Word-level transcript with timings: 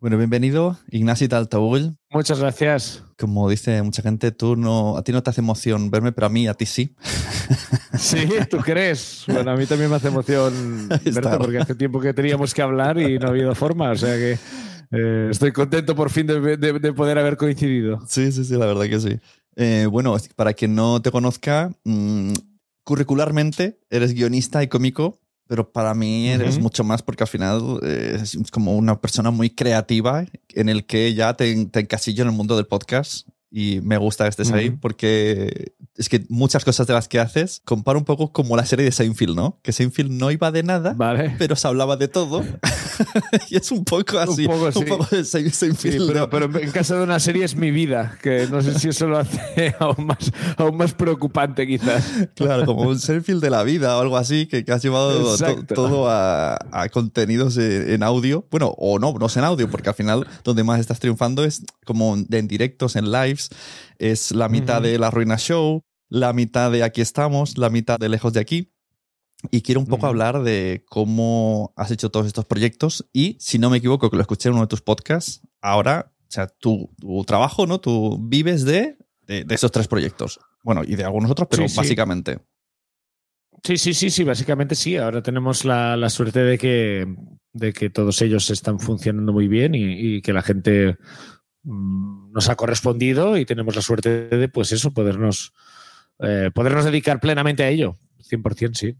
Bueno, 0.00 0.16
bienvenido, 0.16 0.78
Ignacio 0.92 1.28
Taltaúl. 1.28 1.96
Muchas 2.10 2.38
gracias. 2.38 3.02
Como 3.18 3.50
dice 3.50 3.82
mucha 3.82 4.00
gente, 4.00 4.30
tú 4.30 4.54
no, 4.54 4.96
a 4.96 5.02
ti 5.02 5.10
no 5.10 5.24
te 5.24 5.30
hace 5.30 5.40
emoción 5.40 5.90
verme, 5.90 6.12
pero 6.12 6.28
a 6.28 6.30
mí, 6.30 6.46
a 6.46 6.54
ti 6.54 6.66
sí. 6.66 6.94
Sí, 7.98 8.28
¿tú 8.48 8.58
crees? 8.58 9.24
Bueno, 9.26 9.50
a 9.50 9.56
mí 9.56 9.66
también 9.66 9.90
me 9.90 9.96
hace 9.96 10.06
emoción 10.06 10.88
verte 11.04 11.36
porque 11.38 11.58
hace 11.58 11.74
tiempo 11.74 11.98
que 11.98 12.14
teníamos 12.14 12.54
que 12.54 12.62
hablar 12.62 12.96
y 13.00 13.18
no 13.18 13.26
ha 13.26 13.30
habido 13.30 13.52
forma, 13.56 13.90
o 13.90 13.96
sea 13.96 14.14
que 14.14 14.38
eh, 14.92 15.28
estoy 15.32 15.50
contento 15.50 15.96
por 15.96 16.10
fin 16.10 16.28
de, 16.28 16.92
poder 16.94 17.18
haber 17.18 17.36
coincidido. 17.36 17.98
Sí, 18.06 18.30
sí, 18.30 18.44
sí, 18.44 18.54
la 18.54 18.66
verdad 18.66 18.84
que 18.84 19.00
sí. 19.00 19.18
Eh, 19.56 19.86
bueno, 19.90 20.16
para 20.36 20.52
quien 20.52 20.76
no 20.76 21.02
te 21.02 21.10
conozca, 21.10 21.72
mm, 21.82 22.34
curricularmente 22.84 23.80
eres 23.90 24.14
guionista 24.14 24.62
y 24.62 24.68
cómico, 24.68 25.18
pero 25.48 25.72
para 25.72 25.94
mí 25.94 26.28
eres 26.28 26.60
mucho 26.60 26.84
más 26.84 27.02
porque 27.02 27.24
al 27.24 27.28
final 27.28 27.80
eh, 27.82 28.18
es 28.22 28.38
como 28.52 28.76
una 28.76 29.00
persona 29.00 29.30
muy 29.30 29.50
creativa 29.50 30.24
en 30.50 30.68
el 30.68 30.86
que 30.86 31.14
ya 31.14 31.34
te, 31.34 31.66
te 31.66 31.80
encasillo 31.80 32.22
en 32.22 32.28
el 32.28 32.36
mundo 32.36 32.56
del 32.56 32.66
podcast 32.66 33.26
y 33.50 33.80
me 33.82 33.96
gusta 33.96 34.24
que 34.24 34.30
estés 34.30 34.52
ahí 34.52 34.70
porque 34.70 35.72
es 35.96 36.08
que 36.08 36.24
muchas 36.28 36.64
cosas 36.64 36.86
de 36.86 36.92
las 36.92 37.08
que 37.08 37.18
haces 37.18 37.62
comparo 37.64 37.98
un 37.98 38.04
poco 38.04 38.32
como 38.32 38.56
la 38.56 38.66
serie 38.66 38.84
de 38.84 38.92
Seinfeld, 38.92 39.34
¿no? 39.34 39.58
Que 39.62 39.72
Seinfeld 39.72 40.10
no 40.10 40.30
iba 40.30 40.52
de 40.52 40.62
nada, 40.62 40.94
pero 41.38 41.56
se 41.56 41.66
hablaba 41.66 41.96
de 41.96 42.08
todo. 42.08 42.44
y 43.50 43.56
es 43.56 43.70
un 43.72 43.84
poco 43.84 44.18
así. 44.18 44.46
Un 44.46 44.52
poco, 44.52 44.78
un 44.78 44.84
poco 44.86 45.16
de 45.16 45.24
Seinfeld. 45.24 46.06
pero, 46.12 46.30
pero, 46.30 46.58
en 46.58 46.70
caso 46.70 46.96
de 46.96 47.02
una 47.02 47.18
serie 47.20 47.44
es 47.44 47.56
mi 47.56 47.70
vida, 47.70 48.18
que 48.22 48.46
no 48.50 48.62
sé 48.62 48.78
si 48.78 48.88
eso 48.88 49.06
lo 49.06 49.18
hace 49.18 49.74
aún 49.80 50.06
más, 50.06 50.30
aún 50.56 50.76
más 50.76 50.92
preocupante 50.92 51.66
quizás. 51.66 52.04
Claro, 52.34 52.66
como 52.66 52.82
un 52.82 53.00
Seinfeld 53.00 53.42
de 53.42 53.50
la 53.50 53.62
vida 53.62 53.96
o 53.96 54.00
algo 54.00 54.16
así, 54.16 54.46
que, 54.46 54.64
has 54.68 54.82
llevado 54.82 55.36
todo 55.74 56.08
a, 56.08 56.58
a 56.70 56.88
contenidos 56.90 57.56
en 57.56 58.02
audio. 58.02 58.46
Bueno, 58.50 58.74
o 58.76 58.98
no, 58.98 59.14
no 59.14 59.26
es 59.26 59.36
en 59.36 59.44
audio, 59.44 59.70
porque 59.70 59.88
al 59.88 59.94
final 59.94 60.26
donde 60.44 60.62
más 60.64 60.80
estás 60.80 61.00
triunfando 61.00 61.44
es 61.44 61.64
como 61.84 62.16
en 62.30 62.48
directos, 62.48 62.96
en 62.96 63.10
lives. 63.38 63.50
Es 63.98 64.32
la 64.32 64.48
mitad 64.48 64.82
de 64.82 64.98
La 64.98 65.10
Ruina 65.10 65.36
Show, 65.36 65.82
la 66.08 66.32
mitad 66.32 66.70
de 66.70 66.82
Aquí 66.82 67.00
estamos, 67.00 67.58
la 67.58 67.70
mitad 67.70 67.98
de 67.98 68.08
Lejos 68.08 68.32
de 68.32 68.40
aquí. 68.40 68.72
Y 69.50 69.62
quiero 69.62 69.80
un 69.80 69.86
poco 69.86 70.06
hablar 70.06 70.42
de 70.42 70.84
cómo 70.88 71.72
has 71.76 71.92
hecho 71.92 72.10
todos 72.10 72.26
estos 72.26 72.44
proyectos 72.44 73.08
y, 73.12 73.36
si 73.38 73.58
no 73.58 73.70
me 73.70 73.76
equivoco, 73.76 74.10
que 74.10 74.16
lo 74.16 74.22
escuché 74.22 74.48
en 74.48 74.54
uno 74.54 74.64
de 74.64 74.68
tus 74.68 74.80
podcasts, 74.80 75.42
ahora, 75.60 76.12
o 76.22 76.30
sea, 76.30 76.48
tu, 76.48 76.90
trabajo, 77.24 77.66
¿no? 77.66 77.80
Tú 77.80 78.18
vives 78.20 78.64
de, 78.64 78.98
de, 79.28 79.46
esos 79.50 79.70
tres 79.70 79.86
proyectos. 79.86 80.40
Bueno, 80.64 80.82
y 80.84 80.96
de 80.96 81.04
algunos 81.04 81.30
otros, 81.30 81.46
pero 81.48 81.62
básicamente. 81.76 82.40
Sí. 83.62 83.76
sí, 83.78 83.94
sí, 83.94 84.10
sí, 84.10 84.24
básicamente 84.24 84.74
sí. 84.74 84.96
Ahora 84.96 85.22
tenemos 85.22 85.64
la, 85.64 85.96
la, 85.96 86.10
suerte 86.10 86.40
de 86.40 86.58
que, 86.58 87.06
de 87.52 87.72
que 87.72 87.90
todos 87.90 88.20
ellos 88.22 88.50
están 88.50 88.80
funcionando 88.80 89.32
muy 89.32 89.46
bien 89.46 89.76
y, 89.76 90.16
y 90.16 90.22
que 90.22 90.32
la 90.32 90.42
gente 90.42 90.96
nos 91.68 92.48
ha 92.48 92.56
correspondido 92.56 93.36
y 93.36 93.44
tenemos 93.44 93.76
la 93.76 93.82
suerte 93.82 94.28
de, 94.28 94.48
pues 94.48 94.72
eso, 94.72 94.92
podernos 94.92 95.52
eh, 96.20 96.50
podernos 96.54 96.84
dedicar 96.84 97.20
plenamente 97.20 97.62
a 97.62 97.68
ello. 97.68 97.96
100% 98.28 98.74
sí. 98.74 98.96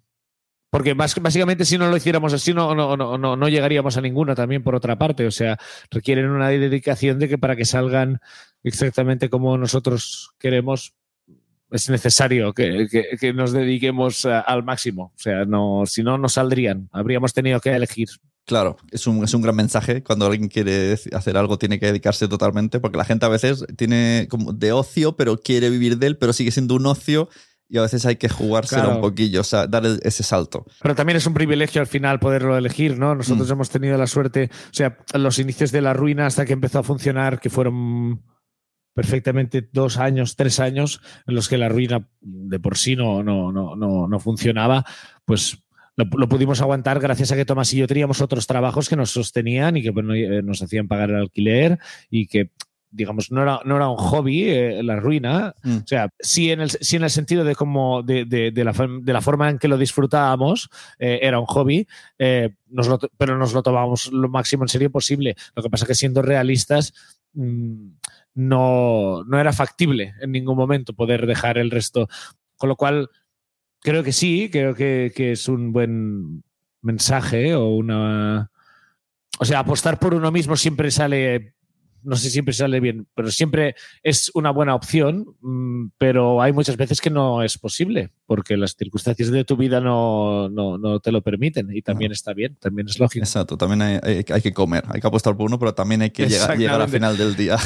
Porque 0.71 0.93
básicamente 0.93 1.65
si 1.65 1.79
no 1.79 1.89
lo 1.89 1.97
hiciéramos 1.97 2.35
así 2.35 2.53
no, 2.53 2.75
no, 2.75 2.95
no, 2.95 3.37
no, 3.37 3.49
llegaríamos 3.49 3.97
a 3.97 4.03
ninguno 4.03 4.35
también 4.35 4.63
por 4.63 4.75
otra 4.75 4.99
parte. 4.99 5.27
O 5.27 5.31
sea, 5.31 5.59
requieren 5.91 6.29
una 6.29 6.49
dedicación 6.51 7.19
de 7.19 7.29
que 7.29 7.39
para 7.39 7.57
que 7.57 7.65
salgan 7.65 8.21
exactamente 8.63 9.31
como 9.31 9.57
nosotros 9.57 10.31
queremos 10.39 10.95
es 11.71 11.89
necesario 11.89 12.53
que, 12.53 12.87
que, 13.19 13.33
nos 13.33 13.53
dediquemos 13.53 14.27
al 14.27 14.63
máximo. 14.63 15.13
O 15.15 15.19
sea, 15.19 15.45
no, 15.47 15.85
si 15.87 16.03
no, 16.03 16.19
no 16.19 16.29
saldrían. 16.29 16.89
Habríamos 16.93 17.33
tenido 17.33 17.61
que 17.61 17.71
elegir. 17.71 18.09
Claro, 18.49 18.79
es 18.91 19.07
un, 19.07 19.23
es 19.23 19.35
un 19.35 19.43
gran 19.43 19.55
mensaje. 19.55 20.03
Cuando 20.03 20.25
alguien 20.25 20.49
quiere 20.49 20.97
hacer 21.13 21.37
algo, 21.37 21.59
tiene 21.59 21.79
que 21.79 21.85
dedicarse 21.85 22.29
totalmente, 22.29 22.81
porque 22.81 22.97
la 22.97 23.05
gente 23.05 23.27
a 23.27 23.29
veces 23.29 23.67
tiene 23.77 24.27
como 24.31 24.55
de 24.55 24.73
ocio, 24.73 25.17
pero 25.17 25.37
quiere 25.37 25.69
vivir 25.69 25.99
de 25.99 26.07
él, 26.07 26.17
pero 26.17 26.33
sigue 26.33 26.51
siendo 26.51 26.75
un 26.75 26.87
ocio 26.87 27.29
y 27.69 27.77
a 27.77 27.83
veces 27.83 28.07
hay 28.07 28.17
que 28.17 28.31
jugárselo 28.31 28.95
un 28.95 29.01
poquillo, 29.03 29.43
o 29.43 29.45
sea, 29.45 29.67
dar 29.67 29.85
ese 29.85 30.23
salto. 30.23 30.65
Pero 30.81 30.95
también 30.95 31.19
es 31.19 31.27
un 31.27 31.35
privilegio 31.35 31.83
al 31.83 31.87
final 31.87 32.21
poderlo 32.21 32.57
elegir, 32.57 32.99
¿no? 32.99 33.15
Nosotros 33.15 33.51
mm. 33.51 33.53
hemos 33.53 33.69
tenido 33.69 33.99
la 33.99 34.07
suerte, 34.07 34.49
o 34.51 34.75
sea, 34.75 34.97
los 35.13 35.39
inicios 35.39 35.71
de 35.71 35.83
la 35.83 35.93
ruina 35.93 36.25
hasta 36.25 36.47
que 36.47 36.55
empezó 36.55 36.79
a 36.79 36.83
funcionar, 36.83 37.41
que 37.41 37.51
fueron 37.51 38.23
perfectamente 38.95 39.69
dos 39.71 39.99
años, 39.99 40.37
tres 40.37 40.59
años, 40.59 41.03
en 41.27 41.35
los 41.35 41.51
que 41.51 41.59
la 41.59 41.69
ruina 41.69 42.09
de 42.23 42.59
por 42.59 42.79
sí 42.79 42.97
no, 42.97 43.23
no, 43.23 43.53
no, 43.53 43.77
no, 43.77 44.09
no 44.09 44.21
funcionaba, 44.21 44.87
pues 45.27 45.59
lo, 45.99 46.29
pudimos 46.29 46.61
aguantar 46.61 47.01
gracias 47.01 47.33
a 47.33 47.37
que 47.37 47.45
Tomás 47.45 47.73
y 47.75 47.79
yo 47.79 47.89
teníamos 47.89 48.21
otros 48.21 48.47
trabajos 48.47 48.89
que 48.89 48.97
nos 48.97 49.11
sostenían 49.11 49.77
y 49.77 49.83
que 49.83 49.89
eh, 49.89 50.43
nos 50.43 50.63
hacían 50.63 50.87
pagar 50.87 51.11
el 51.11 51.17
alquiler 51.17 51.79
y 52.09 52.27
que 52.27 52.51
digamos, 52.91 53.31
no 53.31 53.43
era, 53.43 53.61
no 53.67 53.77
era 53.77 53.91
un 53.91 53.99
hobby 53.99 54.45
eh, 54.45 54.83
la 54.83 54.97
ruina. 54.97 55.55
Mm. 55.63 55.77
O 55.77 55.87
sea, 55.87 56.09
sí 56.19 56.51
en 56.51 56.63
el, 56.63 56.71
sí 56.71 56.97
en 56.97 57.03
el 57.03 57.11
sentido 57.11 57.45
de 57.45 57.55
cómo, 57.55 58.03
de, 58.03 58.25
de, 58.25 58.65
la, 58.65 58.73
de 58.73 59.13
la 59.13 59.21
forma 59.21 59.51
en 59.51 59.59
que 59.59 59.69
lo 59.69 59.77
disfrutábamos, 59.77 60.71
eh, 60.99 61.19
era 61.21 61.39
un 61.39 61.45
hobby, 61.45 61.87
nos 62.69 62.89
pero 63.19 63.37
nos 63.37 63.53
lo 63.53 63.63
tomábamos 63.63 64.11
lo 64.11 64.31
máximo 64.31 64.65
en 64.65 64.69
serio 64.69 64.91
posible. 64.91 65.37
Lo 65.55 65.63
que 65.63 65.69
pasa 65.69 65.85
es 65.85 65.89
que 65.89 65.95
siendo 65.95 66.23
realistas, 66.23 66.95
mm, 67.35 67.89
no, 68.37 69.23
no 69.25 69.39
era 69.39 69.53
factible 69.53 70.15
en 70.23 70.33
ningún 70.33 70.57
momento 70.57 70.95
poder 70.95 71.27
dejar 71.27 71.59
el 71.59 71.71
resto. 71.71 72.09
Con 72.57 72.71
lo 72.71 72.77
cual, 72.77 73.11
Creo 73.81 74.03
que 74.03 74.13
sí, 74.13 74.51
creo 74.51 74.75
que, 74.75 75.13
que 75.15 75.33
es 75.33 75.49
un 75.49 75.73
buen 75.73 76.43
mensaje 76.83 77.55
o 77.55 77.69
una... 77.69 78.51
O 79.39 79.45
sea, 79.45 79.61
apostar 79.61 79.99
por 79.99 80.15
uno 80.15 80.33
mismo 80.33 80.57
siempre 80.57 80.91
sale 80.91 81.55
no 82.03 82.17
sé, 82.17 82.31
siempre 82.31 82.55
sale 82.55 82.81
bien, 82.81 83.07
pero 83.15 83.31
siempre 83.31 83.75
es 84.03 84.31
una 84.35 84.51
buena 84.51 84.75
opción, 84.75 85.27
mm, 85.41 85.89
pero 85.99 86.41
hay 86.43 86.53
muchas 86.53 86.77
veces 86.77 87.01
que 87.01 87.11
no 87.11 87.43
es 87.43 87.59
posible, 87.59 88.11
porque 88.27 88.57
las 88.57 88.77
circunstancias 88.77 89.31
de 89.31 89.45
tu 89.45 89.57
vida 89.57 89.81
no, 89.81 90.49
no, 90.49 90.79
no 90.79 91.01
te 91.01 91.13
lo 91.13 91.23
permiten 91.23 91.69
y 91.75 91.83
también 91.83 92.13
está 92.13 92.33
bien, 92.33 92.57
también 92.61 92.89
es 92.89 92.99
lógico. 92.99 93.25
Exacto, 93.25 93.57
también 93.57 93.83
hay, 93.83 94.25
hay, 94.29 94.41
que 94.43 94.53
comer, 94.53 94.85
hay 94.89 95.01
que 95.01 95.07
apostar 95.07 95.37
por 95.37 95.47
uno, 95.47 95.59
pero 95.59 95.75
también 95.75 96.03
hay 96.03 96.11
que 96.11 96.29
llegar, 96.29 96.57
llegar 96.57 96.81
al 96.81 96.89
final 96.89 97.17
del 97.17 97.37
día. 97.37 97.57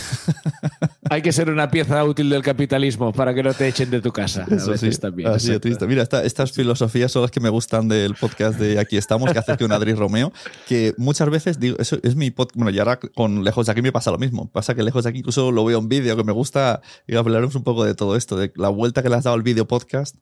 hay 1.10 1.20
que 1.20 1.32
ser 1.32 1.50
una 1.50 1.70
pieza 1.70 2.02
útil 2.04 2.30
del 2.30 2.42
capitalismo 2.42 3.12
para 3.12 3.34
que 3.34 3.42
no 3.42 3.52
te 3.52 3.68
echen 3.68 3.90
de 3.90 4.00
tu 4.00 4.12
casa. 4.12 4.46
Eso 4.50 4.76
sí, 4.76 4.90
también. 4.98 5.28
Así 5.28 5.52
Mira, 5.86 6.08
estas 6.24 6.52
filosofías 6.52 7.12
son 7.12 7.22
las 7.22 7.30
que 7.30 7.40
me 7.40 7.48
gustan 7.48 7.88
del 7.88 8.14
podcast 8.14 8.58
de 8.58 8.78
Aquí 8.78 8.96
estamos, 8.96 9.32
que 9.32 9.38
hace 9.38 9.56
que 9.56 9.64
un 9.64 9.72
Adri 9.72 9.94
Romeo, 9.94 10.32
que 10.66 10.94
muchas 10.96 11.28
veces 11.28 11.60
digo, 11.60 11.76
eso 11.78 11.98
es 12.02 12.16
mi 12.16 12.30
podcast, 12.30 12.56
bueno, 12.56 12.70
y 12.70 12.78
ahora 12.78 12.98
con 12.98 13.44
Lejos 13.44 13.66
de 13.66 13.72
aquí 13.72 13.82
me 13.82 13.92
pasa 13.92 14.10
lo 14.10 14.18
mismo. 14.22 14.50
Pasa 14.50 14.74
que 14.74 14.82
lejos 14.82 15.04
de 15.04 15.10
aquí 15.10 15.18
incluso 15.18 15.52
lo 15.52 15.64
veo 15.64 15.78
en 15.78 15.88
vídeo, 15.88 16.16
que 16.16 16.24
me 16.24 16.32
gusta 16.32 16.80
y 17.06 17.16
hablaremos 17.16 17.54
un 17.54 17.64
poco 17.64 17.84
de 17.84 17.94
todo 17.94 18.16
esto, 18.16 18.36
de 18.36 18.52
la 18.56 18.68
vuelta 18.68 19.02
que 19.02 19.08
le 19.08 19.16
has 19.16 19.24
dado 19.24 19.34
al 19.34 19.42
vídeo 19.42 19.66
podcast. 19.66 20.16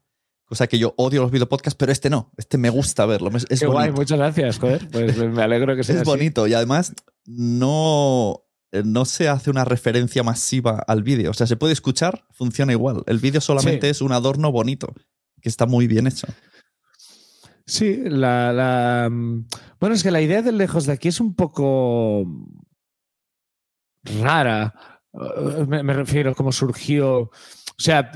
Cosa 0.47 0.67
que 0.67 0.81
yo 0.81 0.95
odio 0.97 1.23
los 1.23 1.31
video 1.31 1.49
podcasts, 1.49 1.77
pero 1.79 1.93
este 1.93 2.11
no. 2.11 2.33
Este 2.37 2.59
me 2.59 2.71
gusta 2.71 3.07
verlo. 3.07 3.31
Es, 3.49 3.63
guay, 3.63 3.93
muchas 3.93 4.19
gracias, 4.19 4.59
joder. 4.59 4.89
Pues 4.91 5.17
me 5.33 5.43
alegro 5.43 5.77
que 5.77 5.85
sea 5.85 5.97
Es 5.97 6.05
bonito 6.05 6.49
y 6.49 6.55
además 6.55 6.93
no, 7.25 8.43
no 8.73 9.05
se 9.05 9.29
hace 9.29 9.51
una 9.51 9.65
referencia 9.65 10.25
masiva 10.25 10.83
al 10.89 11.05
vídeo. 11.05 11.31
O 11.31 11.35
sea, 11.35 11.47
se 11.47 11.57
puede 11.57 11.73
escuchar, 11.73 12.25
funciona 12.33 12.73
igual. 12.73 13.05
El 13.07 13.19
vídeo 13.19 13.41
solamente 13.41 13.91
es 13.91 14.01
un 14.01 14.11
adorno 14.11 14.51
bonito, 14.51 14.93
que 15.41 15.49
está 15.49 15.67
muy 15.67 15.87
bien 15.87 16.09
hecho. 16.09 16.27
Sí, 17.71 18.03
la, 18.05 18.53
la, 18.53 19.09
Bueno, 19.09 19.95
es 19.95 20.03
que 20.03 20.11
la 20.11 20.21
idea 20.21 20.43
del 20.43 20.59
lejos 20.59 20.87
de 20.87 20.93
aquí 20.93 21.07
es 21.07 21.21
un 21.21 21.37
poco 21.37 22.27
rara 24.05 24.75
Uh, 25.13 25.67
me, 25.67 25.93
refiero, 25.93 26.35
cómo 26.35 26.53
surgió. 26.53 27.19
O 27.23 27.83
sea, 27.83 28.13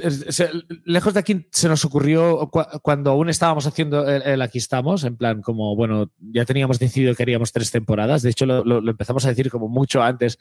lejos 0.84 1.14
de 1.14 1.20
aquí 1.20 1.48
se 1.50 1.68
nos 1.68 1.84
ocurrió 1.84 2.50
cuando 2.82 3.10
aún 3.10 3.30
estábamos 3.30 3.66
haciendo 3.66 4.06
el, 4.06 4.42
Aquí 4.42 4.58
estamos, 4.58 5.04
en 5.04 5.16
plan, 5.16 5.40
como, 5.40 5.74
bueno, 5.74 6.12
ya 6.18 6.44
teníamos 6.44 6.78
decidido 6.78 7.12
que 7.12 7.18
queríamos 7.18 7.50
tres 7.50 7.70
temporadas. 7.70 8.22
De 8.22 8.30
hecho, 8.30 8.46
lo, 8.46 8.78
empezamos 8.90 9.24
a 9.24 9.30
decir 9.30 9.50
como 9.50 9.68
mucho 9.68 10.02
antes. 10.02 10.38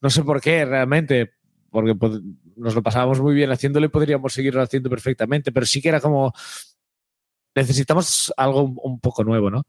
No 0.00 0.10
sé 0.10 0.22
por 0.24 0.40
qué 0.40 0.64
realmente, 0.64 1.34
porque 1.70 1.94
nos 2.56 2.74
lo 2.74 2.82
pasábamos 2.82 3.20
muy 3.20 3.34
bien 3.34 3.52
haciéndolo 3.52 3.86
y 3.86 3.90
podríamos 3.90 4.32
seguirlo 4.32 4.62
haciendo 4.62 4.90
perfectamente, 4.90 5.52
pero 5.52 5.66
sí 5.66 5.80
que 5.80 5.90
era 5.90 6.00
como. 6.00 6.32
Necesitamos 7.54 8.32
algo 8.36 8.62
un, 8.62 8.98
poco 8.98 9.22
nuevo, 9.22 9.48
¿no? 9.48 9.64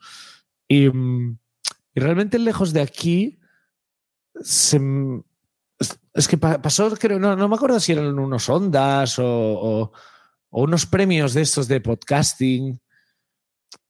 Y, 0.67 0.87
y 0.87 1.99
realmente 1.99 2.39
lejos 2.39 2.73
de 2.73 2.81
aquí 2.81 3.37
se 4.41 4.79
es 6.15 6.29
que 6.29 6.37
pasó, 6.37 6.89
creo, 6.95 7.19
no, 7.19 7.35
no 7.35 7.49
me 7.49 7.55
acuerdo 7.55 7.79
si 7.79 7.91
eran 7.91 8.17
unos 8.17 8.47
ondas 8.47 9.15
o, 9.19 9.91
unos 10.49 10.85
premios 10.85 11.33
de 11.33 11.41
estos 11.41 11.67
de 11.67 11.81
podcasting, 11.81 12.79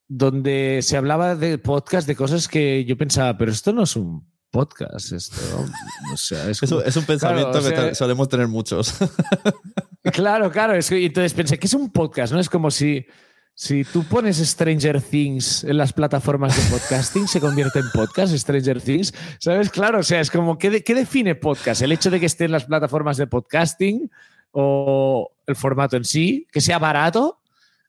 donde 0.08 0.80
se 0.82 0.98
hablaba 0.98 1.36
de 1.36 1.60
podcast, 1.60 2.08
de 2.08 2.16
cosas 2.16 2.48
que 2.48 2.84
yo 2.86 2.98
pensaba, 2.98 3.38
pero 3.38 3.52
esto 3.52 3.72
no 3.72 3.84
es 3.84 3.96
un 3.96 4.28
podcast, 4.50 5.12
esto. 5.12 5.66
es, 6.86 6.98
un 6.98 7.06
pensamiento 7.06 7.62
que 7.62 7.94
solemos 7.94 8.28
tener 8.28 8.48
muchos. 8.48 8.96
claro, 10.12 10.52
claro. 10.52 10.74
Es 10.74 10.90
que, 10.90 11.06
entonces 11.06 11.34
pensé, 11.34 11.60
¿qué 11.60 11.68
es 11.68 11.74
un 11.76 11.92
podcast? 11.92 12.34
¿No? 12.34 12.40
Es 12.40 12.50
como 12.50 12.72
si 12.72 13.06
si 13.58 13.86
tú 13.86 14.04
pones 14.04 14.38
Stranger 14.38 15.02
Things 15.02 15.64
en 15.64 15.78
las 15.78 15.94
plataformas 15.94 16.58
de 16.58 16.78
podcasting, 16.78 17.26
se 17.26 17.40
convierte 17.40 17.80
en 17.80 17.90
podcast 17.94 18.36
Stranger 18.36 18.82
Things. 18.82 19.14
¿Sabes? 19.40 19.70
Claro, 19.70 20.00
o 20.00 20.04
sea, 20.04 20.20
es 20.20 20.30
como, 20.30 20.58
¿qué, 20.58 20.70
define 20.70 21.36
podcast? 21.36 21.82
¿El 21.82 21.94
hecho 21.94 22.12
de 22.12 22.20
que 22.20 22.26
esté 22.26 22.46
en 22.46 22.52
las 22.52 22.66
plataformas 22.66 23.16
de 23.16 23.28
podcasting 23.28 24.12
o 24.52 25.32
el 25.48 25.56
formato 25.56 25.96
en 25.96 26.04
sí? 26.04 26.46
¿Que 26.52 26.60
sea 26.60 26.80
barato? 26.80 27.40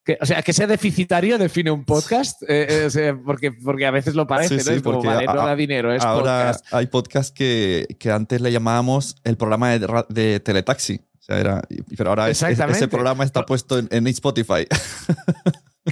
Que, 0.04 0.16
o 0.20 0.24
sea, 0.24 0.40
que 0.40 0.52
sea 0.52 0.68
deficitario 0.68 1.36
define 1.36 1.72
un 1.72 1.84
podcast, 1.84 2.40
eh, 2.44 2.88
eh, 2.94 3.14
porque, 3.24 3.50
porque 3.50 3.86
a 3.86 3.90
veces 3.90 4.14
lo 4.14 4.24
parece, 4.24 4.54
¿no? 4.54 4.70
Es 4.70 4.82
como, 4.82 5.02
vale, 5.02 5.26
no 5.26 5.34
da 5.34 5.56
dinero, 5.56 5.92
es 5.92 6.04
ahora 6.04 6.56
hay 6.70 6.86
podcasts 6.86 7.32
que, 7.32 7.88
que, 7.98 8.12
antes 8.12 8.40
le 8.40 8.52
llamábamos 8.52 9.16
el 9.24 9.36
programa 9.36 9.70
de, 9.70 10.04
de 10.10 10.38
teletaxi 10.38 11.00
era, 11.28 11.62
pero 11.96 12.10
ahora 12.10 12.30
ese 12.30 12.88
programa 12.88 13.24
está 13.24 13.44
puesto 13.44 13.78
en, 13.78 14.06
Spotify. 14.06 14.66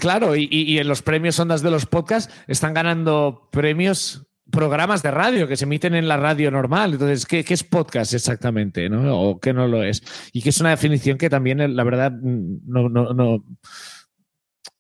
Claro, 0.01 0.35
y, 0.35 0.77
en 0.79 0.89
los 0.89 1.03
premios 1.03 1.39
ondas 1.39 1.63
de 1.63 1.71
los 1.71 1.87
podcasts 1.87 2.35
están 2.49 2.75
ganando 2.75 3.49
premios 3.53 4.27
programas 4.51 5.05
de 5.05 5.13
radio 5.13 5.47
que 5.47 5.57
se 5.57 5.67
emiten 5.67 5.95
en 5.95 6.09
la 6.09 6.17
radio 6.17 6.51
normal. 6.51 6.95
Entonces, 6.95 7.27
¿qué, 7.27 7.45
es 7.47 7.63
podcast 7.63 8.13
exactamente? 8.13 8.89
¿no? 8.91 9.17
¿O 9.17 9.39
qué 9.39 9.53
no 9.53 9.69
lo 9.69 9.85
es? 9.85 10.03
Y 10.33 10.43
que 10.43 10.49
es 10.49 10.61
una 10.61 10.71
definición 10.71 11.17
que 11.17 11.31
también, 11.31 11.77
la 11.77 11.85
verdad, 11.85 12.11
no, 12.11 12.89
no, 12.89 13.15
no, 13.15 13.45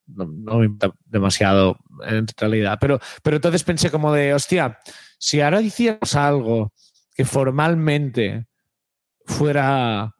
no, 0.06 0.60
demasiado 1.06 1.78
en 2.06 2.26
realidad. 2.36 2.78
Pero, 2.80 2.98
pero 3.22 3.36
entonces 3.36 3.62
pensé 3.62 3.92
como 3.92 4.12
de, 4.12 4.34
hostia, 4.34 4.78
si 5.18 5.40
ahora 5.40 5.60
hiciéramos 5.60 6.14
algo 6.16 6.72
que 7.14 7.24
formalmente 7.24 8.46
fuera 9.26 10.13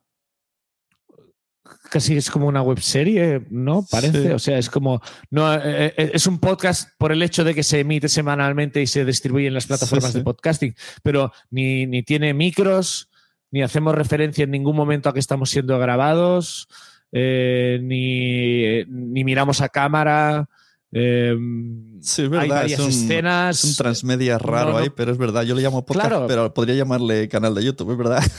casi 1.94 2.16
es 2.16 2.28
como 2.28 2.48
una 2.48 2.60
webserie, 2.60 3.42
¿no? 3.50 3.86
Parece, 3.88 4.34
o 4.34 4.40
sea, 4.40 4.58
es 4.58 4.68
como, 4.68 5.00
no, 5.30 5.54
eh, 5.54 5.94
eh, 5.96 6.10
es 6.12 6.26
un 6.26 6.40
podcast 6.40 6.90
por 6.98 7.12
el 7.12 7.22
hecho 7.22 7.44
de 7.44 7.54
que 7.54 7.62
se 7.62 7.78
emite 7.78 8.08
semanalmente 8.08 8.82
y 8.82 8.88
se 8.88 9.04
distribuye 9.04 9.46
en 9.46 9.54
las 9.54 9.68
plataformas 9.68 10.12
de 10.12 10.24
podcasting, 10.24 10.74
pero 11.04 11.30
ni, 11.50 11.86
ni, 11.86 12.02
tiene 12.02 12.34
micros, 12.34 13.10
ni 13.52 13.62
hacemos 13.62 13.94
referencia 13.94 14.42
en 14.42 14.50
ningún 14.50 14.74
momento 14.74 15.08
a 15.08 15.12
que 15.12 15.20
estamos 15.20 15.50
siendo 15.50 15.78
grabados, 15.78 16.66
eh, 17.12 17.78
ni, 17.80 18.82
ni 18.86 19.22
miramos 19.22 19.60
a 19.60 19.68
cámara. 19.68 20.48
Em, 20.96 22.00
sí, 22.02 22.22
es 22.22 22.30
verdad. 22.30 22.44
Hay 22.44 22.48
varias 22.50 22.78
es 22.78 22.86
un, 22.86 22.90
escenas. 22.90 23.64
un 23.64 23.74
transmedia 23.74 24.38
raro 24.38 24.76
ahí, 24.76 24.90
pero 24.90 25.10
es 25.10 25.18
verdad. 25.18 25.42
Yo 25.42 25.56
le 25.56 25.62
llamo 25.62 25.84
podcast, 25.84 26.28
pero 26.28 26.54
podría 26.54 26.76
llamarle 26.76 27.28
canal 27.28 27.52
de 27.52 27.64
YouTube, 27.64 27.90
es 27.90 27.98
verdad. 27.98 28.22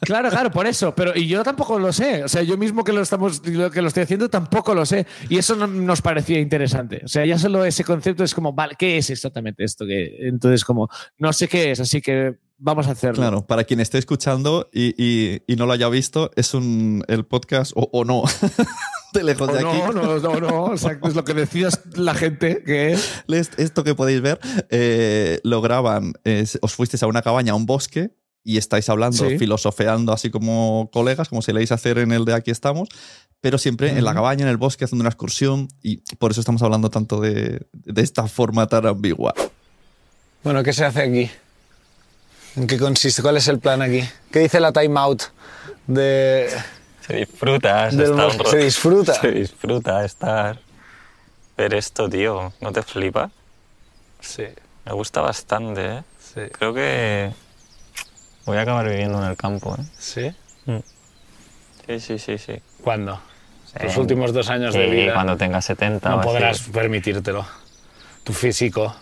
Claro, 0.00 0.28
claro, 0.28 0.50
por 0.50 0.66
eso. 0.66 0.94
Pero 0.94 1.16
y 1.16 1.26
yo 1.26 1.42
tampoco 1.42 1.78
lo 1.78 1.90
sé. 1.90 2.24
O 2.24 2.28
sea, 2.28 2.42
yo 2.42 2.58
mismo 2.58 2.84
que 2.84 2.92
lo 2.92 3.00
estamos, 3.00 3.40
que 3.40 3.80
lo 3.80 3.88
estoy 3.88 4.02
haciendo, 4.02 4.28
tampoco 4.28 4.74
lo 4.74 4.84
sé. 4.84 5.06
Y 5.30 5.38
eso 5.38 5.56
no, 5.56 5.66
nos 5.66 6.02
parecía 6.02 6.38
interesante. 6.40 7.00
O 7.02 7.08
sea, 7.08 7.24
ya 7.24 7.38
solo 7.38 7.64
ese 7.64 7.84
concepto 7.84 8.22
es 8.22 8.34
como, 8.34 8.52
vale, 8.52 8.74
¿qué 8.78 8.98
es 8.98 9.08
exactamente 9.08 9.64
esto? 9.64 9.86
Que, 9.86 10.28
entonces, 10.28 10.62
como, 10.62 10.90
no 11.16 11.32
sé 11.32 11.48
qué 11.48 11.70
es, 11.70 11.80
así 11.80 12.02
que 12.02 12.36
vamos 12.58 12.86
a 12.86 12.90
hacerlo. 12.90 13.16
Claro, 13.16 13.46
para 13.46 13.64
quien 13.64 13.80
esté 13.80 13.96
escuchando 13.96 14.68
y, 14.74 15.40
no 15.56 15.64
lo 15.64 15.72
haya 15.72 15.88
visto, 15.88 16.30
es 16.36 16.52
un 16.52 17.02
el 17.08 17.24
podcast 17.24 17.72
o 17.74 18.04
no 18.04 18.24
lejos 19.22 19.52
de 19.52 19.58
aquí. 19.58 19.78
No, 19.78 19.92
no, 19.92 20.18
no, 20.18 20.40
no. 20.40 20.72
Exacto, 20.72 21.08
es 21.08 21.14
lo 21.14 21.24
que 21.24 21.34
decías 21.34 21.80
la 21.94 22.14
gente 22.14 22.62
que 22.64 22.92
es. 22.92 23.22
Esto 23.56 23.84
que 23.84 23.94
podéis 23.94 24.20
ver, 24.20 24.40
eh, 24.70 25.40
lo 25.44 25.60
graban, 25.60 26.14
os 26.60 26.74
fuisteis 26.74 27.02
a 27.02 27.06
una 27.06 27.22
cabaña, 27.22 27.52
a 27.52 27.54
un 27.54 27.66
bosque, 27.66 28.10
y 28.42 28.58
estáis 28.58 28.88
hablando, 28.88 29.24
filosofeando 29.38 30.12
así 30.12 30.30
como 30.30 30.90
colegas, 30.92 31.28
como 31.28 31.42
se 31.42 31.52
leéis 31.52 31.72
hacer 31.72 31.98
en 31.98 32.12
el 32.12 32.24
de 32.24 32.34
Aquí 32.34 32.50
estamos, 32.50 32.88
pero 33.40 33.58
siempre 33.58 33.90
en 33.90 34.04
la 34.04 34.14
cabaña, 34.14 34.42
en 34.42 34.48
el 34.48 34.56
bosque, 34.56 34.84
haciendo 34.84 35.02
una 35.02 35.10
excursión, 35.10 35.68
y 35.82 35.98
por 36.16 36.30
eso 36.30 36.40
estamos 36.40 36.62
hablando 36.62 36.90
tanto 36.90 37.20
de, 37.20 37.66
de 37.72 38.02
esta 38.02 38.26
forma 38.26 38.66
tan 38.66 38.86
ambigua. 38.86 39.34
Bueno, 40.42 40.62
¿qué 40.62 40.72
se 40.72 40.84
hace 40.84 41.02
aquí? 41.02 41.30
¿En 42.56 42.66
qué 42.66 42.78
consiste? 42.78 43.22
¿Cuál 43.22 43.38
es 43.38 43.48
el 43.48 43.58
plan 43.58 43.82
aquí? 43.82 44.04
¿Qué 44.30 44.40
dice 44.40 44.60
la 44.60 44.72
timeout 44.72 45.22
de, 45.86 46.48
se 47.06 47.16
disfruta. 47.16 47.90
se 47.90 48.56
disfruta. 48.58 49.14
Se 49.14 49.30
disfruta 49.30 50.04
estar. 50.04 50.58
Ver 51.56 51.74
esto, 51.74 52.08
tío. 52.08 52.52
¿No 52.60 52.72
te 52.72 52.82
flipa? 52.82 53.30
Sí. 54.20 54.44
Me 54.84 54.92
gusta 54.92 55.20
bastante, 55.20 55.98
¿eh? 55.98 56.02
Sí. 56.18 56.40
Creo 56.52 56.72
que 56.74 57.32
voy 58.46 58.56
a 58.56 58.62
acabar 58.62 58.88
viviendo 58.88 59.22
en 59.22 59.30
el 59.30 59.36
campo, 59.36 59.76
¿eh? 59.78 59.84
¿Sí? 59.98 60.30
Mm. 60.66 60.78
Sí, 61.86 62.00
sí, 62.00 62.18
sí, 62.18 62.38
sí. 62.38 62.54
¿Cuándo? 62.82 63.20
Los 63.82 63.96
últimos 63.96 64.32
dos 64.32 64.48
años 64.50 64.74
de 64.74 64.86
vida. 64.88 65.14
cuando 65.14 65.36
tengas 65.36 65.64
70. 65.64 66.08
No 66.08 66.20
podrás 66.20 66.60
permitírtelo. 66.60 67.44
Tu 68.22 68.32
físico. 68.32 68.94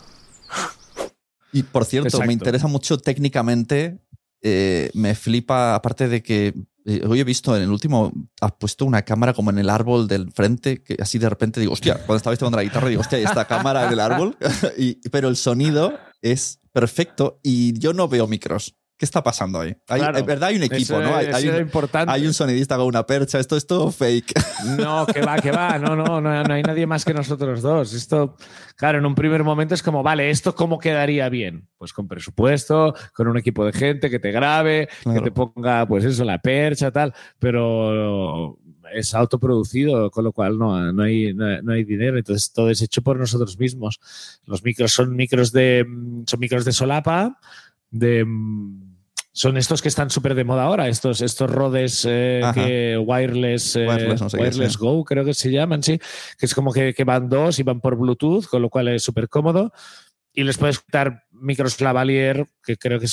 Y 1.52 1.62
por 1.62 1.84
cierto, 1.84 2.20
me 2.22 2.32
interesa 2.32 2.66
mucho 2.66 2.98
técnicamente. 2.98 3.98
Eh, 4.40 4.90
me 4.94 5.14
flipa, 5.14 5.74
aparte 5.74 6.08
de 6.08 6.22
que 6.22 6.54
eh, 6.84 7.02
hoy 7.06 7.20
he 7.20 7.24
visto 7.24 7.56
en 7.56 7.62
el 7.62 7.70
último, 7.70 8.12
has 8.40 8.52
puesto 8.52 8.84
una 8.84 9.02
cámara 9.02 9.34
como 9.34 9.50
en 9.50 9.58
el 9.58 9.70
árbol 9.70 10.08
del 10.08 10.32
frente, 10.32 10.82
que 10.82 10.96
así 11.00 11.18
de 11.18 11.28
repente 11.28 11.60
digo, 11.60 11.72
hostia, 11.72 11.94
cuando 11.94 12.16
estabais 12.16 12.38
tomando 12.38 12.56
la 12.56 12.64
guitarra, 12.64 12.88
digo, 12.88 13.00
hostia, 13.00 13.18
hay 13.18 13.24
esta 13.24 13.46
cámara 13.46 13.86
en 13.86 13.92
el 13.92 14.00
árbol. 14.00 14.36
y, 14.76 14.94
pero 15.10 15.28
el 15.28 15.36
sonido 15.36 15.98
es 16.20 16.60
perfecto 16.72 17.38
y 17.42 17.78
yo 17.78 17.92
no 17.92 18.08
veo 18.08 18.26
micros. 18.26 18.76
¿Qué 19.02 19.06
está 19.06 19.20
pasando 19.20 19.58
ahí? 19.58 19.74
Hay, 19.88 20.00
verdad 20.22 20.44
hay 20.44 20.58
un 20.58 20.62
equipo, 20.62 21.00
¿no? 21.00 21.16
Hay, 21.16 21.26
hay, 21.26 21.48
un, 21.48 21.56
importante. 21.56 22.12
hay, 22.12 22.24
un, 22.24 22.32
sonidista 22.32 22.76
con 22.76 22.86
una 22.86 23.04
percha. 23.04 23.40
Esto 23.40 23.56
es 23.56 23.66
todo 23.66 23.90
fake. 23.90 24.32
No, 24.78 25.06
que 25.06 25.20
va, 25.22 25.40
que 25.40 25.50
va. 25.50 25.76
No, 25.76 25.96
no, 25.96 26.20
no, 26.20 26.44
no 26.44 26.54
hay 26.54 26.62
nadie 26.62 26.86
más 26.86 27.04
que 27.04 27.12
nosotros 27.12 27.62
dos. 27.62 27.94
Esto, 27.94 28.36
claro, 28.76 28.98
en 28.98 29.06
un 29.06 29.16
primer 29.16 29.42
momento 29.42 29.74
es 29.74 29.82
como, 29.82 30.04
vale, 30.04 30.30
¿esto 30.30 30.54
cómo 30.54 30.78
quedaría 30.78 31.28
bien? 31.28 31.66
Pues 31.78 31.92
con 31.92 32.06
presupuesto, 32.06 32.94
con 33.12 33.26
un 33.26 33.36
equipo 33.36 33.66
de 33.66 33.72
gente 33.72 34.08
que 34.08 34.20
te 34.20 34.30
grabe, 34.30 34.88
que 35.02 35.20
te 35.20 35.32
ponga, 35.32 35.84
pues 35.84 36.04
eso, 36.04 36.22
la 36.22 36.38
percha, 36.38 36.92
tal. 36.92 37.12
Pero 37.40 38.56
es 38.94 39.14
autoproducido, 39.14 40.12
con 40.12 40.22
lo 40.22 40.32
cual 40.32 40.56
no, 40.58 40.92
no, 40.92 41.02
hay, 41.02 41.34
no, 41.34 41.72
hay 41.72 41.82
dinero. 41.82 42.18
Entonces 42.18 42.52
todo 42.52 42.70
es 42.70 42.80
hecho 42.80 43.02
por 43.02 43.18
nosotros 43.18 43.58
mismos. 43.58 43.98
Los 44.46 44.62
micros 44.62 44.92
son 44.92 45.16
micros 45.16 45.50
de, 45.50 45.84
son 46.24 46.38
micros 46.38 46.64
de 46.64 46.70
solapa, 46.70 47.36
de 47.90 48.24
son 49.32 49.56
estos 49.56 49.80
que 49.80 49.88
están 49.88 50.10
súper 50.10 50.34
de 50.34 50.44
moda 50.44 50.64
ahora, 50.64 50.88
estos, 50.88 51.22
estos 51.22 51.50
rodes 51.50 52.06
eh, 52.08 52.42
que 52.54 52.98
wireless, 52.98 53.76
eh, 53.76 53.86
wireless, 53.86 54.76
Go, 54.76 55.04
creo 55.04 55.24
que 55.24 55.32
se 55.32 55.50
llaman, 55.50 55.82
sí, 55.82 55.98
que 56.38 56.46
es 56.46 56.54
como 56.54 56.72
que, 56.72 56.92
que, 56.92 57.04
van 57.04 57.28
dos 57.28 57.58
y 57.58 57.62
van 57.62 57.80
por 57.80 57.96
Bluetooth, 57.96 58.46
con 58.46 58.60
lo 58.60 58.68
cual 58.68 58.88
es 58.88 59.02
súper 59.02 59.28
cómodo. 59.28 59.72
Y 60.34 60.44
les 60.44 60.58
puedes 60.58 60.80
quitar 60.80 61.24
micros 61.30 61.80
Lavalier, 61.80 62.46
que 62.62 62.76
creo 62.76 63.00
que 63.00 63.06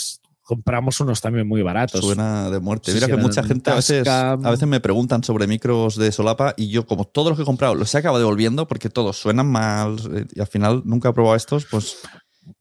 compramos 0.49 0.99
unos 0.99 1.21
también 1.21 1.47
muy 1.47 1.61
baratos. 1.61 2.01
Suena 2.01 2.49
de 2.49 2.59
muerte. 2.59 2.91
Mira 2.93 3.07
que 3.07 3.17
mucha 3.17 3.43
gente 3.43 3.69
a 3.69 3.75
veces, 3.75 4.07
a 4.07 4.35
veces 4.35 4.67
me 4.67 4.79
preguntan 4.79 5.23
sobre 5.23 5.45
micros 5.47 5.95
de 5.95 6.11
solapa 6.11 6.53
y 6.57 6.69
yo, 6.69 6.85
como 6.85 7.05
todos 7.05 7.29
los 7.29 7.37
que 7.37 7.43
he 7.43 7.45
comprado, 7.45 7.75
los 7.75 7.93
he 7.93 7.99
acabado 7.99 8.19
devolviendo 8.19 8.67
porque 8.67 8.89
todos 8.89 9.17
suenan 9.17 9.47
mal 9.47 9.97
eh, 10.11 10.25
y 10.33 10.39
al 10.39 10.47
final 10.47 10.81
nunca 10.85 11.09
he 11.09 11.13
probado 11.13 11.35
estos, 11.35 11.65
pues 11.65 11.97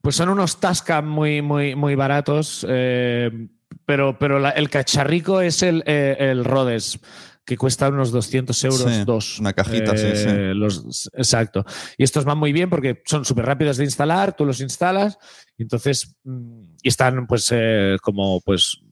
pues 0.01 0.17
son 0.17 0.29
unos 0.29 0.61
Tascam 0.61 1.09
muy, 1.09 1.43
muy, 1.43 1.75
muy 1.75 1.95
baratos, 1.95 2.67
eh, 2.69 3.31
pero, 3.85 4.19
pero 4.19 4.47
el 4.49 4.71
cacharrico 4.71 5.41
es 5.41 5.63
el, 5.63 5.83
eh, 5.87 6.17
el, 6.19 6.45
Rhodes, 6.45 7.01
que 7.45 7.57
cuesta 7.57 7.89
unos 7.89 8.11
200 8.11 8.65
euros 8.65 9.07
dos. 9.07 9.39
Una 9.39 9.53
cajita, 9.53 9.97
sí, 9.97 10.11
sí. 10.15 10.29
Eh, 10.29 10.53
los, 10.55 11.11
exacto. 11.15 11.65
Y 11.97 12.05
estos 12.05 12.25
van 12.25 12.39
muy 12.39 12.53
bien 12.53 12.69
porque 12.69 13.03
son 13.07 13.25
súper 13.25 13.47
rápidos 13.47 13.79
de 13.79 13.85
instalar, 13.85 14.37
tú 14.37 14.45
los 14.45 14.61
instalas, 14.61 15.19
y 15.57 15.63
entonces, 15.63 16.17
mm, 16.25 16.63
y 16.83 16.89
están 16.89 17.27
pues 17.27 17.53
como 18.03 18.41
pues 18.43 18.83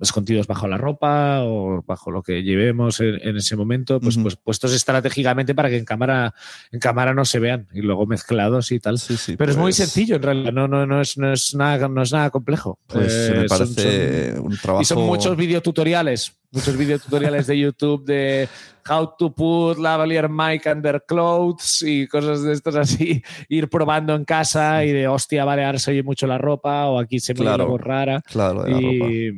escondidos 0.00 0.46
bajo 0.46 0.68
la 0.68 0.78
ropa 0.78 1.40
o 1.42 1.82
bajo 1.86 2.10
lo 2.10 2.22
que 2.22 2.42
llevemos 2.42 3.00
en, 3.00 3.36
ese 3.36 3.56
momento, 3.56 4.00
pues, 4.00 4.18
pues 4.18 4.36
puestos 4.36 4.72
estratégicamente 4.72 5.54
para 5.54 5.68
que 5.68 5.76
en 5.76 5.84
cámara, 5.84 6.34
en 6.70 6.80
cámara 6.80 7.14
no 7.14 7.24
se 7.24 7.38
vean 7.38 7.68
y 7.72 7.82
luego 7.82 8.06
mezclados 8.06 8.70
y 8.72 8.80
tal. 8.80 8.98
Pero 9.36 9.50
es 9.50 9.56
muy 9.56 9.66
pues 9.66 9.76
sencillo 9.76 10.16
en 10.16 10.22
realidad, 10.22 10.52
no, 10.52 10.68
no, 10.68 10.86
no, 10.86 11.00
es, 11.00 11.18
no, 11.18 11.32
es, 11.32 11.54
nada, 11.54 11.88
no 11.88 12.02
es 12.02 12.12
nada 12.12 12.30
complejo. 12.30 12.78
Pues 12.86 13.30
me 13.34 13.44
eh, 13.44 13.46
parece 13.48 14.34
un 14.38 14.56
trabajo. 14.56 14.82
Y 14.82 14.84
son 14.84 15.04
muchos 15.04 15.36
videotutoriales, 15.36 16.32
muchos 16.50 16.76
videotutoriales 16.76 17.46
de 17.46 17.58
YouTube 17.58 18.04
de 18.04 18.48
how 18.88 19.14
to 19.18 19.34
put 19.34 19.78
lavalier 19.78 20.28
mic 20.28 20.66
under 20.66 21.02
clothes 21.06 21.82
y 21.82 22.06
cosas 22.06 22.42
de 22.42 22.52
estos 22.52 22.74
así, 22.76 23.22
ir 23.48 23.68
probando 23.68 24.14
en 24.14 24.24
casa 24.24 24.84
y 24.84 24.92
de 24.92 25.08
hostia, 25.08 25.44
vale, 25.44 25.64
ahora 25.64 25.78
se 25.78 25.90
oye 25.90 26.02
mucho 26.02 26.26
la 26.26 26.38
ropa 26.38 26.86
o 26.86 26.98
aquí 26.98 27.20
se 27.20 27.34
me 27.34 27.40
claro, 27.40 27.64
algo 27.64 27.78
rara. 27.78 28.22
Claro, 28.22 28.62
de 28.62 28.70
la 28.70 28.80
y 28.80 29.32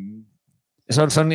Son, 0.90 1.10
son 1.10 1.30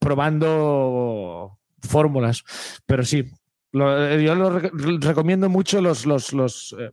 probando 0.00 1.58
fórmulas, 1.82 2.42
pero 2.86 3.04
sí. 3.04 3.30
yo 3.72 4.34
lo 4.34 4.58
recomiendo 4.58 5.48
mucho 5.48 5.80
los, 5.80 6.06
los, 6.06 6.32
los 6.32 6.74
eh, 6.78 6.90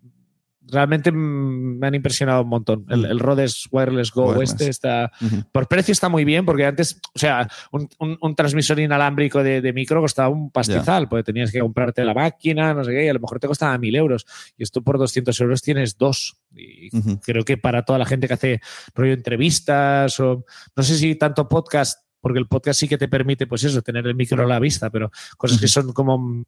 realmente 0.68 1.12
me 1.12 1.86
han 1.88 1.96
impresionado 1.96 2.44
un 2.44 2.50
montón. 2.50 2.86
El, 2.90 3.02
mm. 3.02 3.06
el 3.06 3.20
Rhodes 3.20 3.68
Wireless 3.72 4.12
Go 4.12 4.42
este 4.42 4.70
está. 4.70 5.12
Por 5.52 5.68
precio 5.68 5.92
está 5.92 6.10
muy 6.10 6.26
bien, 6.26 6.46
porque 6.46 6.66
antes, 6.66 7.00
o 7.14 7.20
sea, 7.20 7.48
un, 7.72 8.36
transmisor 8.36 8.80
inalámbrico 8.80 9.44
de, 9.44 9.74
micro 9.74 10.02
costaba 10.02 10.30
un 10.30 10.52
pastizal, 10.52 11.08
porque 11.08 11.24
tenías 11.24 11.52
que 11.52 11.60
comprarte 11.60 12.04
la 12.04 12.14
máquina, 12.14 12.74
no 12.74 12.84
sé 12.84 12.92
qué, 12.92 13.06
y 13.06 13.10
a 13.10 13.14
lo 13.14 13.20
mejor 13.20 13.40
te 13.40 13.48
costaba 13.48 13.78
mil 13.78 13.96
euros. 13.96 14.26
Y 14.58 14.64
esto 14.64 14.82
por 14.82 14.98
200 14.98 15.40
euros 15.42 15.62
tienes 15.62 15.98
dos. 15.98 16.38
Y 16.56 16.90
creo 17.20 17.44
que 17.44 17.58
para 17.58 17.84
toda 17.84 18.00
la 18.00 18.06
gente 18.06 18.28
que 18.28 18.34
hace 18.34 18.62
rollo 18.94 19.14
entrevistas 19.14 20.20
o 20.20 20.46
no 20.76 20.84
sé 20.84 20.98
si 20.98 21.16
tanto 21.16 21.48
podcast 21.48 22.04
porque 22.24 22.40
el 22.40 22.48
podcast 22.48 22.80
sí 22.80 22.88
que 22.88 22.98
te 22.98 23.10
permite, 23.10 23.48
pues 23.48 23.66
eso, 23.66 23.82
tener 23.82 24.08
el 24.08 24.16
micro 24.16 24.42
a 24.42 24.48
la 24.48 24.58
vista, 24.58 24.90
pero 24.90 25.12
cosas 25.38 25.60
que 25.60 25.68
son 25.68 25.92
como 25.92 26.46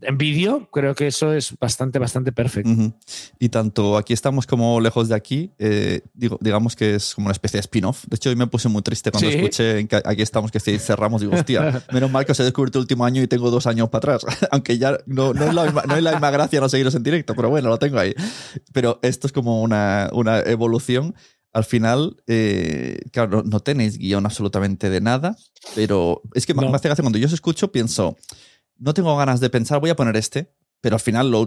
en 0.00 0.18
vídeo, 0.18 0.68
creo 0.70 0.94
que 0.94 1.06
eso 1.06 1.32
es 1.32 1.56
bastante, 1.58 1.98
bastante 1.98 2.32
perfecto. 2.32 2.94
Y 3.38 3.48
tanto 3.50 3.96
aquí 3.96 4.12
estamos 4.12 4.46
como 4.46 4.80
lejos 4.80 5.08
de 5.08 5.14
aquí, 5.14 5.52
eh, 5.58 6.00
digo, 6.14 6.38
digamos 6.40 6.74
que 6.74 6.94
es 6.94 7.14
como 7.14 7.26
una 7.26 7.32
especie 7.32 7.58
de 7.58 7.62
spin-off. 7.62 8.04
De 8.06 8.16
hecho, 8.16 8.30
hoy 8.30 8.36
me 8.36 8.46
puse 8.46 8.68
muy 8.68 8.82
triste 8.82 9.10
cuando 9.10 9.28
escuché 9.28 9.86
que 9.86 10.02
aquí 10.04 10.22
estamos, 10.22 10.50
que 10.50 10.60
cerramos. 10.60 11.20
Digo, 11.20 11.34
hostia, 11.34 11.84
menos 11.92 12.10
mal 12.10 12.24
que 12.24 12.32
os 12.32 12.40
he 12.40 12.44
descubierto 12.44 12.78
el 12.78 12.82
último 12.82 13.04
año 13.04 13.22
y 13.22 13.28
tengo 13.28 13.50
dos 13.50 13.66
años 13.66 13.88
para 13.90 14.14
atrás. 14.14 14.36
Aunque 14.50 14.78
ya 14.78 14.98
no, 15.06 15.32
no, 15.34 15.44
es 15.44 15.54
la 15.54 15.64
misma, 15.64 15.82
no, 15.86 15.96
es 15.96 16.02
la 16.02 16.12
misma, 16.12 16.30
gracia 16.30 16.60
no 16.60 16.68
seguiros 16.68 16.94
en 16.94 17.02
directo, 17.02 17.34
pero 17.34 17.50
bueno, 17.50 17.68
lo 17.68 17.78
tengo 17.78 17.98
ahí. 17.98 18.14
Pero 18.72 18.98
esto 19.02 19.26
es 19.26 19.32
como 19.32 19.62
una, 19.62 20.10
una 20.12 20.40
evolución 20.40 21.14
al 21.54 21.64
final, 21.64 22.16
eh, 22.26 22.98
claro, 23.12 23.44
no, 23.46 23.60
tenéis 23.60 23.96
guion 23.96 24.26
absolutamente 24.26 24.90
de 24.90 25.00
nada, 25.00 25.36
pero 25.76 26.20
es 26.34 26.46
que 26.46 26.52
me 26.52 26.66
hace 26.66 26.88
gracia 26.88 27.02
cuando 27.02 27.16
yo 27.16 27.28
os 27.28 27.32
escucho, 27.32 27.70
pienso, 27.70 28.16
no 28.78 28.94
tengo 28.94 29.16
ganas 29.16 29.40
de 29.40 29.50
pensar, 29.50 29.80
voy 29.80 29.90
a 29.90 29.96
poner 29.96 30.16
este, 30.16 30.52
pero 30.80 30.96
al 30.96 31.00
final 31.00 31.30
lo, 31.30 31.46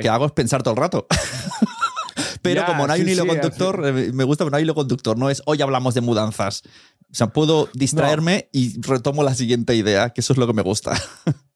que 0.00 0.08
hago 0.08 0.26
es 0.26 0.32
pensar 0.32 0.62
todo 0.62 0.74
el 0.74 0.80
rato. 0.80 1.06
pero 2.42 2.64
como 2.64 2.86
no 2.86 2.92
hay 2.92 3.02
un 3.02 3.08
hilo 3.08 3.26
conductor, 3.26 3.82
eh, 3.84 4.12
me 4.12 4.24
gusta 4.24 4.44
que 4.44 4.50
no 4.50 4.56
hay 4.56 4.62
hilo 4.62 4.74
conductor, 4.74 5.18
no 5.18 5.30
es 5.30 5.42
hoy 5.46 5.60
hablamos 5.62 5.94
de 5.94 6.00
mudanzas. 6.00 6.62
O 7.10 7.14
sea, 7.14 7.28
puedo 7.28 7.68
distraerme 7.74 8.48
y 8.52 8.80
retomo 8.80 9.22
la 9.22 9.34
siguiente 9.34 9.74
idea, 9.74 10.10
que 10.10 10.20
eso 10.20 10.32
es 10.32 10.38
lo 10.38 10.46
que 10.46 10.54
me 10.54 10.62
gusta. 10.62 10.94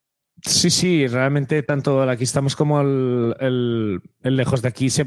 Sí, 0.46 0.68
sí, 0.68 1.06
realmente 1.06 1.62
tanto 1.62 2.02
aquí 2.02 2.24
estamos 2.24 2.54
como 2.54 2.82
el, 2.82 4.00
lejos 4.22 4.60
de 4.60 4.68
aquí 4.68 4.90
se, 4.90 5.06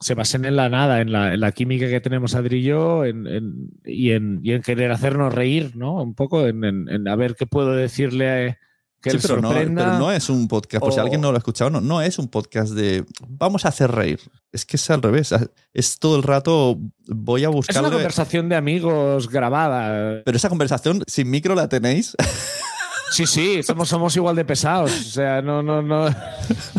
se, 0.00 0.14
basan 0.14 0.46
en 0.46 0.56
la 0.56 0.70
nada, 0.70 1.02
en 1.02 1.12
la, 1.12 1.52
química 1.52 1.90
que 1.90 2.00
tenemos 2.00 2.34
Adri 2.34 2.60
y 2.60 2.62
yo 2.62 3.04
y, 3.04 4.12
en, 4.12 4.40
querer 4.64 4.90
hacernos 4.90 5.34
reír, 5.34 5.76
¿no? 5.76 6.02
Un 6.02 6.14
poco, 6.14 6.46
en, 6.46 7.06
a 7.06 7.16
ver 7.16 7.34
qué 7.36 7.46
puedo 7.46 7.72
decirle 7.72 8.30
a 8.30 8.58
que 9.02 9.10
sí, 9.10 9.18
pero, 9.20 9.40
no, 9.40 9.50
pero, 9.50 9.68
no, 9.70 10.12
es 10.12 10.30
un 10.30 10.48
podcast, 10.48 10.80
por 10.80 10.92
si 10.92 11.00
alguien 11.00 11.20
no 11.20 11.32
lo 11.32 11.36
ha 11.36 11.38
escuchado, 11.38 11.70
no, 11.70 11.80
no 11.80 12.00
es 12.00 12.18
un 12.18 12.28
podcast 12.28 12.72
de 12.72 13.04
vamos 13.28 13.64
a 13.64 13.68
hacer 13.68 13.90
reír. 13.90 14.20
Es 14.52 14.64
que 14.64 14.76
es 14.76 14.90
al 14.90 15.02
revés. 15.02 15.34
Es 15.74 15.98
todo 15.98 16.16
el 16.16 16.22
rato 16.22 16.78
voy 17.08 17.44
a 17.44 17.48
buscar. 17.48 17.76
Es 17.76 17.80
una 17.80 17.90
conversación 17.90 18.48
de 18.48 18.56
amigos 18.56 19.28
grabada. 19.28 20.22
Pero 20.24 20.36
esa 20.36 20.48
conversación 20.48 21.02
sin 21.06 21.30
micro 21.30 21.54
la 21.54 21.68
tenéis. 21.68 22.16
Sí, 23.12 23.26
sí, 23.26 23.62
somos, 23.62 23.90
somos 23.90 24.16
igual 24.16 24.34
de 24.34 24.44
pesados. 24.44 24.90
O 24.90 25.10
sea, 25.10 25.42
no, 25.42 25.62
no, 25.62 25.82
no, 25.82 26.08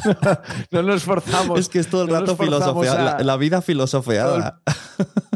no 0.72 0.82
nos 0.82 1.04
forzamos. 1.04 1.60
Es 1.60 1.70
que 1.70 1.80
es 1.80 1.88
todo 1.88 2.04
el 2.04 2.10
rato 2.10 2.36
filosofía, 2.36 3.18
la, 3.20 3.38
vida 3.38 3.62
filosofeada. 3.62 4.60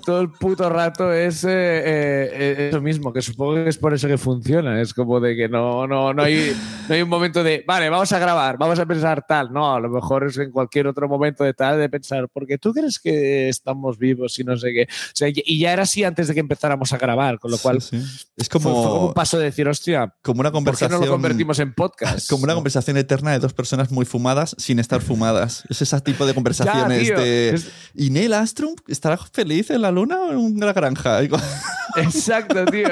Todo 0.04 0.22
el, 0.22 0.32
puto 0.32 0.70
rato 0.70 1.14
es 1.14 1.44
eh, 1.44 1.50
eh, 1.50 2.70
eso 2.70 2.82
mismo, 2.82 3.14
que 3.14 3.22
supongo 3.22 3.56
que 3.56 3.70
es 3.70 3.78
por 3.78 3.94
eso 3.94 4.08
que 4.08 4.18
funciona. 4.18 4.82
Es 4.82 4.94
como 4.94 5.20
de 5.20 5.36
que 5.36 5.48
no, 5.48 5.86
no, 5.86 6.14
no, 6.14 6.24
hay, 6.24 6.56
no 6.88 6.96
hay 6.96 7.02
un 7.02 7.10
momento 7.10 7.44
de, 7.44 7.64
vale, 7.68 7.90
vamos 7.90 8.12
a 8.12 8.20
grabar, 8.20 8.58
vamos 8.58 8.80
a 8.80 8.86
pensar 8.86 9.24
tal. 9.28 9.54
No, 9.54 9.76
a 9.76 9.80
lo 9.80 9.90
mejor 9.90 10.26
es 10.26 10.38
en 10.38 10.52
cualquier 10.52 10.88
otro 10.88 11.08
momento 11.08 11.44
de 11.44 11.54
tal 11.54 11.78
de 11.78 11.90
pensar, 11.90 12.28
porque 12.34 12.58
tú 12.58 12.74
crees 12.74 13.00
que 13.00 13.50
estamos 13.50 14.00
vivos 14.00 14.40
y 14.40 14.44
no 14.44 14.58
sé 14.58 14.74
qué. 14.74 14.84
O 14.84 15.12
sea, 15.14 15.30
y 15.32 15.60
ya 15.60 15.74
era 15.74 15.84
así 15.84 16.04
antes 16.04 16.28
de 16.28 16.34
que 16.34 16.40
empezáramos 16.40 16.92
a 16.94 16.98
grabar, 16.98 17.38
con 17.38 17.52
lo 17.52 17.58
cual 17.60 17.78
es 17.78 18.50
como, 18.50 18.64
fue, 18.64 18.72
como 18.72 19.08
un 19.08 19.14
paso 19.14 19.38
de 19.38 19.46
decir, 19.46 19.68
hostia, 19.68 20.14
como 20.22 20.40
una 20.40 20.52
conversación 20.52 20.87
no 20.90 21.00
lo 21.00 21.08
convertimos 21.08 21.60
en 21.60 21.74
podcast? 21.74 22.28
Como 22.30 22.44
una 22.44 22.54
conversación 22.54 22.98
eterna 22.98 23.32
de 23.32 23.40
dos 23.40 23.54
personas 23.54 23.92
muy 23.92 24.06
fumadas 24.06 24.56
sin 24.58 24.80
estar 24.80 25.02
fumadas. 25.02 25.64
Es 25.70 25.82
ese 25.82 26.00
tipo 26.02 26.26
de 26.26 26.34
conversaciones 26.36 27.08
de. 27.08 27.62
¿Y 27.94 28.10
Neil 28.10 28.34
Armstrong 28.34 28.76
estará 28.88 29.18
feliz 29.18 29.70
en 29.70 29.82
la 29.82 29.92
luna 29.92 30.20
o 30.22 30.32
en 30.32 30.38
una 30.38 30.74
granja? 30.74 31.20
Exacto, 31.96 32.66
tío. 32.66 32.88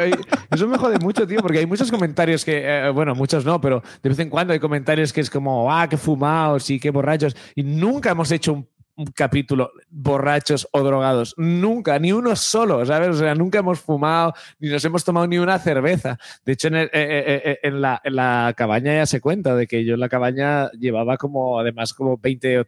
Eso 0.52 0.68
me 0.68 0.78
jode 0.78 1.00
mucho, 1.00 1.28
tío, 1.28 1.40
porque 1.40 1.60
hay 1.60 1.66
muchos 1.66 1.92
comentarios 1.92 2.44
que, 2.44 2.64
eh, 2.64 2.90
bueno, 2.90 3.14
muchos 3.16 3.46
no, 3.46 3.62
pero 3.62 3.84
de 4.02 4.10
vez 4.10 4.20
en 4.20 4.30
cuando 4.30 4.54
hay 4.54 4.60
comentarios 4.60 5.14
que 5.14 5.22
es 5.22 5.30
como, 5.30 5.72
ah, 5.72 5.88
qué 5.88 5.98
fumados 5.98 6.70
y 6.70 6.80
qué 6.80 6.90
borrachos. 6.90 7.36
Y 7.56 7.64
nunca 7.64 8.12
hemos 8.12 8.32
hecho 8.32 8.54
un 8.54 8.68
capítulo 9.14 9.72
borrachos 9.90 10.68
o 10.72 10.84
drogados. 10.84 11.34
Nunca, 11.38 12.00
ni 12.00 12.12
uno 12.12 12.36
solo, 12.36 12.86
¿sabes? 12.86 13.10
O 13.10 13.14
sea, 13.14 13.36
nunca 13.36 13.60
hemos 13.60 13.80
fumado, 13.80 14.34
ni 14.60 14.70
nos 14.70 14.84
hemos 14.86 15.04
tomado 15.04 15.28
ni 15.28 15.38
una 15.38 15.60
cerveza. 15.60 16.18
De 16.46 16.54
hecho, 16.54 16.70
en, 16.70 16.76
eh, 16.76 16.90
eh, 16.94 17.60
eh, 17.62 17.72
la, 17.72 18.54
cabaña 18.56 18.96
ya 18.96 19.06
se 19.06 19.22
cuenta 19.22 19.56
de 19.56 19.68
que 19.68 19.84
yo 19.84 19.96
en 19.96 20.00
la 20.00 20.10
cabaña 20.10 20.72
llevaba 20.72 21.18
como, 21.18 21.60
además, 21.60 21.94
como 21.94 22.18
20 22.18 22.66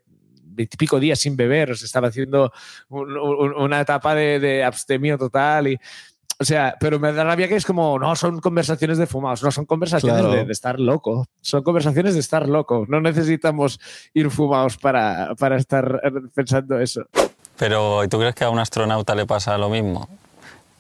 pico 0.78 1.00
días 1.00 1.20
sin 1.20 1.36
beber. 1.36 1.72
O 1.72 1.76
sea, 1.76 1.86
estaba 1.86 2.10
haciendo 2.10 2.52
una 2.90 3.82
etapa 3.82 4.16
de, 4.16 4.40
de 4.40 4.64
abstemio 4.64 5.18
total 5.18 5.68
y 5.68 5.80
o 6.40 6.46
sea, 6.46 6.76
pero 6.80 7.00
me 7.00 7.12
da 7.14 7.24
rabia 7.24 7.48
que 7.48 7.56
es 7.56 7.66
como, 7.66 7.98
no, 7.98 8.16
son 8.16 8.40
conversaciones 8.40 9.00
de 9.00 9.08
fumados, 9.08 9.42
no, 9.42 9.52
son 9.52 9.66
conversaciones 9.66 10.48
de, 10.48 10.52
estar 10.52 10.80
loco. 10.80 11.26
Son 11.42 11.64
conversaciones 11.64 12.14
de 12.14 12.20
estar 12.20 12.48
loco. 12.48 12.86
No 12.88 13.02
necesitamos 13.02 13.80
ir 14.14 14.30
fumados 14.30 14.78
para, 14.78 15.34
para 15.36 15.58
estar 15.58 16.02
pensando 16.36 16.80
eso. 16.80 17.06
Pero, 17.58 18.04
¿y 18.04 18.08
tú 18.08 18.20
crees 18.20 18.36
que 18.36 18.44
a 18.44 18.52
un 18.52 18.60
astronauta 18.60 19.16
le 19.16 19.26
pasa 19.26 19.58
lo 19.58 19.70
mismo? 19.70 20.08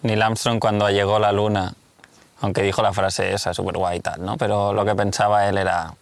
Neil 0.03 0.21
Armstrong 0.21 0.59
cuando 0.59 0.89
llegó 0.91 1.15
a 1.15 1.19
la 1.19 1.31
Luna, 1.31 1.73
aunque 2.41 2.61
dijo 2.61 2.83
la 2.83 2.93
frase 2.93 3.33
esa, 3.33 3.53
súper 3.55 3.77
guay 3.77 3.97
y 3.97 4.01
tal, 4.01 4.23
¿no? 4.23 4.37
Pero 4.37 4.73
lo 4.73 4.85
que 4.85 4.93
pensaba 4.93 5.49
él 5.49 5.57
era, 5.57 5.95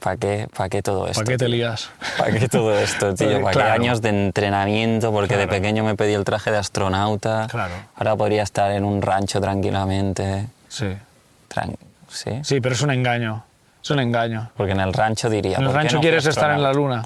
¿Para 0.00 0.16
qué, 0.16 0.48
¿Para 0.56 0.68
qué 0.68 0.82
todo 0.82 1.06
esto? 1.06 1.20
¿Para 1.22 1.32
qué 1.32 1.38
te 1.38 1.48
lías? 1.48 1.90
¿Para 2.16 2.32
qué 2.32 2.48
todo 2.48 2.76
esto, 2.78 3.14
tío? 3.14 3.42
¿Para 3.42 3.52
qué 3.52 3.70
años 3.70 4.00
de 4.00 4.08
entrenamiento? 4.08 5.12
Porque 5.12 5.36
de 5.36 5.46
pequeño 5.46 5.84
me 5.84 5.94
pedí 5.94 6.14
el 6.14 6.24
traje 6.24 6.50
de 6.50 6.56
astronauta. 6.56 7.46
Claro. 7.50 7.74
Ahora 7.96 8.16
podría 8.16 8.42
estar 8.42 8.70
en 8.72 8.84
un 8.84 9.02
rancho 9.02 9.40
tranquilamente. 9.40 10.48
Sí. 10.68 10.96
¿Sí? 12.08 12.30
Sí, 12.42 12.60
pero 12.60 12.74
es 12.74 12.82
un 12.82 12.90
engaño. 12.90 13.44
Es 13.82 13.90
un 13.90 14.00
engaño. 14.00 14.50
Porque 14.56 14.72
en 14.72 14.80
el 14.80 14.92
rancho 14.92 15.28
diría. 15.28 15.58
En 15.58 15.64
el 15.64 15.72
rancho 15.72 16.00
quieres 16.00 16.26
estar 16.26 16.50
en 16.50 16.62
la 16.62 16.72
luna. 16.72 17.04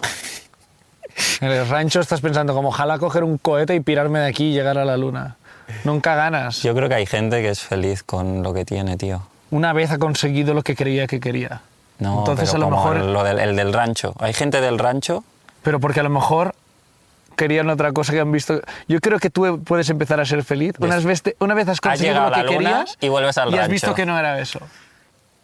en 1.41 1.51
el 1.51 1.69
rancho 1.69 2.01
estás 2.01 2.21
pensando 2.21 2.55
como 2.55 2.69
ojalá 2.69 2.99
coger 2.99 3.25
un 3.25 3.39
cohete 3.39 3.75
y 3.75 3.81
pirarme 3.81 4.21
de 4.21 4.27
aquí 4.27 4.51
y 4.51 4.53
llegar 4.53 4.79
a 4.79 4.85
la 4.85 4.97
luna. 4.97 5.37
Nunca 5.85 6.15
ganas. 6.15 6.63
Yo 6.63 6.75
creo 6.75 6.89
que 6.89 6.95
hay 6.95 7.07
gente 7.07 7.43
que 7.43 7.51
es 7.51 7.61
feliz 7.61 8.03
con 8.03 8.43
lo 8.43 8.53
que 8.55 8.65
tiene, 8.65 8.97
tío. 8.97 9.23
Una 9.51 9.73
vez 9.73 9.91
ha 9.91 9.99
conseguido 9.99 10.55
lo 10.55 10.63
que 10.63 10.75
creía 10.75 11.07
que 11.07 11.21
quería. 11.21 11.63
No, 11.99 12.21
Entonces, 12.21 12.53
a 12.55 12.59
lo 12.59 12.71
mejor. 12.71 12.97
Lo 12.97 13.23
del, 13.23 13.39
el 13.39 13.57
del 13.57 13.73
rancho. 13.73 14.15
Hay 14.19 14.33
gente 14.33 14.61
del 14.61 14.79
rancho. 14.79 15.25
Pero 15.63 15.81
porque 15.81 16.01
a 16.01 16.03
lo 16.03 16.11
mejor 16.11 16.55
querían 17.37 17.69
otra 17.71 17.93
cosa 17.93 18.13
que 18.13 18.21
han 18.21 18.33
visto. 18.33 18.61
Yo 18.89 19.01
creo 19.01 19.19
que 19.19 19.31
tú 19.31 19.63
puedes 19.65 19.89
empezar 19.91 20.21
a 20.21 20.25
ser 20.25 20.45
feliz. 20.45 20.75
Una 20.79 20.99
vez, 20.99 21.23
una 21.39 21.55
vez 21.55 21.69
has 21.69 21.81
conseguido 21.81 22.29
lo 22.29 22.33
que 22.35 22.45
querías 22.45 22.97
y 23.01 23.09
vuelves 23.09 23.39
al 23.39 23.55
y 23.55 23.59
has 23.59 23.69
visto 23.69 23.95
que 23.95 24.07
no 24.07 24.19
era 24.19 24.39
eso. 24.41 24.61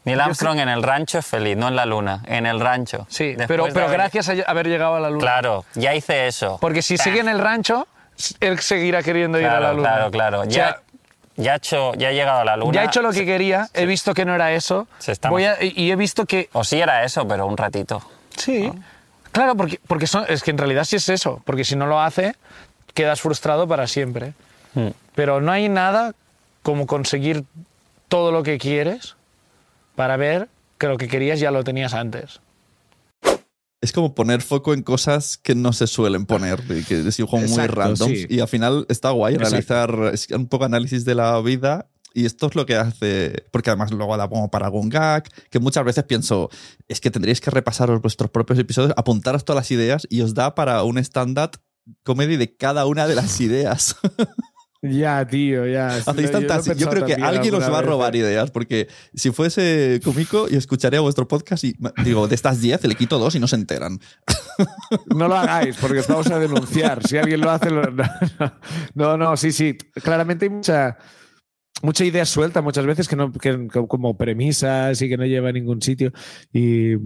Neil 0.04 0.18
Armstrong 0.18 0.58
en 0.58 0.68
el 0.70 0.82
rancho 0.82 1.18
es 1.18 1.26
feliz, 1.26 1.58
no 1.58 1.68
en 1.68 1.76
la 1.76 1.84
luna, 1.84 2.22
en 2.26 2.46
el 2.46 2.58
rancho. 2.58 3.06
Sí, 3.10 3.36
pero, 3.46 3.66
pero 3.72 3.90
gracias 3.90 4.30
a 4.30 4.32
haber 4.46 4.66
llegado 4.66 4.94
a 4.94 5.00
la 5.00 5.10
luna. 5.10 5.20
Claro, 5.20 5.64
ya 5.74 5.94
hice 5.94 6.26
eso. 6.26 6.56
Porque 6.58 6.80
si 6.80 6.96
sigue 6.96 7.20
en 7.20 7.28
el 7.28 7.38
rancho, 7.38 7.86
él 8.40 8.58
seguirá 8.60 9.02
queriendo 9.02 9.38
ir 9.38 9.46
a 9.46 9.60
la 9.60 9.72
luna. 9.74 9.88
Claro, 9.90 10.10
claro. 10.10 10.44
Ya, 10.44 10.80
ya, 11.40 11.56
hecho, 11.56 11.94
ya 11.94 12.10
he 12.10 12.14
llegado 12.14 12.40
a 12.40 12.44
la 12.44 12.56
luna. 12.56 12.72
Ya 12.72 12.82
he 12.82 12.86
hecho 12.86 13.02
lo 13.02 13.12
que 13.12 13.24
quería, 13.24 13.68
he 13.74 13.86
visto 13.86 14.14
que 14.14 14.24
no 14.24 14.34
era 14.34 14.52
eso. 14.52 14.86
Voy 15.28 15.46
y 15.60 15.90
he 15.90 15.96
visto 15.96 16.26
que. 16.26 16.48
O 16.52 16.64
sí 16.64 16.80
era 16.80 17.04
eso, 17.04 17.26
pero 17.26 17.46
un 17.46 17.56
ratito. 17.56 18.02
Sí. 18.36 18.72
Claro, 19.32 19.54
porque, 19.54 19.80
porque 19.86 20.06
son, 20.06 20.24
es 20.28 20.42
que 20.42 20.50
en 20.50 20.58
realidad 20.58 20.84
sí 20.84 20.96
es 20.96 21.08
eso. 21.08 21.40
Porque 21.44 21.64
si 21.64 21.76
no 21.76 21.86
lo 21.86 22.00
hace, 22.00 22.34
quedas 22.94 23.20
frustrado 23.20 23.68
para 23.68 23.86
siempre. 23.86 24.34
Mm. 24.74 24.88
Pero 25.14 25.40
no 25.40 25.52
hay 25.52 25.68
nada 25.68 26.14
como 26.62 26.86
conseguir 26.86 27.44
todo 28.08 28.32
lo 28.32 28.42
que 28.42 28.58
quieres 28.58 29.16
para 29.94 30.16
ver 30.16 30.48
que 30.78 30.88
lo 30.88 30.98
que 30.98 31.08
querías 31.08 31.40
ya 31.40 31.50
lo 31.50 31.62
tenías 31.64 31.94
antes. 31.94 32.40
Es 33.82 33.92
como 33.92 34.14
poner 34.14 34.42
foco 34.42 34.74
en 34.74 34.82
cosas 34.82 35.38
que 35.38 35.54
no 35.54 35.72
se 35.72 35.86
suelen 35.86 36.26
poner, 36.26 36.62
y 36.68 36.84
que 36.84 37.00
es 37.08 37.16
como 37.16 37.38
muy 37.38 37.48
Exacto, 37.48 37.74
random. 37.76 38.10
sí. 38.10 38.26
Y 38.28 38.40
al 38.40 38.48
final 38.48 38.84
está 38.88 39.10
guay 39.10 39.34
Exacto. 39.34 39.50
realizar 39.50 40.14
es 40.14 40.28
un 40.30 40.48
poco 40.48 40.64
análisis 40.66 41.04
de 41.04 41.14
la 41.14 41.40
vida. 41.40 41.88
Y 42.12 42.26
esto 42.26 42.48
es 42.48 42.56
lo 42.56 42.66
que 42.66 42.74
hace, 42.74 43.46
porque 43.52 43.70
además 43.70 43.92
luego 43.92 44.16
da 44.16 44.28
como 44.28 44.50
para 44.50 44.66
algún 44.66 44.88
gag, 44.88 45.28
que 45.48 45.60
muchas 45.60 45.84
veces 45.84 46.02
pienso, 46.02 46.50
es 46.88 47.00
que 47.00 47.08
tendríais 47.12 47.40
que 47.40 47.52
repasaros 47.52 48.02
vuestros 48.02 48.30
propios 48.30 48.58
episodios, 48.58 48.92
apuntaros 48.96 49.44
todas 49.44 49.62
las 49.62 49.70
ideas 49.70 50.08
y 50.10 50.20
os 50.22 50.34
da 50.34 50.56
para 50.56 50.82
un 50.82 50.98
stand-up 50.98 51.52
comedy 52.02 52.36
de 52.36 52.56
cada 52.56 52.84
una 52.86 53.06
de 53.06 53.14
las 53.14 53.40
ideas. 53.40 53.94
Ya, 54.82 55.26
tío, 55.26 55.66
ya. 55.66 56.00
Tantas. 56.04 56.64
Yo, 56.64 56.72
pensado 56.72 56.90
creo 56.90 57.06
que 57.06 57.14
alguien 57.14 57.54
os 57.54 57.62
alguna 57.62 57.68
va 57.68 57.78
a 57.80 57.82
robar 57.82 58.16
eh. 58.16 58.20
ideas, 58.20 58.50
porque 58.50 58.88
si 59.14 59.30
fuese 59.30 60.00
cómico 60.02 60.46
y 60.50 60.56
escucharía 60.56 61.00
vuestro 61.00 61.28
podcast 61.28 61.64
y 61.64 61.76
digo, 62.02 62.28
de 62.28 62.34
estas 62.34 62.62
10 62.62 62.84
le 62.84 62.94
quito 62.94 63.18
dos 63.18 63.34
y 63.34 63.40
no 63.40 63.46
se 63.46 63.56
enteran. 63.56 63.98
No 65.14 65.26
lo 65.28 65.36
hagáis, 65.36 65.76
porque 65.80 66.00
os 66.00 66.08
vamos 66.08 66.30
a 66.30 66.38
denunciar. 66.38 67.06
Si 67.06 67.16
alguien 67.16 67.40
lo 67.40 67.50
hace, 67.50 67.70
lo- 67.70 67.82
no, 68.94 69.16
no, 69.16 69.36
sí, 69.36 69.52
sí. 69.52 69.76
Claramente 70.02 70.44
hay 70.44 70.50
mucha, 70.50 70.98
mucha 71.82 72.04
idea 72.04 72.26
suelta 72.26 72.60
muchas 72.60 72.84
veces 72.84 73.08
que 73.08 73.16
no, 73.16 73.32
que 73.32 73.68
como 73.68 74.18
premisas 74.18 75.00
y 75.00 75.08
que 75.08 75.16
no 75.16 75.24
lleva 75.24 75.48
a 75.48 75.52
ningún 75.52 75.80
sitio. 75.80 76.12
Y, 76.52 76.96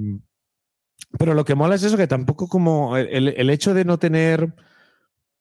pero 1.19 1.35
lo 1.35 1.45
que 1.45 1.55
mola 1.55 1.77
es 1.77 1.85
eso, 1.85 1.97
que 1.97 2.09
tampoco 2.09 2.49
como 2.49 2.97
el, 2.97 3.29
el 3.29 3.51
hecho 3.51 3.73
de 3.73 3.85
no 3.85 3.99
tener 3.99 4.53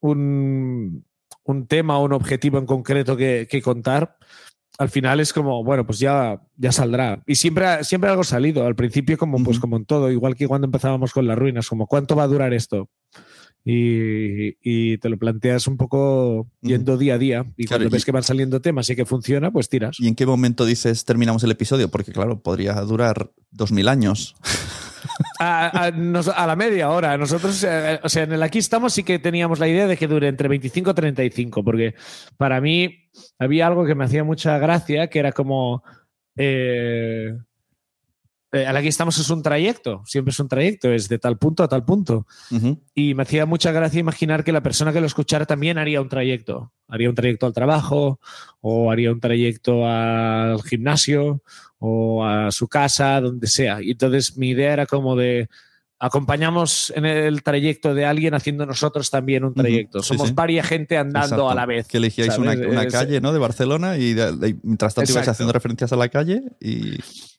un, 0.00 1.04
un 1.44 1.66
tema 1.66 1.98
o 1.98 2.04
un 2.04 2.12
objetivo 2.12 2.58
en 2.58 2.66
concreto 2.66 3.16
que, 3.16 3.46
que 3.50 3.62
contar. 3.62 4.16
Al 4.76 4.88
final 4.88 5.20
es 5.20 5.32
como, 5.32 5.62
bueno, 5.62 5.86
pues 5.86 6.00
ya, 6.00 6.40
ya 6.56 6.72
saldrá. 6.72 7.22
Y 7.26 7.36
siempre, 7.36 7.84
siempre 7.84 8.10
algo 8.10 8.22
ha 8.22 8.24
salido. 8.24 8.66
Al 8.66 8.74
principio, 8.74 9.16
como, 9.16 9.40
pues 9.44 9.60
como 9.60 9.76
en 9.76 9.84
todo, 9.84 10.10
igual 10.10 10.34
que 10.34 10.48
cuando 10.48 10.64
empezábamos 10.66 11.12
con 11.12 11.26
las 11.28 11.38
ruinas, 11.38 11.68
como 11.68 11.86
cuánto 11.86 12.16
va 12.16 12.24
a 12.24 12.28
durar 12.28 12.52
esto. 12.52 12.88
Y, 13.66 14.56
y 14.62 14.98
te 14.98 15.08
lo 15.08 15.16
planteas 15.18 15.66
un 15.68 15.76
poco 15.78 16.48
yendo 16.60 16.98
día 16.98 17.14
a 17.14 17.18
día. 17.18 17.46
Y 17.56 17.64
Claro, 17.66 17.82
cuando 17.82 17.88
y- 17.88 17.96
ves 17.96 18.04
que 18.04 18.12
van 18.12 18.22
saliendo 18.22 18.60
temas 18.60 18.90
y 18.90 18.96
que 18.96 19.06
funciona, 19.06 19.50
pues 19.50 19.68
tiras. 19.68 19.96
¿Y 20.00 20.08
en 20.08 20.14
qué 20.14 20.26
momento 20.26 20.66
dices 20.66 21.04
terminamos 21.04 21.42
el 21.44 21.50
episodio? 21.52 21.88
Porque 21.88 22.12
claro, 22.12 22.40
podría 22.40 22.74
durar 22.82 23.30
2000 23.52 23.88
años. 23.88 24.34
A, 25.40 25.86
a- 25.86 26.46
la 26.46 26.56
media 26.56 26.90
hora. 26.90 27.16
Nosotros, 27.18 27.64
eh, 27.68 27.98
o 28.02 28.08
sea, 28.08 28.22
en 28.22 28.32
el 28.32 28.42
aquí 28.42 28.58
estamos 28.58 28.92
sí 28.92 29.02
que 29.02 29.18
teníamos 29.18 29.58
la 29.58 29.66
idea 29.68 29.86
de 29.86 29.96
que 29.96 30.06
dure 30.06 30.28
entre 30.28 30.48
25 30.48 30.90
y 30.90 30.94
35, 30.94 31.64
porque 31.64 31.94
para 32.36 32.60
mí 32.60 33.08
había 33.38 33.66
algo 33.66 33.84
que 33.84 33.94
me 33.94 34.04
hacía 34.04 34.22
mucha 34.24 34.58
gracia, 34.58 35.08
que 35.08 35.18
era 35.18 35.32
como... 35.32 35.82
Eh, 36.36 37.36
eh, 38.54 38.88
estamos 38.88 39.18
es 39.18 39.28
un 39.30 39.42
trayecto, 39.42 40.02
siempre 40.06 40.30
es 40.30 40.38
un 40.38 40.48
trayecto, 40.48 40.92
es 40.92 41.08
de 41.08 41.18
tal 41.18 41.38
punto 41.38 41.64
a 41.64 41.68
tal 41.68 41.84
punto. 41.84 42.26
Y 42.94 43.14
me 43.14 43.24
hacía 43.24 43.46
mucha 43.46 43.72
gracia 43.72 43.98
imaginar 43.98 44.44
que 44.44 44.52
la 44.52 44.62
persona 44.62 44.92
que 44.92 45.00
lo 45.00 45.06
escuchara 45.06 45.44
también 45.44 45.76
haría 45.76 46.00
un 46.00 46.08
trayecto. 46.08 46.72
Haría 46.86 47.08
un 47.08 47.14
trayecto 47.14 47.46
al 47.46 47.52
trabajo, 47.52 48.20
o 48.60 48.92
haría 48.92 49.10
un 49.10 49.20
trayecto 49.20 49.86
al 49.86 50.62
gimnasio, 50.62 51.42
o 51.78 52.24
a 52.24 52.50
su 52.52 52.68
casa, 52.68 53.20
donde 53.20 53.48
sea. 53.48 53.82
Y 53.82 53.90
entonces 53.90 54.36
mi 54.36 54.50
idea 54.50 54.72
era 54.72 54.86
como 54.86 55.16
de 55.16 55.48
acompañamos 56.06 56.92
en 56.94 57.06
el 57.06 57.42
trayecto 57.42 57.94
de 57.94 58.04
alguien 58.04 58.34
haciendo 58.34 58.66
nosotros 58.66 59.10
también 59.10 59.44
un 59.44 59.54
trayecto. 59.54 60.02
sí, 60.02 60.08
Somos 60.08 60.28
sí. 60.28 60.34
varias 60.34 60.66
gente 60.66 60.96
andando 60.98 61.26
Exacto. 61.26 61.50
a 61.50 61.54
la 61.54 61.66
vez. 61.66 61.88
Que 61.88 61.96
elegíais 61.96 62.36
una, 62.38 62.54
calle 62.88 63.20
¿no? 63.20 63.32
de 63.32 63.38
Barcelona 63.38 63.96
y 63.96 64.12
de- 64.12 64.36
de- 64.36 64.56
mientras 64.62 64.94
tanto 64.94 65.10
ibais 65.10 65.22
Exacto. 65.22 65.30
haciendo 65.32 65.52
referencias 65.52 65.92
a 65.92 65.96
la 65.96 66.08
calle 66.08 66.42
y... 66.60 66.90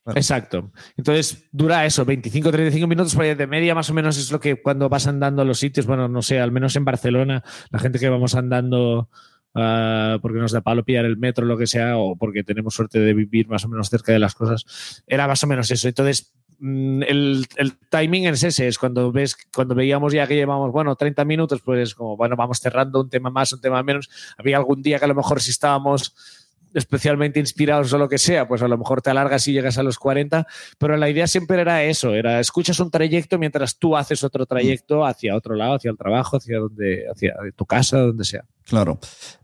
bueno, 0.04 0.18
Exacto. 0.20 0.72
Entonces 0.98 1.48
dura 1.52 1.86
eso, 1.86 2.06
25-35 2.06 2.88
minutos, 2.88 3.14
porque 3.16 3.36
de 3.36 3.48
media 3.48 3.76
más 3.76 3.90
o 3.90 3.94
menos 3.94 4.18
es 4.18 4.32
lo 4.32 4.40
que 4.40 4.62
cuando 4.62 4.90
vas 4.90 5.08
andando 5.08 5.42
a 5.42 5.46
los 5.46 5.60
sitios, 5.60 5.86
bueno, 5.86 6.08
no 6.08 6.22
sé, 6.22 6.40
al 6.40 6.52
menos 6.52 6.76
en 6.76 6.86
Barcelona, 6.86 7.44
la 7.70 7.80
gente 7.80 8.00
que 8.00 8.10
vamos 8.10 8.36
andando 8.36 9.10
ah, 9.54 10.18
porque 10.22 10.40
nos 10.40 10.52
da 10.52 10.62
palo 10.62 10.84
pillar 10.84 11.06
el 11.06 11.18
metro, 11.18 11.46
lo 11.46 11.58
que 11.58 11.68
sea, 11.68 11.98
o 11.98 12.16
porque 12.16 12.44
tenemos 12.44 12.74
suerte 12.74 13.00
de 13.00 13.14
vivir 13.14 13.48
más 13.48 13.64
o 13.66 13.70
menos 13.70 13.90
cerca 13.90 14.12
de 14.12 14.20
las 14.20 14.36
cosas, 14.36 15.04
era 15.08 15.28
más 15.28 15.44
o 15.44 15.48
menos 15.48 15.70
eso. 15.72 15.88
Entonces, 15.88 16.34
el, 16.62 17.46
el 17.56 17.78
timing 17.90 18.28
es 18.28 18.44
ese, 18.44 18.68
es 18.68 18.78
cuando 18.78 19.12
ves, 19.12 19.38
cuando 19.54 19.76
veíamos 19.76 20.14
ya 20.14 20.28
que 20.28 20.36
llevamos, 20.36 20.72
bueno, 20.72 20.96
30 20.96 21.26
minutos, 21.26 21.62
pues 21.64 21.96
como, 21.96 22.18
bueno, 22.18 22.36
vamos 22.36 22.60
cerrando 22.60 23.02
un 23.02 23.10
tema 23.10 23.30
más, 23.30 23.54
un 23.54 23.62
tema 23.62 23.82
menos. 23.84 24.10
Había 24.38 24.58
algún 24.58 24.82
día 24.82 25.00
que 25.00 25.06
a 25.06 25.10
lo 25.10 25.16
mejor 25.16 25.42
si 25.42 25.52
estábamos 25.52 26.16
especialmente 26.76 27.40
inspirados 27.40 27.92
o 27.94 27.98
lo 27.98 28.10
que 28.10 28.18
sea, 28.18 28.48
pues 28.48 28.62
a 28.62 28.68
lo 28.68 28.78
mejor 28.78 29.02
te 29.02 29.10
alargas 29.10 29.48
y 29.48 29.54
llegas 29.54 29.78
a 29.78 29.84
los 29.84 29.98
40, 29.98 30.46
pero 30.78 30.98
la 30.98 31.10
idea 31.10 31.26
siempre 31.26 31.62
era 31.62 31.84
eso, 31.84 32.14
era 32.14 32.42
escuchas 32.42 32.80
un 32.82 32.92
trayecto 32.92 33.40
mientras 33.40 33.80
tú 33.80 33.96
haces 33.96 34.24
otro 34.26 34.46
trayecto 34.46 35.06
hacia 35.06 35.38
otro 35.38 35.56
lado, 35.56 35.76
hacia 35.76 35.90
el 35.92 35.98
trabajo, 35.98 36.36
hacia 36.38 36.60
donde, 36.60 37.06
hacia 37.10 37.34
tu 37.56 37.66
casa, 37.66 38.00
donde 38.00 38.26
sea. 38.26 38.44
Claro. 38.66 39.00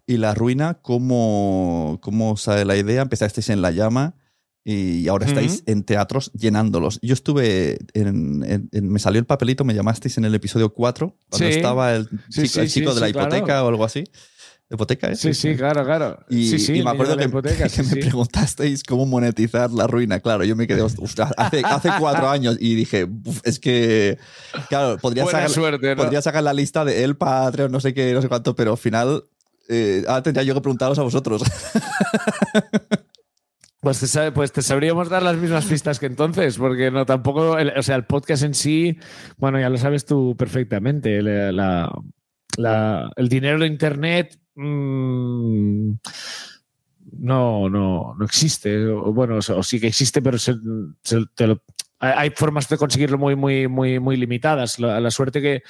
¿Y 0.06 0.17
la 0.17 0.34
ruina, 0.34 0.80
cómo, 0.82 2.00
cómo 2.02 2.36
sale 2.36 2.65
la 2.65 2.76
idea? 2.76 3.02
Empezasteis 3.02 3.50
en 3.50 3.62
La 3.62 3.71
Llama 3.71 4.15
y 4.63 5.08
ahora 5.08 5.26
estáis 5.26 5.63
en 5.65 5.84
teatros 5.84 6.32
llenándolos. 6.34 7.00
Yo 7.02 7.13
estuve, 7.13 7.80
en, 7.93 8.43
en- 8.47 8.69
en- 8.71 8.89
me 8.89 9.00
salió 9.00 9.19
el 9.19 9.26
papelito, 9.26 9.63
me 9.65 9.74
llamasteis 9.74 10.17
en 10.17 10.26
el 10.26 10.36
episodio 10.36 10.71
4, 10.74 11.15
cuando 11.30 11.47
Sí. 11.47 11.54
estaba 11.56 11.93
el 11.95 12.08
Sí, 12.30 12.43
chico, 12.43 12.47
sí, 12.54 12.60
el 12.60 12.69
chico 12.69 12.89
sí, 12.89 12.95
de 12.95 13.02
la 13.02 13.08
sí, 13.08 13.13
claro. 13.13 13.28
hipoteca 13.36 13.63
o 13.63 13.67
algo 13.69 13.84
así. 13.86 14.04
¿Hipoteca 14.74 15.10
es? 15.12 15.19
Sí, 15.19 15.34
sí, 15.34 15.56
claro, 15.58 15.84
claro. 15.84 16.19
Y, 16.30 16.47
sí, 16.47 16.58
sí, 16.60 16.76
y 16.76 16.84
me 16.84 16.91
acuerdo 16.91 17.17
que, 17.17 17.26
hipoteca, 17.26 17.63
que 17.69 17.69
sí, 17.69 17.82
me 17.82 17.89
sí. 17.89 18.00
preguntasteis 18.00 18.84
cómo 18.84 19.06
monetizar 19.06 19.69
la 19.71 19.86
ruina. 19.86 20.21
Claro, 20.21 20.45
yo 20.45 20.56
me 20.56 20.65
quedé, 20.67 20.82
ostras, 20.97 21.32
hace, 21.36 21.62
hace 21.65 21.89
cuatro 22.00 22.30
años 22.30 22.56
y 22.60 22.76
dije, 22.76 23.04
"Uf, 23.04 23.41
es 23.43 23.60
que, 23.60 24.17
claro, 24.69 24.97
podría 24.97 25.24
Buena 25.24 25.39
sacar, 25.39 25.52
suerte, 25.54 25.89
¿no? 25.95 26.02
podría 26.04 26.21
sacar 26.21 26.43
la 26.43 26.54
lista 26.54 26.86
de 26.86 27.04
el 27.04 27.17
Patreon, 27.17 27.69
no 27.71 27.82
sé 27.82 27.93
qué, 27.93 28.13
no 28.13 28.21
sé 28.21 28.30
cuánto, 28.30 28.56
pero 28.56 28.71
al 28.71 28.78
final 28.78 29.24
eh, 29.67 30.04
ahora 30.08 30.24
tendría 30.24 30.43
yo 30.43 30.54
que 30.54 30.62
preguntaros 30.62 30.97
a 31.00 31.02
vosotros. 31.04 31.41
Pues 33.82 34.00
te, 34.00 34.32
pues 34.32 34.52
te 34.52 34.62
sabríamos 34.62 35.10
dar 35.10 35.24
las 35.24 35.38
mismas 35.38 35.65
pistas 35.65 35.98
que 36.00 36.06
entonces, 36.06 36.56
porque 36.60 36.91
no 36.91 37.04
tampoco, 37.04 37.58
el- 37.58 37.74
o 37.76 37.82
sea, 37.82 37.96
el 37.96 38.06
podcast 38.06 38.44
en 38.44 38.54
sí, 38.54 39.00
bueno, 39.38 39.60
ya 39.60 39.70
lo 39.70 39.78
sabes 39.78 40.06
tú 40.06 40.36
perfectamente, 40.38 41.17
el 41.17 41.58
dinero 43.28 43.60
de 43.60 43.65
Internet 43.65 44.39
mm, 44.54 45.94
no, 47.13 47.70
no, 47.70 48.15
no 48.20 48.24
existe, 48.26 48.86
bueno, 48.88 49.39
o, 49.39 49.63
sí 49.63 49.80
que 49.80 49.88
existe, 49.88 50.22
pero 50.22 50.38
hay 51.98 52.30
formas 52.36 52.70
de 52.70 52.78
conseguirlo 52.78 53.17
muy, 53.17 53.36
muy, 53.36 53.67
muy, 53.67 54.00
muy 54.00 54.15
limitadas. 54.15 54.78
La, 54.80 55.10
suerte 55.10 55.41
que, 55.41 55.63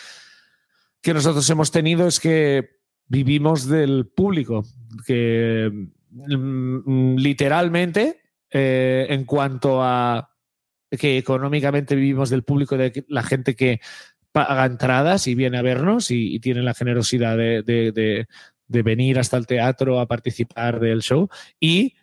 que 1.01 1.13
nosotros 1.13 1.49
hemos 1.49 1.71
tenido 1.71 2.07
es 2.07 2.19
que 2.19 2.81
vivimos 3.07 3.67
del 3.67 4.07
público, 4.07 4.65
que 5.05 5.87
literalmente, 6.11 8.21
eh, 8.49 9.07
en 9.09 9.25
cuanto 9.25 9.81
a 9.81 10.29
que 10.89 11.17
económicamente 11.17 11.95
vivimos 11.95 12.29
del 12.29 12.43
público, 12.43 12.77
de 12.77 13.05
la 13.07 13.23
gente 13.23 13.55
que 13.55 13.79
paga 14.31 14.65
entradas 14.65 15.27
y 15.27 15.35
viene 15.35 15.57
a 15.57 15.61
vernos 15.61 16.11
y, 16.11 16.39
tiene 16.39 16.61
la 16.61 16.73
generosidad 16.73 17.37
de, 17.37 18.27
venir 18.67 19.19
hasta 19.19 19.37
el 19.37 19.47
teatro 19.47 19.99
a 19.99 20.07
participar 20.07 20.79
del 20.79 21.01
show 21.01 21.29
y 21.59 21.95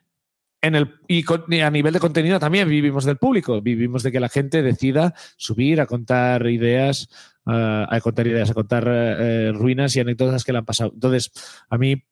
en 0.61 0.75
el 0.75 0.95
y, 1.07 1.25
a 1.61 1.71
nivel 1.71 1.95
de 1.95 2.01
contenido 2.01 2.39
también 2.39 2.69
vivimos 2.69 3.05
del 3.05 3.17
público, 3.17 3.63
vivimos 3.63 4.03
de 4.03 4.13
que 4.13 4.21
la 4.21 4.29
gente 4.29 4.63
decida 4.63 5.15
subir 5.37 5.81
a 5.81 5.87
contar 5.87 6.47
ideas, 6.49 7.09
ah, 7.47 7.87
a 7.89 8.01
contar 8.01 8.27
ideas, 8.27 8.51
a 8.51 8.55
contar 8.55 8.85
eh, 8.89 9.53
ruinas 9.55 9.95
y 9.97 10.01
anécdotas 10.01 10.45
que 10.45 10.53
le 10.53 10.59
han 10.59 10.65
pasado. 10.65 10.91
Entonces, 10.93 11.31
a 11.71 11.79
mí 11.79 12.05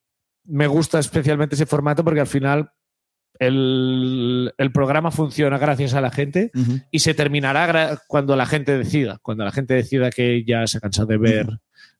me 0.47 0.67
gusta 0.67 0.99
especialmente 0.99 1.55
ese 1.55 1.67
formato 1.67 2.05
porque 2.05 2.21
al 2.21 2.27
final 2.27 2.71
el, 3.39 4.53
el 4.57 4.73
programa 4.73 5.11
funciona 5.11 5.59
gracias 5.59 5.95
a 5.95 6.01
la 6.01 6.11
gente 6.11 6.51
y 6.91 7.01
se 7.01 7.15
terminará 7.15 8.01
cuando 8.09 8.35
la 8.37 8.47
gente 8.47 8.77
decida, 8.79 9.19
cuando 9.23 9.45
la 9.45 9.53
gente 9.53 9.75
decida 9.75 10.11
que 10.11 10.45
ya 10.47 10.67
se 10.67 10.79
ha 10.79 10.81
cansado 10.81 11.09
de 11.09 11.19
ver. 11.19 11.47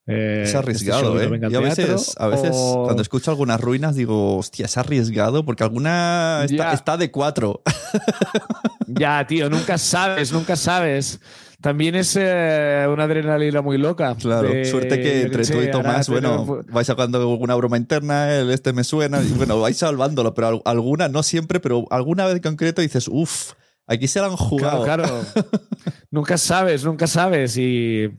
eh, 0.07 0.39
Es 0.43 0.47
este 0.47 0.57
arriesgado, 0.57 1.21
¿eh? 1.21 1.39
Yo 1.49 1.59
a 1.59 1.61
Teatro, 1.61 1.63
veces, 1.93 2.15
a 2.17 2.27
veces 2.27 2.51
o- 2.55 2.83
cuando 2.85 3.01
escucho 3.03 3.29
algunas 3.29 3.61
ruinas 3.61 3.95
digo, 3.95 4.37
hostia, 4.37 4.65
es 4.65 4.77
arriesgado 4.77 5.45
porque 5.45 5.63
alguna 5.63 6.45
está 6.73 6.97
de 6.97 7.11
cuatro. 7.11 7.61
Ya, 8.87 9.25
tío, 9.27 9.49
nunca 9.49 9.77
sabes, 9.77 10.31
nunca 10.31 10.55
sabes. 10.55 11.19
También 11.67 11.95
es 11.95 12.15
eh, 12.17 12.87
una 12.89 13.03
adrenalina 13.03 13.61
muy 13.61 13.77
loca. 13.77 14.15
Claro, 14.15 14.47
de- 14.47 14.63
suerte 14.63 15.01
que 15.01 15.23
entre 15.23 15.45
tú 15.45 15.61
y 15.61 15.69
Tomás, 15.69 16.07
bueno, 16.07 16.63
vais 16.69 16.87
sacando 16.87 17.17
alguna 17.19 17.55
broma 17.55 17.75
interna, 17.75 18.33
el 18.33 18.51
este 18.51 18.71
me 18.71 18.85
suena, 18.85 19.21
y 19.21 19.33
bueno, 19.33 19.59
vais 19.59 19.75
salvándolo, 19.75 20.33
pero 20.33 20.47
al- 20.47 20.61
alguna, 20.63 21.09
no 21.09 21.23
siempre, 21.23 21.59
pero 21.59 21.85
alguna 21.89 22.25
vez 22.25 22.35
en 22.37 22.41
concreto 22.41 22.81
dices, 22.81 23.09
uff, 23.11 23.51
aquí 23.85 24.07
se 24.07 24.21
la 24.21 24.27
han 24.27 24.37
Claro, 24.37 24.47
jugado. 24.49 24.83
claro. 24.85 25.05
nunca 26.09 26.37
sabes, 26.37 26.85
nunca 26.85 27.05
sabes. 27.05 27.57
Y, 27.57 28.11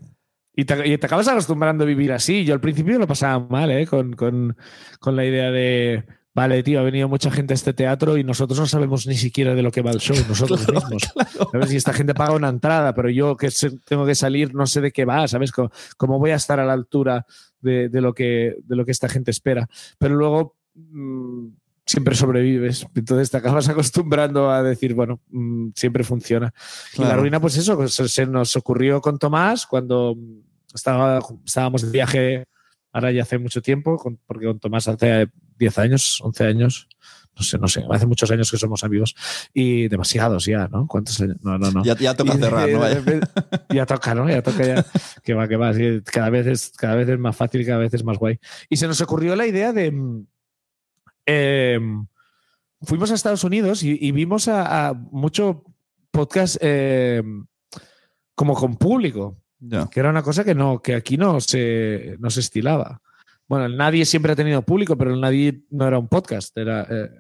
y 0.55 0.65
te, 0.67 0.95
acabas 1.03 1.29
acostumbrando 1.29 1.85
a 1.85 1.87
vivir 1.87 2.13
así. 2.13 2.45
Yo 2.45 2.53
al 2.53 2.61
principio 2.61 2.99
lo 2.99 3.07
pasaba 3.07 3.39
mal, 3.49 3.71
¿eh? 3.71 3.87
Con, 3.87 4.13
con, 4.13 4.59
con, 5.01 5.17
la 5.17 5.25
idea 5.25 5.51
de, 5.51 6.05
vale, 6.39 6.63
tío, 6.63 6.79
ha 6.79 6.85
venido 6.85 7.09
mucha 7.09 7.33
gente 7.33 7.53
a 7.53 7.57
este 7.57 7.73
teatro 7.73 8.17
y 8.17 8.23
nosotros 8.23 8.61
no 8.61 8.67
sabemos 8.67 9.09
ni 9.09 9.17
siquiera 9.17 9.57
de 9.57 9.63
lo 9.63 9.73
que 9.73 9.83
va 9.83 9.91
el 9.91 9.99
show, 9.99 10.17
nosotros 10.29 10.69
mismos. 10.73 11.03
¿Sabes? 11.51 11.73
Y 11.73 11.77
esta 11.77 11.93
gente 11.93 12.15
paga 12.15 12.33
una 12.33 12.49
entrada, 12.49 12.95
pero 12.95 13.11
yo 13.11 13.37
que 13.37 13.49
tengo 13.85 14.07
que 14.07 14.15
salir 14.15 14.55
no 14.55 14.65
sé 14.69 14.81
de 14.81 14.93
qué 14.93 15.05
va, 15.05 15.27
¿sabes? 15.27 15.51
¿Cómo, 15.51 16.21
voy 16.21 16.31
a 16.31 16.37
estar 16.37 16.61
a 16.61 16.65
la 16.65 16.75
altura 16.75 17.27
de, 17.61 17.89
de, 17.89 18.01
lo 18.01 18.15
que, 18.15 18.55
de 18.63 18.77
lo 18.77 18.85
que 18.85 18.93
esta 18.93 19.09
gente 19.09 19.33
espera? 19.33 19.69
Pero 19.99 20.15
luego... 20.15 20.55
Mmm, 20.75 21.49
siempre 21.85 22.15
sobrevives. 22.15 22.87
Entonces 22.95 23.31
te 23.31 23.39
acabas 23.39 23.69
acostumbrando 23.69 24.51
a 24.51 24.63
decir, 24.63 24.95
bueno, 24.95 25.21
mm, 25.31 25.71
siempre 25.75 26.05
funciona. 26.05 26.53
Y 26.95 27.01
la 27.01 27.17
ruina, 27.17 27.41
pues 27.41 27.57
eso, 27.57 27.77
pues 27.77 27.95
se 27.95 28.27
nos 28.27 28.55
ocurrió 28.57 29.01
con 29.01 29.19
Tomás 29.19 29.67
cuando 29.67 30.15
estaba, 30.75 31.19
estábamos 31.47 31.81
de 31.81 31.91
viaje, 31.91 32.45
ahora 32.93 33.11
ya 33.11 33.23
hace 33.23 33.39
mucho 33.39 33.63
tiempo, 33.63 33.97
porque 34.27 34.45
con 34.45 34.61
Tomás 34.61 34.87
hace 34.87 35.31
10 35.59 35.79
años, 35.79 36.21
11 36.23 36.45
años. 36.45 36.89
No 37.37 37.45
sé, 37.45 37.59
no 37.59 37.69
sé, 37.69 37.85
hace 37.89 38.07
muchos 38.07 38.29
años 38.33 38.51
que 38.51 38.57
somos 38.57 38.83
amigos 38.83 39.15
y 39.55 39.87
demasiados 39.87 40.45
ya, 40.47 40.67
¿no? 40.67 40.89
¿Cuántos 40.89 41.21
años? 41.21 41.37
No, 41.41 41.57
no, 41.57 41.71
no. 41.71 41.85
Ya, 41.85 41.97
ya 41.97 42.15
toca 42.15 42.37
cerrar, 42.37 42.69
¿no? 42.69 42.81
ya 43.73 43.87
toca, 43.87 44.15
¿no? 44.15 44.29
Ya 44.29 44.43
toca 44.43 44.67
ya. 44.67 44.87
que 45.23 45.35
va, 45.35 45.47
que 45.47 45.57
va. 45.57 45.73
cada, 46.05 46.31
vez 46.31 46.47
es, 46.49 46.73
cada 46.77 46.97
vez 46.97 47.09
es 47.09 47.19
más 47.19 47.37
fácil, 47.37 47.65
cada 47.65 47.79
vez 47.79 47.95
es 47.95 48.03
más 48.03 48.19
guay. 48.19 48.41
Y 48.69 48.77
se 48.77 48.89
nos 48.89 49.01
ocurrió 49.01 49.37
la 49.37 49.47
idea 49.47 49.73
de, 49.73 49.93
Em, 51.31 52.07
fuimos 52.81 53.11
a 53.11 53.15
Estados 53.15 53.45
Unidos 53.45 53.83
y, 53.83 54.13
vimos 54.13 54.49
a, 54.49 54.95
mucho 54.95 55.63
podcast 56.11 56.57
em, 56.63 57.47
como 58.35 58.55
con 58.55 58.77
público, 58.77 59.37
que 59.91 60.01
era 60.01 60.09
una 60.09 60.23
cosa 60.23 60.43
que, 60.43 60.55
no, 60.55 60.81
que 60.81 60.95
aquí 60.95 61.19
no 61.19 61.39
se, 61.43 62.17
no 62.19 62.31
se 62.31 62.41
estilaba. 62.41 63.03
Bueno, 63.49 63.69
Nadie 63.69 64.05
siempre 64.05 64.33
ha 64.33 64.37
tenido 64.37 64.63
público, 64.63 64.97
pero 64.97 65.15
el 65.15 65.21
Nadie 65.21 65.63
no 65.71 65.87
era 65.87 65.99
un 65.99 66.09
podcast, 66.09 66.57
era... 66.57 66.87
Eh, 66.89 67.11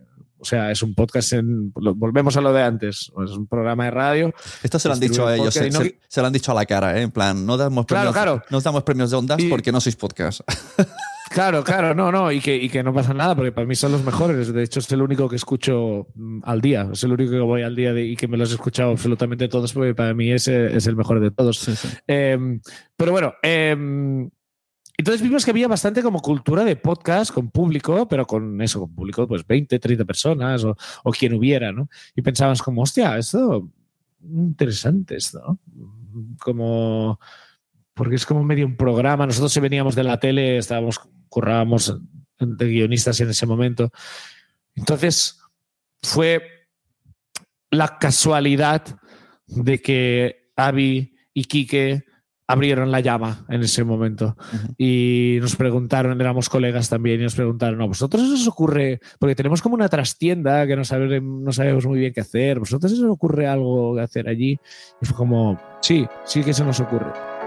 o 0.41 0.45
sea, 0.45 0.71
es 0.71 0.83
un 0.85 0.95
podcast 0.95 1.33
en. 1.33 1.73
Volvemos 1.73 2.37
a 2.37 2.41
lo 2.41 2.53
de 2.53 2.63
antes. 2.63 3.11
Es 3.25 3.31
un 3.33 3.49
programa 3.49 3.87
de 3.87 3.91
radio. 3.91 4.35
Esto 4.63 4.79
se 4.79 4.87
lo 4.87 4.95
han 4.95 5.01
dicho 5.01 5.27
a 5.27 5.35
ellos. 5.35 5.53
Se, 5.53 6.21
lo 6.21 6.27
han 6.29 6.33
dicho 6.33 6.53
a 6.53 6.55
la 6.55 6.65
cara, 6.65 6.97
¿eh? 6.97 7.03
En 7.03 7.11
plan, 7.11 7.45
no 7.45 7.57
damos 7.57 7.87
premios, 7.87 8.13
claro, 8.13 8.41
no 8.49 8.61
damos 8.61 8.85
premios 8.85 9.11
de 9.11 9.17
ondas 9.17 9.41
porque 9.51 9.73
no 9.73 9.81
sois 9.81 9.97
podcast. 9.97 10.43
Claro, 11.31 11.63
claro, 11.63 11.95
no, 11.95 12.11
no, 12.11 12.33
y 12.33 12.41
que, 12.41 12.57
y 12.57 12.69
que 12.69 12.83
no 12.83 12.93
pasa 12.95 13.13
nada, 13.13 13.35
porque 13.35 13.53
para 13.53 13.67
mí 13.67 13.75
son 13.75 13.93
los 13.93 14.03
mejores. 14.03 14.53
De 14.53 14.63
hecho, 14.63 14.81
es 14.81 14.91
el 14.93 15.03
único 15.03 15.29
que 15.29 15.37
escucho 15.37 16.07
mm, 16.15 16.41
al 16.45 16.61
día, 16.61 16.89
es 16.93 17.05
el 17.05 17.13
único 17.13 17.33
que 17.33 17.41
voy 17.41 17.63
al 17.63 17.77
día 17.77 17.99
y 17.99 18.17
que 18.17 18.29
me 18.29 18.37
los 18.37 18.51
he 18.51 18.55
escuchado 18.55 18.93
absolutamente 18.93 19.49
todos, 19.49 19.73
porque 19.73 19.95
para 19.95 20.15
mí 20.15 20.33
ese 20.33 20.75
es 20.75 20.87
el 20.87 20.97
mejor 20.97 21.21
de 21.21 21.31
todos. 21.31 21.69
Em, 22.07 22.61
pero 22.97 23.13
bueno, 23.13 23.35
em, 23.43 24.31
entonces 24.99 25.23
vimos 25.23 25.45
que 25.45 25.53
había 25.53 25.69
bastante 25.69 26.03
como 26.03 26.21
cultura 26.21 26.65
de 26.65 26.75
podcast 26.75 27.33
con 27.33 27.51
público, 27.51 28.09
pero 28.09 28.27
con 28.27 28.61
eso, 28.61 28.81
con 28.81 28.93
público, 28.93 29.29
pues 29.29 29.47
20, 29.47 29.79
30 29.79 30.05
personas 30.05 30.65
o, 30.65 30.77
quien 31.13 31.35
hubiera, 31.35 31.71
¿no? 31.71 31.89
Y 32.17 32.23
pensabas 32.23 32.61
como, 32.61 32.83
hostia, 32.83 33.17
esto, 33.17 33.71
interesante 34.21 35.17
esto. 35.17 35.57
Como 36.41 37.21
porque 37.95 38.17
es 38.17 38.27
como 38.27 38.43
medio 38.43 38.67
un 38.67 38.77
programa. 38.77 39.25
Nosotros 39.25 39.53
si 39.53 39.61
veníamos 39.61 39.95
de 39.95 40.03
la 40.03 40.19
tele, 40.19 40.59
estábamos 40.59 41.01
currábamos 41.29 41.97
de 42.41 42.69
guionistas 42.69 43.21
en 43.21 43.31
ese 43.31 43.47
momento. 43.47 43.93
Entonces, 44.75 45.39
fue 46.03 46.43
la 47.71 47.99
casualidad 47.99 48.83
de 49.47 49.81
que 49.81 50.51
Avi 50.57 51.17
y 51.35 51.45
Quique 51.45 52.05
abrieron 52.49 52.91
la 52.91 53.01
llama 53.01 53.45
en 53.49 53.63
ese 53.63 53.85
momento 53.85 54.37
y 54.79 55.39
nos 55.41 55.55
preguntaron, 55.55 56.19
éramos 56.21 56.49
colegas 56.49 56.89
también, 56.89 57.21
y 57.21 57.25
nos 57.25 57.35
preguntaron, 57.35 57.81
¿a 57.83 57.85
vosotros 57.85 58.23
eso 58.25 58.35
os 58.35 58.49
ocurre? 58.49 59.01
Porque 59.19 59.35
tenemos 59.35 59.61
como 59.61 59.75
una 59.75 59.89
trastienda 59.89 60.67
que 60.67 60.75
no, 60.75 60.85
sabemos, 60.85 61.43
no 61.45 61.53
sabemos 61.53 61.87
muy 61.87 62.01
bien 62.01 62.13
qué 62.13 62.23
hacer, 62.23 62.59
¿vosotros 62.59 62.91
eso 62.91 63.05
os 63.05 63.13
ocurre 63.13 63.47
algo 63.47 63.95
que 63.95 64.01
hacer 64.01 64.29
allí? 64.29 64.59
Y 65.01 65.07
fue 65.07 65.17
como, 65.17 65.61
sí, 65.83 66.07
sí 66.25 66.43
que 66.43 66.55
se 66.55 66.65
nos 66.65 66.81
ocurre. 66.81 67.38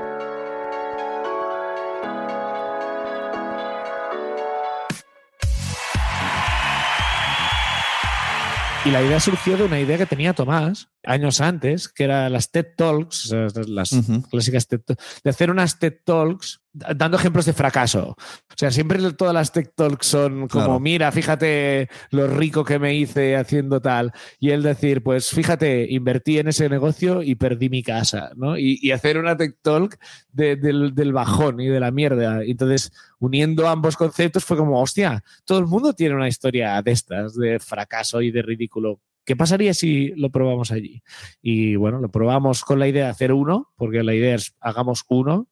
Y 8.84 8.90
la 8.90 9.04
idea 9.04 9.20
surgió 9.20 9.58
de 9.58 9.64
una 9.64 9.80
idea 9.80 9.96
que 10.00 10.08
tenía 10.08 10.34
Tomás 10.34 10.90
años 11.04 11.40
antes, 11.40 11.88
que 11.88 12.04
era 12.04 12.30
las 12.30 12.50
TED 12.50 12.66
Talks, 12.76 13.32
las 13.68 13.92
clásicas 14.30 14.68
TED 14.68 14.82
de 15.24 15.30
hacer 15.30 15.52
unas 15.52 15.78
TED 15.78 15.98
Talks 16.04 16.62
dando 16.74 17.18
ejemplos 17.18 17.46
de 17.46 17.54
fracaso. 17.54 18.16
O 18.18 18.56
sea, 18.56 18.72
siempre 18.72 19.00
todas 19.14 19.34
las 19.34 19.52
TED 19.52 19.70
Talks 19.76 20.08
son 20.08 20.48
como, 20.48 20.80
mira, 20.80 21.12
fíjate 21.12 21.90
lo 22.12 22.28
rico 22.28 22.64
que 22.64 22.80
me 22.80 22.96
hice 22.96 23.36
haciendo 23.36 23.82
tal. 23.82 24.12
Y 24.40 24.52
él 24.52 24.64
decir, 24.64 25.04
pues 25.04 25.30
fíjate, 25.30 25.88
invertí 25.90 26.40
en 26.40 26.48
ese 26.48 26.70
negocio 26.70 27.22
y 27.24 27.36
perdí 27.36 27.70
mi 27.70 27.84
casa, 27.84 28.32
¿no? 28.36 28.58
Y, 28.58 28.92
hacer 28.92 29.18
una 29.18 29.38
TED 29.38 29.54
Talk 29.62 29.98
del, 30.34 30.94
del, 30.94 31.14
bajón 31.14 31.62
y 31.62 31.68
de 31.68 31.80
la 31.80 31.92
mierda. 31.92 32.44
Entonces, 32.44 32.92
uniendo 33.20 33.68
ambos 33.70 33.96
conceptos 33.96 34.44
fue 34.44 34.58
como, 34.58 34.82
hostia, 34.82 35.24
todo 35.46 35.60
el 35.60 35.68
mundo 35.68 35.94
tiene 35.94 36.16
una 36.16 36.28
historia 36.28 36.82
de 36.82 36.92
estas, 36.92 37.36
de 37.36 37.60
fracaso 37.60 38.22
y 38.22 38.32
de 38.32 38.42
ridículo. 38.42 39.00
¿Qué 39.24 39.36
pasaría 39.36 39.74
si 39.74 40.10
lo 40.16 40.30
probamos 40.30 40.72
allí? 40.72 41.04
Y 41.42 41.76
bueno, 41.76 42.00
lo 42.00 42.10
probamos 42.10 42.66
con 42.66 42.80
la 42.80 42.88
idea 42.88 43.06
de 43.06 43.12
hacer 43.12 43.32
uno, 43.32 43.72
porque 43.78 44.04
la 44.04 44.14
idea 44.14 44.36
es 44.36 44.56
hagamos 44.60 45.06
uno 45.08 45.48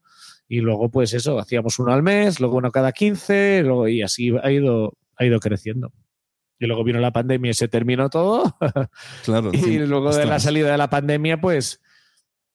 y 0.51 0.61
luego, 0.61 0.89
pues 0.89 1.13
eso, 1.13 1.37
hacíamos 1.37 1.77
uno 1.77 1.93
al 1.93 2.01
mes, 2.01 2.39
luego 2.39 2.57
uno 2.57 2.71
cada 2.71 2.91
15, 2.91 3.61
luego, 3.63 3.87
y 3.87 4.01
así 4.01 4.33
ha 4.41 4.51
ido, 4.51 4.97
ha 5.15 5.23
ido 5.23 5.39
creciendo. 5.39 5.93
Y 6.57 6.65
luego 6.65 6.83
vino 6.83 6.99
la 6.99 7.13
pandemia 7.13 7.51
y 7.51 7.53
se 7.53 7.67
terminó 7.67 8.09
todo. 8.09 8.57
Claro. 9.23 9.51
y 9.53 9.77
luego 9.77 10.13
de 10.13 10.25
la 10.25 10.39
salida 10.39 10.71
de 10.71 10.77
la 10.79 10.89
pandemia, 10.89 11.39
pues 11.39 11.81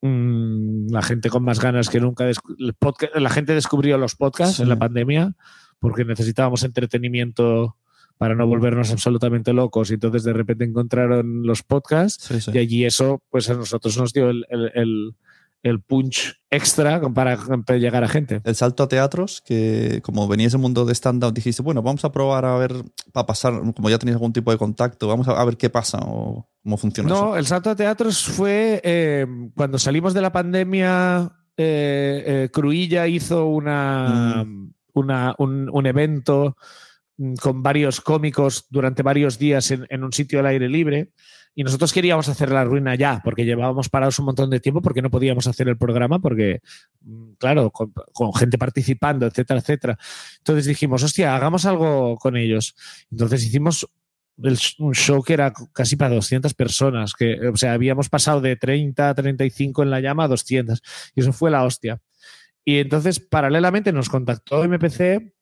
mm, 0.02 0.88
la 0.90 1.02
gente 1.02 1.30
con 1.30 1.44
más 1.44 1.60
ganas 1.60 1.88
que 1.88 2.00
nunca. 2.00 2.28
La 3.14 3.30
gente 3.30 3.54
descubrió 3.54 3.96
los 3.96 4.16
podcasts 4.16 4.58
en 4.58 4.68
la 4.68 4.76
pandemia 4.76 5.36
porque 5.78 6.04
necesitábamos 6.04 6.64
entretenimiento 6.64 7.76
para 8.18 8.34
no 8.34 8.46
volvernos 8.46 8.90
absolutamente 8.90 9.52
locos. 9.52 9.90
Y 9.90 9.94
entonces 9.94 10.24
de 10.24 10.32
repente 10.32 10.64
encontraron 10.64 11.46
los 11.46 11.62
podcasts 11.62 12.48
y 12.52 12.58
allí 12.58 12.84
eso, 12.84 13.22
pues 13.30 13.48
a 13.50 13.54
nosotros 13.54 13.96
nos 13.96 14.12
dio 14.12 14.30
el, 14.30 14.44
el 14.50 15.14
punch 15.86 16.34
extra 16.50 17.00
para, 17.12 17.36
llegar 17.78 18.04
a 18.04 18.08
gente. 18.08 18.40
El 18.44 18.54
salto 18.54 18.82
a 18.82 18.88
teatros, 18.88 19.42
que 19.44 20.00
como 20.02 20.28
venía 20.28 20.46
ese 20.46 20.58
mundo 20.58 20.84
de 20.84 20.94
stand-up, 20.94 21.32
dijiste, 21.32 21.62
bueno, 21.62 21.82
vamos 21.82 22.04
a 22.04 22.12
probar 22.12 22.44
a 22.44 22.56
ver, 22.56 22.72
para 23.12 23.26
pasar, 23.26 23.54
como 23.74 23.90
ya 23.90 23.98
tenías 23.98 24.16
algún 24.16 24.32
tipo 24.32 24.50
de 24.50 24.58
contacto, 24.58 25.08
vamos 25.08 25.26
a, 25.26 25.44
ver 25.44 25.56
qué 25.56 25.70
pasa 25.70 25.98
o 26.04 26.48
cómo 26.62 26.76
funciona. 26.76 27.08
No, 27.08 27.36
el 27.36 27.46
salto 27.46 27.70
a 27.70 27.76
teatros 27.76 28.22
fue 28.22 28.80
eh, 28.84 29.26
cuando 29.56 29.78
salimos 29.78 30.14
de 30.14 30.20
la 30.20 30.32
pandemia, 30.32 31.32
eh, 31.56 32.24
eh, 32.26 32.48
Cruilla 32.52 33.06
hizo 33.06 33.46
una, 33.46 34.44
mm. 34.44 34.74
una 34.94 35.34
un, 35.38 35.86
evento 35.86 36.56
mm, 37.16 37.34
con 37.34 37.62
varios 37.62 38.00
cómicos 38.00 38.66
durante 38.68 39.02
varios 39.02 39.38
días 39.38 39.70
en, 39.70 39.86
en 39.88 40.04
un 40.04 40.12
sitio 40.12 40.40
al 40.40 40.46
aire 40.46 40.68
libre 40.68 41.12
y 41.54 41.62
nosotros 41.62 41.92
queríamos 41.92 42.28
hacer 42.28 42.50
la 42.50 42.64
ruina 42.64 42.94
ya, 42.96 43.20
porque 43.22 43.44
llevábamos 43.44 43.88
parados 43.88 44.18
un 44.18 44.26
montón 44.26 44.50
de 44.50 44.60
tiempo, 44.60 44.82
porque 44.82 45.02
no 45.02 45.10
podíamos 45.10 45.46
hacer 45.46 45.68
el 45.68 45.76
programa, 45.76 46.18
porque, 46.18 46.60
mm, 47.02 47.34
claro, 47.38 47.70
con, 47.70 48.34
gente 48.34 48.58
participando, 48.58 49.26
etcétera, 49.26 49.60
etcétera. 49.60 49.98
Entonces 50.38 50.66
dijimos, 50.66 51.02
hostia, 51.02 51.36
hagamos 51.36 51.64
algo 51.64 52.16
con 52.16 52.36
ellos. 52.36 52.74
Entonces 53.10 53.44
hicimos 53.44 53.88
un 54.78 54.94
show 54.94 55.22
que 55.22 55.34
era 55.34 55.52
casi 55.72 55.94
para 55.94 56.14
200 56.14 56.54
personas, 56.54 57.12
que, 57.14 57.48
o 57.48 57.56
sea, 57.56 57.72
habíamos 57.72 58.08
pasado 58.08 58.40
de 58.40 58.56
30 58.56 59.10
a 59.10 59.14
35 59.14 59.84
en 59.84 59.90
la 59.90 60.00
llama 60.00 60.24
a 60.24 60.28
200, 60.28 60.82
y 61.14 61.20
eso 61.20 61.32
fue 61.32 61.52
la 61.52 61.64
hostia. 61.64 62.00
Y 62.64 62.78
entonces, 62.78 63.20
paralelamente, 63.20 63.92
nos 63.92 64.08
contactó 64.08 64.64
MPC 64.64 65.33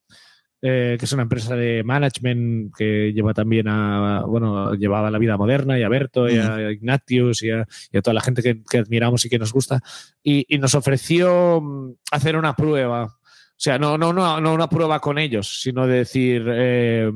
eh, 0.65 0.97
que 0.97 1.07
es 1.07 1.13
una 1.13 1.25
empresa 1.25 1.57
de 1.57 1.83
management 1.83 2.73
que 2.77 3.13
lleva 3.13 3.35
también 3.35 3.67
a, 3.67 4.23
bueno, 4.25 4.75
llevaba 4.75 5.11
la 5.11 5.19
vida 5.19 5.37
moderna 5.37 5.77
y 5.77 5.83
a 5.83 5.89
Berto 5.89 6.29
y 6.29 6.39
a, 6.39 6.71
Ignatius 6.71 7.43
y 7.43 7.51
a, 7.51 7.67
toda 8.01 8.15
la 8.15 8.21
gente 8.21 8.43
que, 8.43 8.79
admiramos 8.79 9.25
y 9.25 9.29
que 9.29 9.41
nos 9.41 9.53
gusta. 9.53 9.81
Y, 10.23 10.47
nos 10.59 10.77
ofreció 10.77 11.61
mm, 11.61 11.95
hacer 12.13 12.37
una 12.37 12.55
prueba. 12.55 13.07
O 13.07 13.57
sea, 13.57 13.77
no, 13.77 13.99
no, 13.99 14.13
no, 14.13 14.41
no 14.41 14.55
una 14.55 14.69
prueba 14.69 15.01
con 15.01 15.19
ellos, 15.19 15.61
sino 15.61 15.89
de 15.89 15.97
decir, 15.97 16.45
eh, 16.49 17.11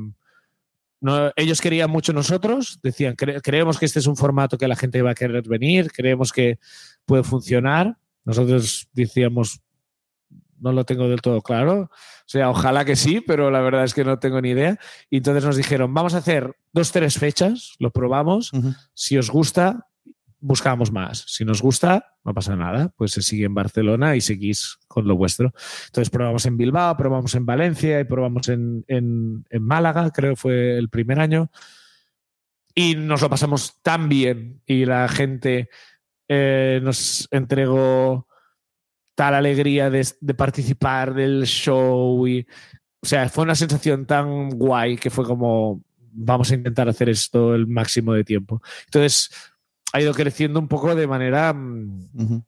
no, 0.99 1.31
ellos 1.37 1.61
querían 1.61 1.89
mucho 1.89 2.11
nosotros, 2.11 2.81
decían, 2.83 3.15
creemos 3.15 3.79
que 3.79 3.85
este 3.85 3.99
es 3.99 4.07
un 4.07 4.17
formato 4.17 4.57
que 4.57 4.67
la 4.67 4.75
gente 4.75 5.01
va 5.01 5.11
a 5.11 5.15
querer 5.15 5.47
venir, 5.47 5.89
creemos 5.93 6.33
que 6.33 6.59
puede 7.05 7.23
funcionar. 7.23 7.97
Nosotros 8.25 8.89
decíamos, 8.91 9.61
no 10.59 10.71
lo 10.71 10.85
tengo 10.85 11.07
del 11.07 11.21
todo 11.21 11.41
claro. 11.41 11.81
O 11.81 12.29
sea, 12.29 12.49
ojalá 12.49 12.85
que 12.85 12.95
sí, 12.95 13.21
pero 13.21 13.51
la 13.51 13.61
verdad 13.61 13.83
es 13.83 13.93
que 13.93 14.03
no 14.03 14.19
tengo 14.19 14.41
ni 14.41 14.49
idea. 14.49 14.77
Y 15.09 15.17
entonces 15.17 15.43
nos 15.43 15.55
dijeron, 15.55 15.93
vamos 15.93 16.13
a 16.13 16.17
hacer 16.17 16.55
dos, 16.73 16.91
tres 16.91 17.17
fechas, 17.17 17.75
lo 17.79 17.91
probamos. 17.91 18.51
Si 18.93 19.17
os 19.17 19.29
gusta, 19.29 19.87
buscamos 20.39 20.91
más. 20.91 21.25
Si 21.27 21.45
nos 21.45 21.61
gusta, 21.61 22.13
no 22.23 22.33
pasa 22.33 22.55
nada, 22.55 22.93
pues 22.97 23.11
se 23.11 23.21
sigue 23.21 23.45
en 23.45 23.53
Barcelona 23.53 24.15
y 24.15 24.21
seguís 24.21 24.77
con 24.87 25.07
lo 25.07 25.15
vuestro. 25.15 25.53
Entonces 25.87 26.09
probamos 26.09 26.45
en 26.45 26.57
Bilbao, 26.57 26.97
probamos 26.97 27.33
en 27.35 27.45
Valencia 27.45 27.99
y 27.99 28.03
probamos 28.03 28.49
en, 28.49 28.85
en, 28.87 29.43
Málaga, 29.59 30.11
creo 30.11 30.31
que 30.31 30.41
fue 30.41 30.77
el 30.77 30.89
primer 30.89 31.19
año. 31.19 31.49
Y 32.75 32.95
nos 32.95 33.21
lo 33.21 33.29
pasamos 33.29 33.81
tan 33.81 34.07
bien 34.07 34.61
y 34.65 34.85
la 34.85 35.07
gente 35.07 35.69
eh, 36.27 36.79
nos 36.83 37.27
entregó 37.31 38.27
tal 39.17 39.33
alegría 39.33 39.89
de, 39.89 40.07
de, 40.21 40.33
participar 40.35 41.15
del 41.15 41.47
show 41.47 42.27
y 42.27 42.45
o 43.01 43.05
sea, 43.07 43.29
fue 43.29 43.45
una 43.45 43.55
sensación 43.55 44.05
tan 44.05 44.49
guay 44.51 44.95
que 44.97 45.09
fue 45.09 45.25
como 45.25 45.81
vamos 46.11 46.51
a 46.51 46.55
intentar 46.55 46.87
hacer 46.87 47.09
esto 47.09 47.55
el 47.55 47.65
máximo 47.65 48.13
de 48.13 48.23
tiempo. 48.23 48.61
Entonces, 48.85 49.29
ha 49.93 50.01
ido 50.01 50.13
creciendo 50.13 50.59
un 50.59 50.67
poco 50.67 50.93
de 50.93 51.07
manera 51.07 51.53
mm, 51.53 52.43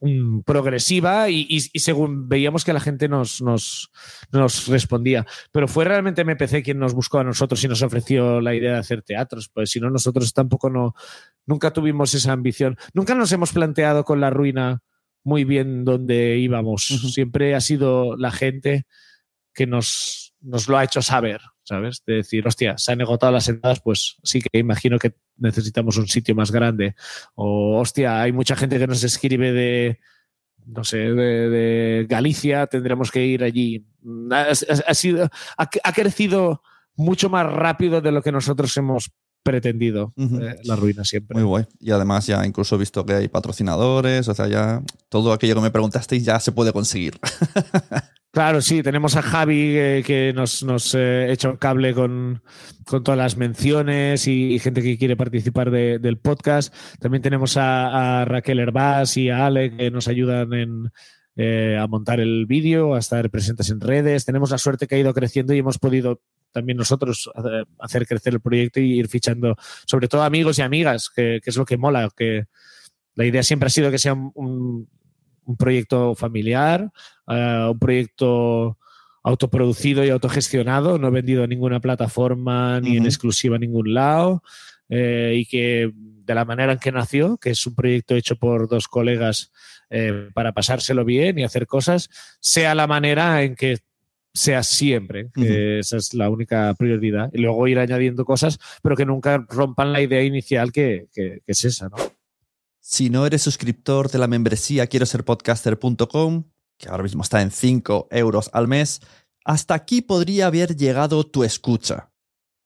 mm, 0.00 0.42
progresiva 0.42 1.28
y, 1.28 1.60
según 1.60 2.26
veíamos 2.26 2.64
que 2.64 2.72
la 2.72 2.80
gente 2.80 3.06
nos, 3.06 3.42
nos, 3.42 3.90
nos, 4.32 4.68
respondía. 4.68 5.26
Pero 5.52 5.68
fue 5.68 5.84
realmente 5.84 6.24
MPC 6.24 6.62
quien 6.62 6.78
nos 6.78 6.94
buscó 6.94 7.18
a 7.18 7.24
nosotros 7.24 7.62
y 7.64 7.68
nos 7.68 7.82
ofreció 7.82 8.40
la 8.40 8.54
idea 8.54 8.72
de 8.72 8.78
hacer 8.78 9.02
teatros, 9.02 9.50
pues 9.52 9.70
si 9.70 9.80
no, 9.80 9.90
nosotros 9.90 10.32
tampoco 10.32 10.70
no, 10.70 10.94
nunca 11.44 11.70
tuvimos 11.72 12.14
esa 12.14 12.32
ambición. 12.32 12.78
Nunca 12.94 13.14
nos 13.14 13.32
hemos 13.32 13.52
planteado 13.52 14.04
con 14.04 14.20
la 14.20 14.30
ruina 14.30 14.82
muy 15.24 15.44
bien 15.44 15.84
dónde 15.84 16.38
íbamos. 16.38 16.86
Siempre 17.12 17.54
ha 17.54 17.60
sido 17.60 18.16
la 18.16 18.30
gente 18.30 18.86
que 19.52 19.66
nos, 19.66 20.34
nos 20.40 20.68
lo 20.68 20.78
ha 20.78 20.84
hecho 20.84 21.02
saber. 21.02 21.40
¿sabes? 21.64 22.02
De 22.06 22.16
decir, 22.16 22.46
hostia, 22.46 22.76
se 22.78 22.92
han 22.92 23.00
agotado 23.00 23.32
las 23.32 23.48
entradas, 23.48 23.80
pues 23.80 24.16
sí 24.22 24.40
que 24.40 24.58
imagino 24.58 24.98
que 24.98 25.14
necesitamos 25.36 25.96
un 25.96 26.06
sitio 26.06 26.34
más 26.34 26.52
grande. 26.52 26.94
O, 27.34 27.80
hostia, 27.80 28.20
hay 28.22 28.32
mucha 28.32 28.54
gente 28.54 28.78
que 28.78 28.86
nos 28.86 29.02
escribe 29.02 29.52
de, 29.52 29.98
no 30.66 30.84
sé, 30.84 30.98
de, 30.98 32.06
Galicia, 32.08 32.66
tendremos 32.66 33.10
que 33.10 33.24
ir 33.24 33.42
allí. 33.42 33.86
Ha, 34.30 34.94
sido, 34.94 35.28
ha, 35.56 35.92
crecido 35.92 36.62
mucho 36.96 37.30
más 37.30 37.50
rápido 37.50 38.00
de 38.00 38.12
lo 38.12 38.22
que 38.22 38.32
nosotros 38.32 38.76
hemos 38.76 39.10
pretendido 39.44 40.12
eh, 40.16 40.56
la 40.64 40.74
ruina 40.74 41.04
siempre. 41.04 41.36
Muy 41.36 41.44
guay. 41.44 41.64
Y 41.78 41.92
además 41.92 42.26
ya 42.26 42.44
incluso 42.44 42.74
he 42.74 42.78
visto 42.78 43.06
que 43.06 43.12
hay 43.12 43.28
patrocinadores, 43.28 44.26
o 44.26 44.34
sea, 44.34 44.48
ya 44.48 44.82
todo 45.08 45.32
aquello 45.32 45.54
que 45.54 45.60
me 45.60 45.70
preguntasteis 45.70 46.24
ya 46.24 46.40
se 46.40 46.50
puede 46.50 46.72
conseguir. 46.72 47.20
Claro, 48.34 48.60
sí, 48.60 48.82
tenemos 48.82 49.14
a 49.14 49.22
Javi 49.22 49.78
eh, 49.78 50.02
que 50.04 50.32
nos, 50.34 50.64
nos 50.64 50.92
eh, 50.96 51.30
echa 51.30 51.50
un 51.50 51.56
cable 51.56 51.94
con, 51.94 52.42
todas 52.84 53.16
las 53.16 53.36
menciones 53.36 54.26
y, 54.26 54.58
gente 54.58 54.82
que 54.82 54.98
quiere 54.98 55.16
participar 55.16 55.70
del 55.70 56.18
podcast. 56.18 56.74
También 56.98 57.22
tenemos 57.22 57.56
a, 57.56 58.24
Raquel 58.24 58.58
Herbás 58.58 59.16
y 59.18 59.30
a 59.30 59.46
Ale 59.46 59.76
que 59.76 59.88
nos 59.92 60.08
ayudan 60.08 60.52
en, 60.52 60.90
eh, 61.36 61.78
a 61.80 61.86
montar 61.86 62.18
el 62.18 62.46
vídeo, 62.46 62.96
a 62.96 62.98
estar 62.98 63.30
presentes 63.30 63.70
en 63.70 63.80
redes. 63.80 64.24
Tenemos 64.24 64.50
la 64.50 64.58
suerte 64.58 64.88
que 64.88 64.96
ha 64.96 64.98
ido 64.98 65.14
creciendo 65.14 65.54
y 65.54 65.58
hemos 65.58 65.78
podido 65.78 66.20
también 66.54 66.78
nosotros 66.78 67.30
hacer 67.78 68.06
crecer 68.06 68.32
el 68.32 68.40
proyecto 68.40 68.80
y 68.80 68.98
ir 68.98 69.08
fichando, 69.08 69.56
sobre 69.86 70.08
todo 70.08 70.22
amigos 70.22 70.58
y 70.58 70.62
amigas, 70.62 71.10
que, 71.14 71.40
es 71.44 71.56
lo 71.56 71.66
que 71.66 71.76
mola, 71.76 72.08
que 72.16 72.46
la 73.14 73.26
idea 73.26 73.42
siempre 73.42 73.66
ha 73.66 73.70
sido 73.70 73.90
que 73.90 73.98
sea 73.98 74.14
un 74.14 74.88
un 75.46 75.56
proyecto 75.56 76.14
familiar, 76.14 76.90
eh, 77.28 77.68
un 77.70 77.78
proyecto 77.78 78.78
autoproducido 79.22 80.04
y 80.04 80.10
autogestionado, 80.10 80.98
no 80.98 81.10
vendido 81.10 81.44
a 81.44 81.46
ninguna 81.46 81.80
plataforma 81.80 82.80
ni 82.80 82.96
en 82.98 83.06
exclusiva 83.06 83.56
a 83.56 83.58
ningún 83.58 83.94
lado, 83.94 84.42
eh, 84.88 85.34
y 85.36 85.46
que 85.46 85.90
de 85.94 86.34
la 86.34 86.44
manera 86.44 86.72
en 86.72 86.78
que 86.78 86.92
nació, 86.92 87.38
que 87.38 87.50
es 87.50 87.66
un 87.66 87.74
proyecto 87.74 88.14
hecho 88.14 88.36
por 88.36 88.68
dos 88.68 88.86
colegas 88.86 89.50
eh, 89.88 90.28
para 90.34 90.52
pasárselo 90.52 91.04
bien 91.04 91.38
y 91.38 91.44
hacer 91.44 91.66
cosas, 91.66 92.10
sea 92.40 92.74
la 92.74 92.86
manera 92.86 93.42
en 93.42 93.54
que 93.54 93.78
sea 94.34 94.64
siempre, 94.64 95.30
que 95.32 95.78
esa 95.78 95.96
es 95.96 96.12
la 96.12 96.28
única 96.28 96.74
prioridad. 96.74 97.30
Y 97.32 97.38
luego 97.38 97.68
ir 97.68 97.78
añadiendo 97.78 98.24
cosas, 98.24 98.58
pero 98.82 98.96
que 98.96 99.06
nunca 99.06 99.46
rompan 99.48 99.92
la 99.92 100.02
idea 100.02 100.22
inicial 100.22 100.72
que, 100.72 101.06
que 101.12 101.42
es 101.46 101.64
esa, 101.64 101.88
¿no? 101.88 101.96
Si 102.80 103.08
no 103.08 103.24
eres 103.24 103.40
suscriptor 103.40 104.10
de 104.10 104.18
la 104.18 104.26
membresía 104.26 104.88
quiero 104.88 105.06
ser 105.06 105.24
podcaster.com, 105.24 106.44
que 106.76 106.88
ahora 106.88 107.02
mismo 107.02 107.22
está 107.22 107.40
en 107.40 107.50
5 107.50 108.08
euros 108.10 108.50
al 108.52 108.68
mes, 108.68 109.00
hasta 109.44 109.72
aquí 109.72 110.02
podría 110.02 110.48
haber 110.48 110.76
llegado 110.76 111.24
tu 111.24 111.44
escucha. 111.44 112.12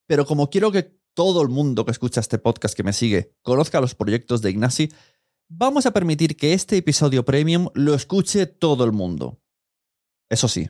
Pero 0.08 0.26
como 0.26 0.50
quiero 0.50 0.72
que 0.72 0.98
todo 1.14 1.42
el 1.42 1.48
mundo 1.48 1.84
que 1.84 1.92
escucha 1.92 2.20
este 2.20 2.38
podcast 2.38 2.74
que 2.74 2.82
me 2.82 2.92
sigue 2.92 3.34
conozca 3.42 3.80
los 3.80 3.94
proyectos 3.94 4.40
de 4.40 4.50
Ignasi, 4.50 4.90
vamos 5.48 5.86
a 5.86 5.92
permitir 5.92 6.36
que 6.36 6.52
este 6.52 6.76
episodio 6.76 7.24
premium 7.24 7.68
lo 7.74 7.94
escuche 7.94 8.46
todo 8.46 8.84
el 8.84 8.92
mundo. 8.92 9.40
Eso 10.30 10.48
sí, 10.48 10.68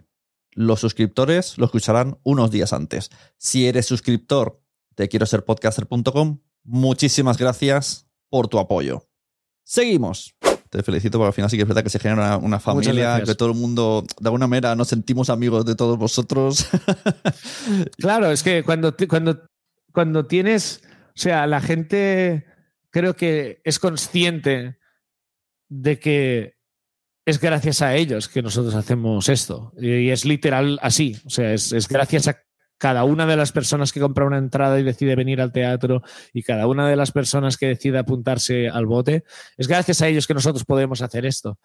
los 0.59 0.81
suscriptores 0.81 1.57
lo 1.57 1.67
escucharán 1.67 2.19
unos 2.25 2.51
días 2.51 2.73
antes. 2.73 3.11
Si 3.37 3.69
eres 3.69 3.87
suscriptor 3.87 4.61
de 4.97 5.09
quiero 5.09 5.25
ser 5.25 5.45
podcaster.com, 5.45 6.41
muchísimas 6.65 7.39
gracias 7.39 8.09
por 8.29 8.49
tu 8.49 8.59
apoyo. 8.59 9.09
Seguimos. 9.63 10.35
Te 10.69 10.83
felicito 10.83 11.17
porque 11.17 11.29
al 11.29 11.33
final 11.33 11.49
sí 11.49 11.57
que 11.57 11.63
es 11.63 11.69
verdad 11.69 11.85
que 11.85 11.91
se 11.91 12.01
genera 12.01 12.37
una, 12.39 12.59
familia, 12.59 13.23
que 13.25 13.37
todo 13.37 13.51
el 13.51 13.55
mundo, 13.55 14.05
de 14.19 14.29
alguna 14.29 14.49
manera, 14.49 14.75
nos 14.75 14.89
sentimos 14.89 15.31
amigos 15.31 15.65
de 15.65 15.77
todos 15.77 15.97
vosotros. 15.97 16.67
claro, 17.99 18.31
es 18.33 18.43
que 18.43 18.65
cuando, 18.65 18.95
cuando, 19.09 19.47
cuando 19.93 20.27
tienes, 20.27 20.83
o 21.15 21.21
sea, 21.21 21.47
la 21.47 21.61
gente 21.61 22.45
creo 22.91 23.15
que 23.15 23.61
es 23.65 23.79
consciente 23.79 24.79
de 25.69 26.01
que 26.01 26.58
es 27.29 27.39
gracias 27.39 27.83
a 27.83 27.95
ellos 27.95 28.27
que 28.27 28.41
nosotros 28.41 28.75
hacemos 28.75 29.29
esto. 29.29 29.75
Y 29.79 30.09
es 30.09 30.25
literal 30.25 30.79
así. 30.81 31.15
O 31.27 31.31
sea, 31.31 31.53
es, 31.53 31.73
es 31.75 31.87
gracias 31.87 32.27
a 32.27 32.39
cada 32.79 33.05
una 33.05 33.27
de 33.27 33.37
las 33.37 33.53
personas 33.53 33.93
que 33.93 34.01
compra 34.01 34.25
una 34.25 34.39
entrada 34.39 34.81
y 34.81 34.83
decide 34.83 35.15
venir 35.15 35.43
al 35.43 35.53
teatro 35.53 36.03
y 36.33 36.43
cada 36.43 36.67
una 36.67 36.89
de 36.89 36.97
las 36.97 37.13
personas 37.13 37.59
que 37.59 37.67
decide 37.67 37.99
apuntarse 37.99 38.71
al 38.71 38.87
bote, 38.87 39.25
es 39.59 39.69
gracias 39.69 40.01
a 40.01 40.09
ellos 40.09 40.27
que 40.27 40.33
nosotros 40.33 40.65
podemos 40.65 41.03
hacer 41.03 41.27
esto. 41.27 41.59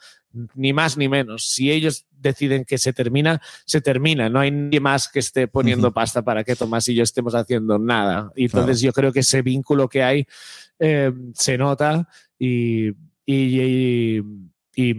Ni 0.53 0.73
más 0.73 0.97
ni 0.97 1.07
menos. 1.07 1.47
Si 1.47 1.71
ellos 1.71 2.07
deciden 2.11 2.65
que 2.65 2.77
se 2.77 2.91
termina, 2.91 3.41
se 3.65 3.79
termina. 3.79 4.27
No 4.27 4.41
hay 4.41 4.51
nadie 4.51 4.81
más 4.81 5.07
que 5.07 5.19
esté 5.19 5.47
poniendo 5.47 5.93
pasta 5.93 6.23
para 6.23 6.43
que 6.43 6.57
Tomás 6.57 6.89
y 6.89 6.95
yo 6.95 7.03
estemos 7.03 7.35
haciendo 7.35 7.79
nada. 7.79 8.33
Y 8.35 8.45
entonces 8.45 8.81
yo 8.81 8.91
creo 8.91 9.13
que 9.13 9.21
ese 9.21 9.41
vínculo 9.41 9.87
que 9.87 10.03
hay 10.03 10.27
eh, 10.77 11.13
se 11.35 11.57
nota 11.57 12.09
y, 12.37 12.89
y, 13.25 14.19
y 14.75 14.93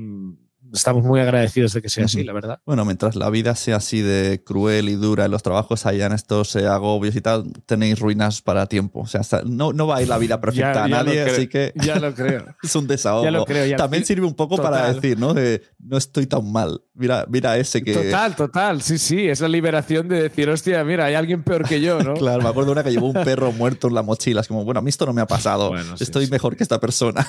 estamos 0.75 1.05
muy 1.05 1.21
agradecidos 1.21 1.73
de 1.73 1.83
que 1.83 1.89
sea 1.89 2.05
así, 2.05 2.25
la 2.25 2.33
verdad. 2.33 2.61
Bueno, 2.67 2.85
mientras 2.85 3.17
la 3.17 3.31
vida 3.31 3.55
sea 3.55 3.77
así 3.77 4.03
de 4.03 4.43
cruel 4.45 4.89
y 4.89 4.95
dura 4.95 5.25
en 5.25 5.31
los 5.31 5.43
trabajos, 5.43 5.87
hayan 5.87 6.13
estos 6.13 6.55
eh, 6.57 6.67
agobios 6.67 7.17
y 7.17 7.21
tal, 7.21 7.53
tenéis 7.67 7.99
ruinas 7.99 8.43
para 8.43 8.67
tiempo. 8.67 9.01
O 9.01 9.07
sea, 9.07 9.23
no, 9.45 9.73
no 9.73 9.87
va 9.87 9.97
a 9.97 10.03
ir 10.03 10.09
la 10.09 10.19
vida 10.19 10.41
perfecta 10.41 10.85
a 10.85 10.89
nadie, 10.89 11.23
así 11.23 11.47
que. 11.47 11.73
Ya 11.77 11.99
lo 11.99 12.15
creo. 12.15 12.45
es 12.63 12.75
un 12.77 12.87
desahogo. 12.87 13.25
Ya 13.25 13.31
lo 13.31 13.45
creo, 13.45 13.77
También 13.77 14.05
sirve 14.05 14.27
un 14.27 14.35
poco 14.35 14.57
para 14.57 14.93
decir, 14.93 15.19
¿no? 15.19 15.35
De 15.35 15.63
no 15.79 15.97
estoy 15.97 16.27
tan 16.27 16.51
mal. 16.51 16.83
Mira, 16.95 17.27
mira 17.29 17.57
ese 17.57 17.83
que. 17.83 17.93
Total, 17.93 18.37
total. 18.37 18.83
Sí, 18.83 18.99
sí. 18.99 19.29
Es 19.29 19.41
la 19.41 19.49
liberación 19.49 20.09
de 20.09 20.23
decir, 20.23 20.49
hostia, 20.49 20.83
mira, 20.85 21.07
hay 21.07 21.15
alguien 21.15 21.43
peor 21.43 21.69
que 21.69 21.81
yo, 21.81 22.01
¿no? 22.03 22.15
claro, 22.25 22.43
me 22.43 22.49
acuerdo 22.49 22.73
una 22.73 22.83
que 22.83 22.91
llevó 22.91 23.09
un 23.09 23.25
perro 23.25 23.53
muerto 23.53 23.89
en 23.89 23.95
la 23.95 24.03
mochila. 24.03 24.41
Es 24.41 24.49
como, 24.49 24.65
bueno, 24.65 24.81
a 24.81 24.83
mí 24.83 24.91
esto 24.91 25.07
no 25.07 25.13
me 25.13 25.21
ha 25.21 25.27
pasado. 25.27 25.73
estoy 25.99 26.27
mejor 26.29 26.57
que 26.57 26.63
esta 26.63 26.81
persona. 26.81 27.27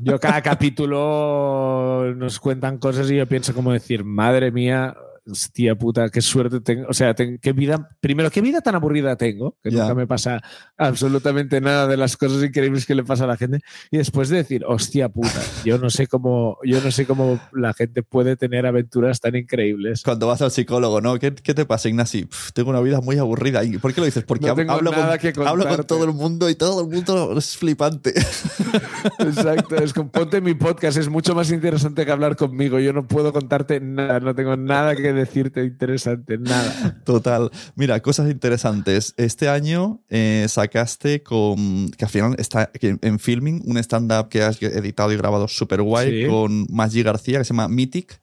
yo 0.00 0.18
cada 0.18 0.42
capítulo 0.42 2.14
nos 2.16 2.38
cuentan 2.48 2.78
cosas 2.78 3.10
y 3.10 3.16
yo 3.16 3.26
pienso 3.26 3.52
como 3.52 3.72
decir, 3.72 4.04
madre 4.04 4.50
mía, 4.50 4.96
hostia 5.30 5.74
puta, 5.74 6.08
qué 6.10 6.20
suerte 6.20 6.60
tengo. 6.60 6.86
O 6.88 6.92
sea, 6.92 7.14
qué 7.14 7.52
vida, 7.52 7.90
primero, 8.00 8.30
qué 8.30 8.40
vida 8.40 8.60
tan 8.60 8.74
aburrida 8.74 9.16
tengo, 9.16 9.56
que 9.62 9.70
nunca 9.70 9.94
me 9.94 10.06
pasa 10.06 10.40
absolutamente 10.76 11.60
nada 11.60 11.86
de 11.86 11.96
las 11.96 12.16
cosas 12.16 12.42
increíbles 12.42 12.86
que 12.86 12.94
le 12.94 13.04
pasa 13.04 13.24
a 13.24 13.26
la 13.26 13.36
gente. 13.36 13.60
Y 13.90 13.98
después 13.98 14.28
de 14.28 14.38
decir, 14.38 14.64
hostia 14.66 15.08
puta, 15.08 15.40
yo 15.64 15.78
no 15.78 15.90
sé 15.90 16.06
cómo, 16.06 16.58
yo 16.64 16.80
no 16.80 16.90
sé 16.90 17.06
cómo 17.06 17.40
la 17.52 17.74
gente 17.74 18.02
puede 18.02 18.36
tener 18.36 18.66
aventuras 18.66 19.20
tan 19.20 19.36
increíbles. 19.36 20.02
Cuando 20.02 20.26
vas 20.26 20.42
al 20.42 20.50
psicólogo, 20.50 21.00
¿no? 21.00 21.18
¿Qué, 21.18 21.34
qué 21.34 21.54
te 21.54 21.64
pasa, 21.64 21.88
Ignasi? 21.88 22.28
tengo 22.54 22.70
una 22.70 22.80
vida 22.80 23.00
muy 23.00 23.18
aburrida. 23.18 23.64
¿Y 23.64 23.78
por 23.78 23.92
qué 23.92 24.00
lo 24.00 24.06
dices? 24.06 24.24
Porque 24.24 24.48
hablo, 24.48 24.66
con, 24.66 25.46
hablo, 25.46 25.68
con, 25.68 25.84
todo 25.84 26.04
el 26.04 26.12
mundo 26.12 26.48
y 26.50 26.54
todo 26.54 26.82
el 26.82 26.88
mundo 26.88 27.36
es 27.36 27.56
flipante. 27.56 28.14
Exacto, 29.18 29.76
es 29.76 29.92
como 29.92 30.10
ponte 30.10 30.40
mi 30.40 30.54
podcast, 30.54 30.98
es 30.98 31.08
mucho 31.08 31.34
más 31.34 31.50
interesante 31.50 32.04
que 32.04 32.12
hablar 32.12 32.36
conmigo. 32.36 32.78
Yo 32.78 32.92
no 32.92 33.06
puedo 33.06 33.32
contarte 33.32 33.80
nada, 33.80 34.20
no 34.20 34.34
tengo 34.34 34.56
nada 34.56 34.96
que 34.96 35.12
decirte 35.18 35.64
interesante, 35.64 36.38
nada. 36.38 37.00
Total. 37.04 37.50
Mira, 37.74 38.00
cosas 38.00 38.30
interesantes. 38.30 39.14
Este 39.16 39.48
año 39.48 40.02
eh, 40.08 40.46
sacaste 40.48 41.22
con, 41.22 41.90
que 41.90 42.04
al 42.04 42.10
final 42.10 42.34
está 42.38 42.70
en 42.82 43.18
filming, 43.18 43.62
un 43.66 43.78
stand-up 43.78 44.28
que 44.28 44.42
has 44.42 44.62
editado 44.62 45.12
y 45.12 45.16
grabado 45.16 45.48
súper 45.48 45.82
guay 45.82 46.26
con 46.26 46.66
Maggi 46.70 47.02
García, 47.02 47.38
que 47.38 47.44
se 47.44 47.54
llama 47.54 47.68
Mythic. 47.68 48.20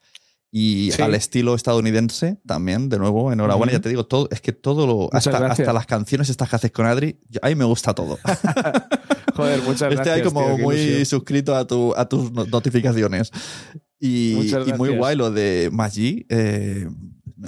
Y 0.58 0.89
al 1.01 1.13
estilo 1.15 1.53
estadounidense 1.53 2.38
también, 2.45 2.88
de 2.88 2.97
nuevo, 2.97 3.29
enhorabuena. 3.29 3.73
Ya 3.73 3.81
te 3.81 3.89
digo, 3.89 4.05
todo, 4.05 4.29
es 4.31 4.39
que 4.39 4.53
todo 4.53 4.88
lo. 4.88 5.10
Hasta, 5.12 5.47
hasta, 5.47 5.73
las 5.73 5.86
canciones 5.86 6.29
estas 6.29 6.49
que 6.49 6.55
haces 6.55 6.71
con 6.71 6.86
Adri, 6.86 7.19
a 7.41 7.49
mí 7.49 7.55
me 7.55 7.65
gusta 7.65 7.93
todo. 7.93 8.17
Joder, 9.36 9.62
muchas 9.63 9.91
este 9.91 9.95
gracias. 9.95 10.15
hay 10.15 10.21
como 10.21 10.45
tío, 10.45 10.58
muy 10.60 10.75
ilusión. 10.77 11.05
suscrito 11.05 11.55
a, 11.58 11.67
tu, 11.67 11.93
a 11.97 12.08
tus 12.08 12.31
no- 12.31 12.45
notificaciones. 12.45 13.34
Y, 14.05 14.53
y 14.67 14.73
muy 14.77 14.89
guay 14.95 15.15
lo 15.15 15.31
de 15.31 15.69
Maggi. 15.73 16.25
eh, 16.29 16.87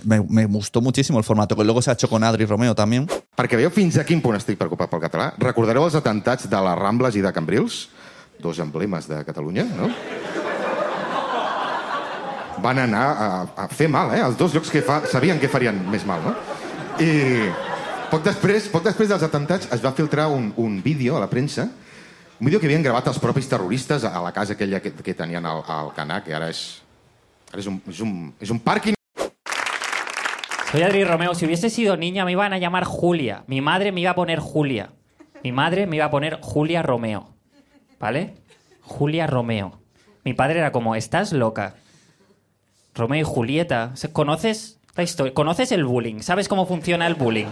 me, 0.04 0.22
me 0.28 0.46
gustó 0.46 0.82
muchísimo 0.82 1.18
el 1.18 1.24
formato, 1.24 1.56
que 1.56 1.64
luego 1.64 1.82
se 1.82 1.90
ha 1.90 1.94
hecho 1.94 2.10
con 2.10 2.24
Adri 2.24 2.46
Romeo 2.46 2.76
también. 2.76 3.08
Perquè 3.38 3.56
veieu 3.56 3.70
fins 3.72 3.98
a 4.02 4.04
quin 4.04 4.20
punt 4.22 4.36
estic 4.36 4.58
preocupat 4.58 4.90
pel 4.90 5.02
català. 5.04 5.30
Recordareu 5.38 5.86
els 5.86 5.96
atentats 5.96 6.50
de 6.50 6.60
les 6.66 6.78
Rambles 6.80 7.16
i 7.16 7.22
de 7.22 7.32
Cambrils? 7.34 7.88
Dos 8.42 8.60
emblemes 8.60 9.08
de 9.08 9.24
Catalunya, 9.26 9.64
no? 9.78 9.88
Van 12.62 12.80
anar 12.82 13.06
a, 13.06 13.30
a 13.56 13.68
fer 13.70 13.88
mal, 13.88 14.10
eh? 14.18 14.22
Els 14.26 14.38
dos 14.38 14.54
llocs 14.56 14.72
que 14.74 14.82
fa, 14.82 15.04
sabien 15.06 15.38
que 15.40 15.50
farien 15.50 15.78
més 15.94 16.06
mal, 16.10 16.24
no? 16.26 16.34
I 16.98 17.48
poc 18.10 18.24
després, 18.26 18.66
poc 18.74 18.84
després 18.88 19.12
dels 19.12 19.24
atentats 19.24 19.70
es 19.74 19.84
va 19.84 19.94
filtrar 19.94 20.28
un, 20.34 20.50
un 20.58 20.80
vídeo 20.82 21.18
a 21.18 21.22
la 21.22 21.30
premsa, 21.30 21.68
un 22.40 22.46
vídeo 22.46 22.60
que 22.60 22.68
havien 22.68 22.84
gravat 22.84 23.08
els 23.10 23.20
propis 23.20 23.48
terroristes 23.50 24.04
a 24.06 24.22
la 24.22 24.32
casa 24.34 24.54
aquella 24.54 24.82
que, 24.82 24.92
que 24.94 25.14
tenien 25.18 25.46
al, 25.46 25.64
al 25.66 25.90
Canà, 25.96 26.22
que 26.26 26.36
ara 26.38 26.50
és, 26.54 26.84
ara 27.52 27.64
és, 27.64 27.70
un, 27.70 27.82
és, 27.90 28.02
un, 28.06 28.14
és 28.40 28.54
un 28.54 28.62
pàrquing 28.62 28.98
Soy 30.72 30.84
Adri 30.84 31.06
Romeo. 31.06 31.34
Si 31.34 31.46
hubiese 31.46 31.70
sido 31.70 31.96
niña 31.96 32.26
me 32.26 32.34
iban 32.34 32.52
a 32.52 32.58
llamar 32.58 32.84
Julia. 32.84 33.44
Mi 33.48 33.62
madre 33.62 33.94
me 33.94 34.02
iba 34.02 34.12
a 34.12 34.16
poner 34.16 34.40
Julia. 34.40 34.90
Mi 35.42 35.54
madre 35.54 35.88
me 35.88 35.96
iba 35.96 36.06
a 36.06 36.12
poner 36.12 36.40
Julia 36.42 36.84
Romeo. 36.84 37.30
¿Vale? 38.02 38.36
Julia 38.82 39.28
Romeo. 39.28 39.80
Mi 40.26 40.34
padre 40.34 40.60
era 40.60 40.74
como, 40.74 40.96
estás 40.96 41.32
loca. 41.32 41.76
Romeo 42.94 43.22
y 43.22 43.24
Julieta. 43.24 43.94
¿Conoces 44.12 44.78
la 44.98 45.04
historia? 45.04 45.34
¿Conoces 45.34 45.72
el 45.72 45.86
bullying? 45.86 46.20
¿Sabes 46.20 46.50
cómo 46.50 46.66
funciona 46.66 47.08
el 47.08 47.16
bullying? 47.16 47.48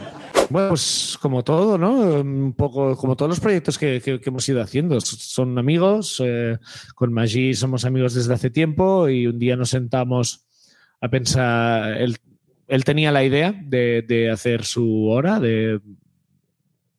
Bueno, 0.49 0.69
pues 0.69 1.17
como 1.21 1.43
todo, 1.43 1.77
¿no? 1.77 2.21
Un 2.21 2.53
poco 2.53 2.95
como 2.97 3.15
todos 3.15 3.29
los 3.29 3.39
proyectos 3.39 3.77
que, 3.77 4.01
hemos 4.25 4.47
ido 4.47 4.61
haciendo. 4.61 4.99
Son 5.01 5.57
amigos, 5.57 6.21
eh, 6.23 6.57
con 6.93 7.13
Maggi 7.13 7.53
somos 7.53 7.85
amigos 7.85 8.13
desde 8.13 8.33
hace 8.33 8.49
tiempo 8.49 9.09
y 9.09 9.27
un 9.27 9.39
día 9.39 9.55
nos 9.55 9.69
sentamos 9.69 10.45
a 11.01 11.09
pensar, 11.09 11.97
él, 11.97 12.83
tenía 12.83 13.11
la 13.11 13.23
idea 13.23 13.53
de, 13.53 14.29
hacer 14.31 14.65
su 14.65 15.07
hora 15.07 15.39
de, 15.39 15.79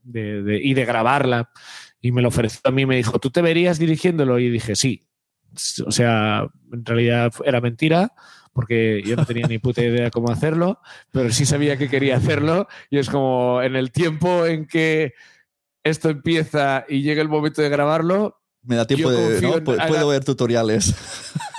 y 0.04 0.74
de 0.74 0.84
grabarla 0.84 1.50
y 2.00 2.12
me 2.12 2.22
lo 2.22 2.28
ofreció 2.28 2.60
a 2.64 2.70
mí, 2.70 2.86
me 2.86 2.96
dijo, 2.96 3.18
¿tú 3.18 3.30
te 3.30 3.42
verías 3.42 3.78
dirigiéndolo? 3.78 4.38
Y 4.38 4.50
dije, 4.50 4.76
sí. 4.76 5.08
O 5.86 5.90
sea, 5.90 6.46
en 6.72 6.84
realidad 6.84 7.32
era 7.44 7.60
mentira 7.60 8.12
porque 8.56 9.02
yo 9.04 9.16
no 9.16 9.26
tenía 9.26 9.46
ni 9.46 9.58
puta 9.58 9.82
idea 9.82 10.10
cómo 10.10 10.30
hacerlo, 10.30 10.80
pero 11.12 11.30
sí 11.30 11.44
sabía 11.44 11.76
que 11.76 11.90
quería 11.90 12.16
hacerlo 12.16 12.66
y 12.88 12.96
es 12.96 13.10
como 13.10 13.60
en 13.60 13.76
el 13.76 13.92
tiempo 13.92 14.46
en 14.46 14.66
que 14.66 15.12
esto 15.84 16.08
empieza 16.08 16.86
y 16.88 17.02
llega 17.02 17.20
el 17.20 17.28
momento 17.28 17.60
de 17.60 17.68
grabarlo, 17.68 18.40
Me 18.62 18.76
da 18.76 18.86
tiempo 18.86 19.10
de. 19.10 19.42
¿no? 19.42 19.62
Puedo 19.62 20.08
ver 20.08 20.24
tutoriales. 20.24 20.94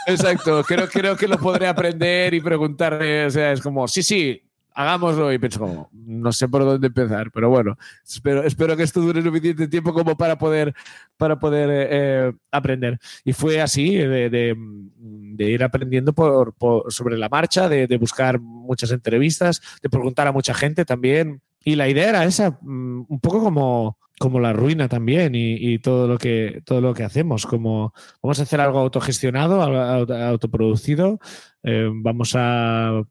Exacto, 0.07 0.63
creo, 0.63 0.89
creo 0.89 1.15
que 1.15 1.27
lo 1.27 1.38
podré 1.38 1.67
aprender 1.67 2.33
y 2.33 2.41
preguntarle, 2.41 3.27
o 3.27 3.29
sea, 3.29 3.51
es 3.51 3.62
como, 3.62 3.88
sí, 3.88 4.01
sí, 4.01 4.46
hagámoslo 4.77 5.33
y 5.33 5.39
pienso 5.39 5.59
como, 5.59 5.89
no 5.91 6.31
sé 6.31 6.47
por 6.47 6.63
dónde 6.63 6.85
empezar, 6.87 7.31
pero 7.31 7.49
bueno, 7.49 7.75
espero, 8.07 8.43
espero 8.43 8.77
que 8.77 8.83
esto 8.83 9.01
dure 9.01 9.23
suficiente 9.23 9.67
tiempo 9.67 9.91
como 9.91 10.15
para 10.15 10.37
poder, 10.37 10.75
para 11.17 11.39
poder 11.39 11.69
eh, 11.89 12.33
aprender. 12.51 12.99
Y 13.25 13.33
fue 13.33 13.59
así, 13.59 13.95
de, 13.95 14.29
de- 14.29 14.55
de 14.55 15.49
ir 15.51 15.63
aprendiendo 15.63 16.13
por, 16.13 16.53
por- 16.53 16.91
sobre 16.93 17.17
la 17.17 17.27
marcha, 17.27 17.67
de, 17.67 17.87
de 17.87 17.97
buscar 17.97 18.39
muchas 18.39 18.91
entrevistas, 18.91 19.61
de 19.81 19.89
preguntar 19.89 20.27
a 20.27 20.31
mucha 20.31 20.53
gente 20.53 20.85
también. 20.85 21.41
Y 21.63 21.75
la 21.75 21.89
idea 21.89 22.09
era 22.09 22.23
esa, 22.25 22.51
mm, 22.61 23.05
un 23.09 23.19
poco 23.19 23.43
como, 23.43 23.97
como 24.19 24.39
la 24.39 24.53
ruina 24.53 24.87
también 24.87 25.33
y, 25.33 25.55
y 25.73 25.79
todo, 25.79 26.07
lo 26.07 26.19
que, 26.19 26.61
todo 26.65 26.81
lo 26.81 26.93
que 26.93 27.03
hacemos, 27.03 27.47
como 27.47 27.93
vamos 28.21 28.39
a 28.39 28.43
hacer 28.43 28.61
algo 28.61 28.77
autogestionado, 28.79 29.61
autoproducido, 29.63 31.19
eh, 31.63 31.89
vamos 31.91 32.33
a 32.35 33.01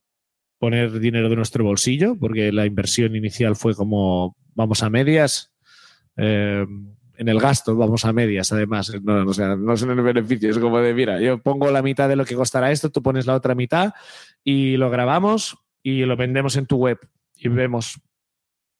poner 0.58 0.98
dinero 1.00 1.28
de 1.28 1.36
nuestro 1.36 1.64
bolsillo, 1.64 2.16
porque 2.18 2.50
la 2.52 2.66
inversión 2.66 3.14
inicial 3.16 3.56
fue 3.56 3.74
como 3.74 4.36
vamos 4.54 4.82
a 4.82 4.90
medias. 4.90 5.52
eh, 6.16 6.64
en 7.18 7.28
el 7.30 7.40
gasto 7.40 7.74
vamos 7.76 8.04
a 8.04 8.12
medias, 8.12 8.52
además. 8.52 8.92
No, 9.02 9.24
o 9.26 9.32
sea, 9.32 9.56
no 9.56 9.72
es 9.72 9.82
en 9.82 9.88
el 9.90 10.02
beneficio, 10.02 10.50
es 10.50 10.58
como 10.58 10.78
de, 10.80 10.92
mira, 10.92 11.18
yo 11.18 11.38
pongo 11.42 11.70
la 11.70 11.80
mitad 11.80 12.10
de 12.10 12.16
lo 12.16 12.26
que 12.26 12.34
costará 12.34 12.70
esto, 12.70 12.90
tú 12.90 13.02
pones 13.02 13.24
la 13.24 13.34
otra 13.34 13.54
mitad 13.54 13.94
y 14.44 14.76
lo 14.76 14.90
grabamos 14.90 15.56
y 15.82 16.04
lo 16.04 16.14
vendemos 16.18 16.56
en 16.56 16.66
tu 16.66 16.76
web 16.76 16.98
y 17.34 17.48
vemos, 17.48 17.98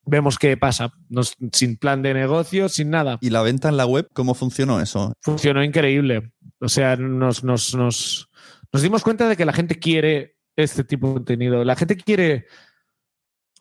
vemos 0.04 0.38
qué 0.38 0.54
pasa, 0.58 0.92
Nos- 1.08 1.34
sin 1.52 1.78
plan 1.78 2.02
de 2.02 2.12
negocio, 2.12 2.68
sin 2.68 2.90
nada 2.90 3.16
¿Y 3.22 3.30
la 3.30 3.40
venta 3.40 3.70
en 3.70 3.78
la 3.78 3.86
web? 3.86 4.06
¿Cómo 4.12 4.34
funcionó 4.34 4.82
eso? 4.82 5.14
funcionó 5.22 5.64
increíble. 5.64 6.32
O 6.60 6.68
sea, 6.68 6.96
nos, 6.96 7.42
nos, 7.42 7.74
nos, 7.74 8.28
nos 8.70 8.82
dimos 8.82 9.02
cuenta 9.02 9.30
de 9.30 9.36
que 9.38 9.46
la 9.46 9.54
gente 9.54 9.78
quiere 9.78 10.35
este 10.56 10.84
tipo 10.84 11.08
de 11.08 11.14
contenido. 11.14 11.64
La 11.64 11.76
gente 11.76 11.96
quiere. 11.96 12.46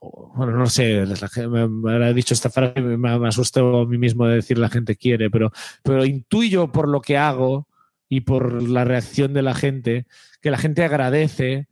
Bueno, 0.02 0.52
no 0.54 0.68
sé, 0.68 1.04
me 1.06 2.06
ha 2.06 2.14
dicho 2.14 2.34
esta 2.34 2.50
frase, 2.50 2.80
me, 2.82 2.98
me 2.98 3.28
asustó 3.28 3.80
a 3.80 3.86
mí 3.86 3.98
mismo 3.98 4.28
de 4.28 4.36
decir 4.36 4.58
la 4.58 4.70
gente 4.70 4.96
quiere, 4.96 5.30
pero, 5.32 5.52
pero 5.84 6.06
intuyo 6.06 6.72
por 6.72 6.88
lo 6.88 7.02
que 7.02 7.18
hago 7.18 7.68
y 8.08 8.22
por 8.22 8.62
la 8.62 8.84
reacción 8.84 9.34
de 9.34 9.42
la 9.42 9.56
gente 9.56 10.06
que 10.42 10.52
la 10.52 10.58
gente 10.60 10.84
agradece 10.84 11.68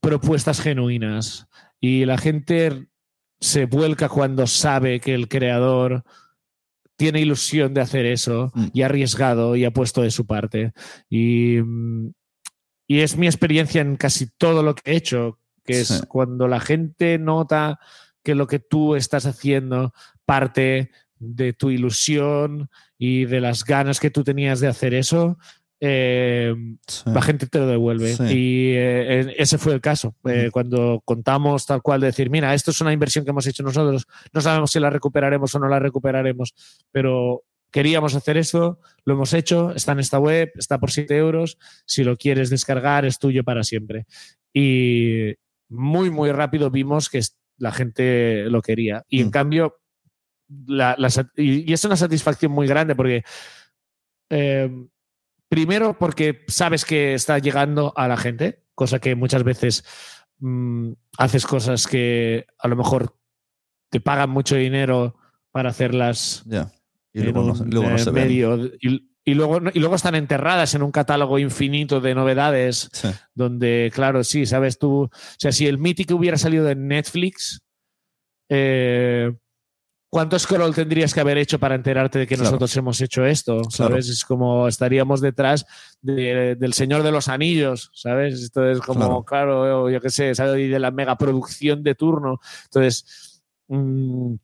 propuestas 0.00 0.60
genuinas 0.60 1.48
y 1.80 2.04
la 2.04 2.18
gente 2.18 2.88
se 3.40 3.64
vuelca 3.66 4.08
cuando 4.08 4.46
sabe 4.46 5.00
que 5.00 5.14
el 5.14 5.28
creador 5.28 6.04
tiene 6.96 7.20
ilusión 7.20 7.72
de 7.72 7.80
hacer 7.80 8.04
eso 8.04 8.50
Mm. 8.54 8.66
y 8.74 8.82
ha 8.82 8.86
arriesgado 8.86 9.56
y 9.56 9.64
ha 9.64 9.70
puesto 9.70 10.02
de 10.02 10.10
su 10.10 10.26
parte. 10.26 10.72
Y, 11.08 11.58
mm, 11.64 12.10
y 12.88 13.00
es 13.00 13.16
mi 13.16 13.26
experiencia 13.28 13.80
en 13.82 13.94
casi 13.96 14.26
todo 14.36 14.64
lo 14.64 14.74
que 14.74 14.90
he 14.90 14.96
hecho, 14.96 15.38
que 15.64 15.80
es 15.82 15.88
Sí. 15.88 16.00
cuando 16.08 16.48
la 16.48 16.58
gente 16.58 17.18
nota 17.18 17.78
que 18.24 18.34
lo 18.34 18.46
que 18.48 18.58
tú 18.58 18.96
estás 18.96 19.26
haciendo 19.26 19.92
parte 20.26 20.90
de 21.18 21.52
tu 21.52 21.70
ilusión 21.70 22.70
y 22.98 23.26
de 23.26 23.40
las 23.40 23.64
ganas 23.64 24.00
que 24.00 24.10
tú 24.10 24.24
tenías 24.24 24.58
de 24.60 24.68
hacer 24.68 24.94
eso, 24.94 25.38
eh, 25.80 26.54
Sí. 26.86 27.04
la 27.06 27.22
gente 27.22 27.46
te 27.46 27.58
lo 27.58 27.66
devuelve. 27.66 28.14
Sí. 28.16 28.24
Y 28.24 28.72
eh, 28.74 29.34
ese 29.38 29.58
fue 29.58 29.74
el 29.74 29.80
caso. 29.80 30.16
Eh. 30.24 30.48
Cuando 30.52 31.02
contamos 31.04 31.66
tal 31.66 31.82
cual, 31.82 32.00
de 32.00 32.08
decir, 32.08 32.30
mira, 32.30 32.52
esto 32.54 32.70
es 32.72 32.80
una 32.80 32.92
inversión 32.92 33.24
que 33.24 33.30
hemos 33.30 33.46
hecho 33.46 33.62
nosotros, 33.62 34.06
no 34.32 34.40
sabemos 34.40 34.70
si 34.72 34.80
la 34.80 34.90
recuperaremos 34.90 35.54
o 35.54 35.58
no 35.60 35.68
la 35.68 35.78
recuperaremos, 35.78 36.54
pero 36.90 37.42
queríamos 37.70 38.14
hacer 38.14 38.36
esto, 38.36 38.80
lo 39.04 39.14
hemos 39.14 39.32
hecho, 39.34 39.72
está 39.74 39.92
en 39.92 40.00
esta 40.00 40.18
web, 40.18 40.50
está 40.56 40.78
por 40.78 40.90
7 40.90 41.16
euros, 41.16 41.58
si 41.86 42.04
lo 42.04 42.16
quieres 42.16 42.50
descargar 42.50 43.04
es 43.04 43.18
tuyo 43.18 43.44
para 43.44 43.62
siempre. 43.62 44.06
Y 44.52 45.34
muy, 45.68 46.10
muy 46.10 46.32
rápido 46.32 46.70
vimos 46.70 47.08
que 47.10 47.20
la 47.58 47.72
gente 47.72 48.44
lo 48.48 48.62
quería. 48.62 49.04
Y 49.08 49.20
en 49.20 49.28
Mm. 49.28 49.30
cambio, 49.30 49.76
la- 50.66 50.96
y, 51.36 51.70
y 51.70 51.72
es 51.72 51.84
una 51.84 51.96
satisfacción 51.96 52.52
muy 52.52 52.66
grande 52.66 52.94
porque... 52.94 53.22
eh, 54.30 54.70
Primero 55.50 55.96
porque 55.98 56.44
sabes 56.48 56.84
que 56.84 57.14
está 57.14 57.38
llegando 57.38 57.94
a 57.96 58.06
la 58.06 58.18
gente, 58.18 58.66
cosa 58.74 58.98
que 58.98 59.14
muchas 59.14 59.44
veces 59.44 59.82
mm, 60.40 60.92
haces 61.16 61.46
cosas 61.46 61.86
que 61.86 62.44
a 62.58 62.68
lo 62.68 62.76
mejor 62.76 63.16
te 63.90 63.98
pagan 64.02 64.28
mucho 64.28 64.56
dinero 64.56 65.16
para 65.50 65.70
hacerlas. 65.70 66.42
Y 67.12 67.20
luego 67.22 67.42
no, 67.42 67.54
luego 67.64 67.90
no 67.90 67.98
se 67.98 68.10
ven. 68.10 68.24
medio 68.24 68.66
y, 68.80 69.08
y 69.24 69.34
luego, 69.34 69.60
y 69.74 69.78
luego 69.78 69.94
están 69.96 70.14
enterradas 70.14 70.74
en 70.74 70.82
un 70.82 70.90
catálogo 70.90 71.38
infinito 71.38 72.00
de 72.00 72.14
novedades 72.14 72.88
Sí. 72.92 73.08
donde, 73.34 73.90
claro, 73.94 74.24
sí, 74.24 74.46
sabes 74.46 74.78
tú, 74.78 75.02
o 75.04 75.10
sea, 75.38 75.52
si 75.52 75.66
el 75.66 75.78
Mythic 75.78 76.10
hubiera 76.12 76.36
salido 76.38 76.68
en 76.70 76.86
Netflix, 76.88 77.60
eh, 78.48 79.32
¿cuánto 80.10 80.38
scroll 80.38 80.74
tendrías 80.74 81.12
que 81.12 81.20
haber 81.20 81.36
hecho 81.38 81.58
para 81.58 81.74
enterarte 81.74 82.18
de 82.20 82.26
que 82.26 82.36
Claro. 82.36 82.50
nosotros 82.50 82.74
hemos 82.76 83.00
hecho 83.02 83.26
esto? 83.26 83.56
Claro. 83.62 83.70
¿Sabes? 83.70 84.08
Es 84.08 84.24
como 84.24 84.66
estaríamos 84.68 85.20
detrás 85.20 85.66
de- 86.00 86.56
del 86.56 86.72
Señor 86.72 87.02
de 87.02 87.12
los 87.12 87.28
Anillos, 87.28 87.90
¿sabes? 87.94 88.40
Esto 88.40 88.66
es 88.70 88.80
como, 88.80 89.24
claro, 89.24 89.90
yo 89.90 90.00
qué 90.00 90.10
sé, 90.10 90.34
¿sabes? 90.34 90.60
Y 90.60 90.68
de 90.68 90.78
la 90.78 90.90
megaproducción 90.90 91.82
de 91.82 91.94
turno. 91.94 92.40
Entonces, 92.64 93.42
mm, 93.68 94.34
ha- 94.34 94.38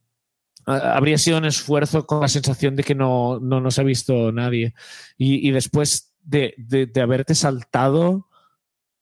habría 0.66 1.18
sido 1.18 1.38
un 1.38 1.44
esfuerzo 1.44 2.06
con 2.06 2.20
la 2.20 2.28
sensación 2.28 2.76
de 2.76 2.82
que 2.82 2.94
no, 2.94 3.38
no 3.40 3.60
nos 3.60 3.78
ha 3.78 3.82
visto 3.82 4.32
nadie. 4.32 4.74
Y, 5.16 5.46
y 5.46 5.50
después 5.50 6.12
de, 6.22 6.54
de- 6.56 7.00
haberte 7.00 7.34
saltado 7.34 8.28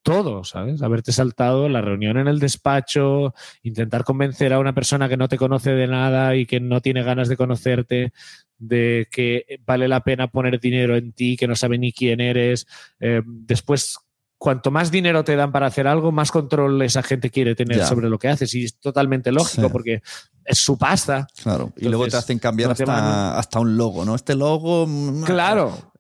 todo, 0.02 0.42
¿sabes? 0.42 0.82
Haberte 0.82 1.12
saltado 1.12 1.68
la 1.68 1.80
reunión 1.80 2.18
en 2.18 2.26
el 2.26 2.40
despacho, 2.40 3.34
intentar 3.62 4.02
convencer 4.02 4.52
a 4.52 4.58
una 4.58 4.74
persona 4.74 5.08
que 5.08 5.16
no 5.16 5.28
te 5.28 5.38
conoce 5.38 5.70
de 5.70 5.86
nada 5.86 6.34
y 6.34 6.44
que 6.44 6.58
no 6.58 6.80
tiene 6.80 7.04
ganas 7.04 7.28
de 7.28 7.36
conocerte, 7.36 8.12
de 8.58 9.06
que 9.12 9.60
vale 9.64 9.86
la 9.86 10.00
pena 10.00 10.26
poner 10.26 10.58
dinero 10.58 10.96
en 10.96 11.12
ti, 11.12 11.36
que 11.36 11.46
no 11.46 11.54
sabe 11.54 11.78
ni 11.78 11.92
quién 11.92 12.20
eres. 12.20 12.66
Eh, 12.98 13.22
después 13.24 13.96
cuanto 14.42 14.72
más 14.72 14.90
dinero 14.90 15.22
te 15.22 15.36
dan 15.36 15.52
para 15.52 15.66
hacer 15.68 15.86
algo, 15.86 16.10
más 16.10 16.32
control 16.32 16.82
esa 16.82 17.00
gente 17.04 17.30
quiere 17.30 17.54
tener 17.54 17.86
sobre 17.86 18.10
lo 18.10 18.18
que 18.18 18.26
haces. 18.26 18.52
Y 18.56 18.64
es 18.64 18.76
totalmente 18.76 19.30
lógico 19.30 19.70
porque 19.70 20.02
es 20.44 20.58
su 20.58 20.76
pasta. 20.76 21.28
Claro. 21.40 21.72
y 21.76 21.88
luego 21.88 22.08
te 22.08 22.16
hacen 22.16 22.40
cambiar 22.40 22.72
hasta, 22.72 23.38
hasta, 23.38 23.60
un 23.60 23.76
logo, 23.76 24.04
¿no? 24.04 24.16
Este 24.16 24.34
logo. 24.34 24.84
Mm, 24.88 25.22
claro. 25.22 25.92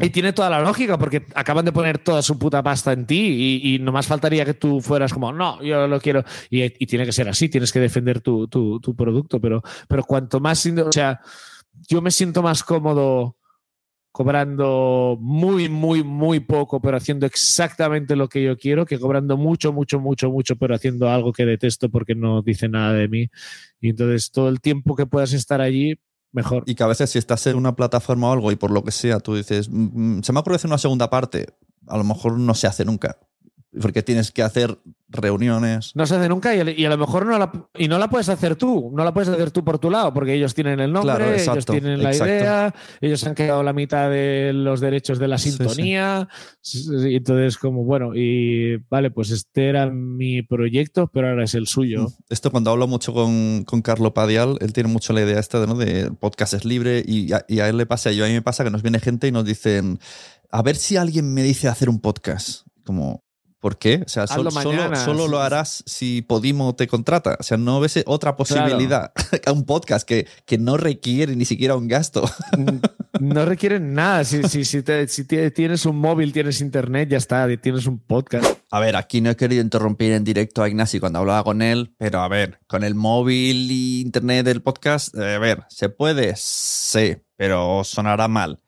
Y 0.00 0.10
tiene 0.10 0.32
toda 0.32 0.50
la 0.50 0.60
lógica 0.60 0.98
porque 0.98 1.26
acaban 1.32 1.64
de 1.64 1.70
poner 1.70 1.98
toda 1.98 2.22
su 2.22 2.36
puta 2.40 2.60
pasta 2.60 2.90
en 2.92 3.06
ti 3.06 3.60
y, 3.62 3.78
no 3.78 3.92
más 3.92 4.08
faltaría 4.08 4.44
que 4.44 4.54
tú 4.54 4.80
fueras 4.80 5.12
como, 5.12 5.32
no, 5.32 5.62
yo 5.62 5.86
lo 5.86 6.00
quiero. 6.00 6.24
Y, 6.50 6.68
tiene 6.86 7.06
que 7.06 7.12
ser 7.12 7.28
así, 7.28 7.48
tienes 7.48 7.70
que 7.70 7.78
defender 7.78 8.20
tu, 8.20 8.48
producto, 8.96 9.40
pero, 9.40 9.62
pero 9.86 10.02
cuanto 10.02 10.40
más, 10.40 10.66
o 10.66 10.90
sea, 10.92 11.20
yo 11.88 12.02
me 12.02 12.10
siento 12.10 12.42
más 12.42 12.64
cómodo 12.64 13.37
cobrando 14.12 15.16
muy, 15.20 15.68
muy, 15.68 16.02
muy 16.02 16.40
poco, 16.40 16.80
pero 16.80 16.96
haciendo 16.96 17.26
exactamente 17.26 18.16
lo 18.16 18.28
que 18.28 18.42
yo 18.42 18.56
quiero, 18.56 18.86
que 18.86 18.98
cobrando 18.98 19.36
mucho, 19.36 19.72
mucho, 19.72 20.00
mucho, 20.00 20.30
mucho, 20.30 20.56
pero 20.56 20.74
haciendo 20.74 21.08
algo 21.08 21.32
que 21.32 21.44
detesto 21.44 21.88
porque 21.88 22.14
no 22.14 22.42
dice 22.42 22.68
nada 22.68 22.92
de 22.94 23.08
mí. 23.08 23.30
Y 23.80 23.90
entonces 23.90 24.30
todo 24.30 24.48
el 24.48 24.60
tiempo 24.60 24.96
que 24.96 25.06
puedas 25.06 25.32
estar 25.32 25.60
allí, 25.60 25.98
mejor. 26.32 26.64
Y 26.66 26.74
que 26.74 26.82
a 26.82 26.88
veces 26.88 27.10
si 27.10 27.18
estás 27.18 27.46
en 27.46 27.56
una 27.56 27.76
plataforma 27.76 28.28
o 28.28 28.32
algo 28.32 28.50
y 28.52 28.56
por 28.56 28.70
lo 28.70 28.82
que 28.82 28.90
sea, 28.90 29.20
tú 29.20 29.36
dices, 29.36 29.68
mm, 29.68 30.18
mm, 30.18 30.22
se 30.22 30.32
me 30.32 30.40
ocurre 30.40 30.56
hacer 30.56 30.68
una 30.68 30.78
segunda 30.78 31.10
parte, 31.10 31.46
a 31.86 31.96
lo 31.96 32.04
mejor 32.04 32.38
no 32.38 32.54
se 32.54 32.66
hace 32.66 32.84
nunca 32.84 33.18
porque 33.80 34.02
tienes 34.02 34.30
que 34.30 34.42
hacer 34.42 34.78
reuniones. 35.10 35.92
No 35.94 36.06
se 36.06 36.16
hace 36.16 36.28
nunca 36.28 36.54
y, 36.54 36.84
a 36.84 36.88
lo 36.90 36.98
mejor 36.98 37.24
no 37.24 37.38
la, 37.38 37.50
y 37.76 37.88
no 37.88 37.98
la 37.98 38.08
puedes 38.08 38.28
hacer 38.28 38.56
tú, 38.56 38.90
no 38.94 39.04
la 39.04 39.14
puedes 39.14 39.28
hacer 39.28 39.50
tú 39.50 39.64
por 39.64 39.78
tu 39.78 39.90
lado, 39.90 40.12
porque 40.12 40.34
ellos 40.34 40.54
tienen 40.54 40.80
el 40.80 40.92
nombre, 40.92 41.42
ellos 41.42 41.64
tienen 41.64 42.02
la 42.02 42.14
idea, 42.14 42.74
ellos 43.00 43.24
han 43.26 43.34
quedado 43.34 43.62
la 43.62 43.72
mitad 43.72 44.10
de 44.10 44.52
los 44.54 44.80
derechos 44.80 45.18
de 45.18 45.28
la 45.28 45.38
sintonía. 45.38 46.28
y 46.62 47.16
Entonces, 47.16 47.56
como 47.56 47.84
bueno, 47.84 48.14
y 48.14 48.76
vale, 48.90 49.10
pues 49.10 49.30
este 49.30 49.68
era 49.68 49.86
mi 49.86 50.42
proyecto, 50.42 51.10
pero 51.12 51.28
ahora 51.28 51.44
es 51.44 51.54
el 51.54 51.66
suyo. 51.66 52.04
Mm. 52.04 52.12
Esto 52.28 52.50
cuando 52.50 52.70
hablo 52.70 52.86
mucho 52.86 53.14
con, 53.14 53.64
con 53.64 53.82
Carlo 53.82 54.12
Padial, 54.12 54.58
él 54.60 54.72
tiene 54.72 54.90
mucho 54.90 55.12
la 55.12 55.22
idea 55.22 55.38
esta 55.38 55.64
¿no? 55.66 55.74
de 55.74 56.10
podcast 56.10 56.54
es 56.54 56.64
libre 56.64 57.02
y 57.06 57.32
a, 57.32 57.44
y 57.48 57.60
a 57.60 57.68
él 57.68 57.78
le 57.78 57.86
pasa, 57.86 58.12
y 58.12 58.20
a 58.20 58.26
mí 58.26 58.32
me 58.32 58.42
pasa 58.42 58.64
que 58.64 58.70
nos 58.70 58.82
viene 58.82 59.00
gente 59.00 59.26
y 59.26 59.32
nos 59.32 59.44
dicen, 59.44 59.98
a 60.50 60.62
ver 60.62 60.76
si 60.76 60.96
alguien 60.96 61.32
me 61.32 61.42
dice 61.42 61.68
hacer 61.68 61.88
un 61.88 62.00
podcast. 62.00 62.66
Como, 62.84 63.22
¿Por 63.60 63.76
qué? 63.76 64.02
O 64.06 64.08
sea, 64.08 64.28
solo, 64.28 64.52
solo, 64.52 65.26
lo 65.26 65.40
harás 65.40 65.82
si 65.84 66.22
Podimo 66.22 66.76
te 66.76 66.86
contrata. 66.86 67.36
O 67.40 67.42
sea, 67.42 67.56
no 67.56 67.80
ves 67.80 68.02
otra 68.06 68.36
posibilidad 68.36 69.12
a 69.44 69.52
un 69.52 69.64
podcast 69.64 70.06
que, 70.06 70.28
que, 70.46 70.58
no 70.58 70.76
requiere 70.76 71.34
ni 71.34 71.44
siquiera 71.44 71.74
un 71.74 71.88
gasto. 71.88 72.22
No 73.18 73.44
requiere 73.44 73.80
nada. 73.80 74.24
Si, 74.24 74.44
si, 74.44 74.64
si, 74.64 74.82
si, 75.08 75.24
tienes 75.24 75.86
un 75.86 75.96
móvil, 75.96 76.32
tienes 76.32 76.60
internet, 76.60 77.08
ya 77.08 77.16
está, 77.16 77.48
tienes 77.56 77.86
un 77.86 77.98
podcast. 77.98 78.60
A 78.70 78.78
ver, 78.78 78.94
aquí 78.94 79.20
no 79.20 79.30
he 79.30 79.36
querido 79.36 79.60
interrumpir 79.60 80.12
en 80.12 80.22
directo 80.22 80.62
a 80.62 80.68
Ignacio 80.68 81.00
cuando 81.00 81.18
hablaba 81.18 81.42
con 81.42 81.60
él, 81.60 81.94
pero 81.98 82.20
a 82.20 82.28
ver, 82.28 82.60
con 82.68 82.84
el 82.84 82.94
móvil 82.94 83.72
y 83.72 84.00
internet 84.02 84.44
del 84.44 84.62
podcast, 84.62 85.16
eh, 85.16 85.34
a 85.34 85.38
ver, 85.38 85.64
¿se 85.68 85.88
puede? 85.88 86.34
Sí, 86.36 87.16
pero 87.36 87.82
sonará 87.82 88.28
mal 88.28 88.60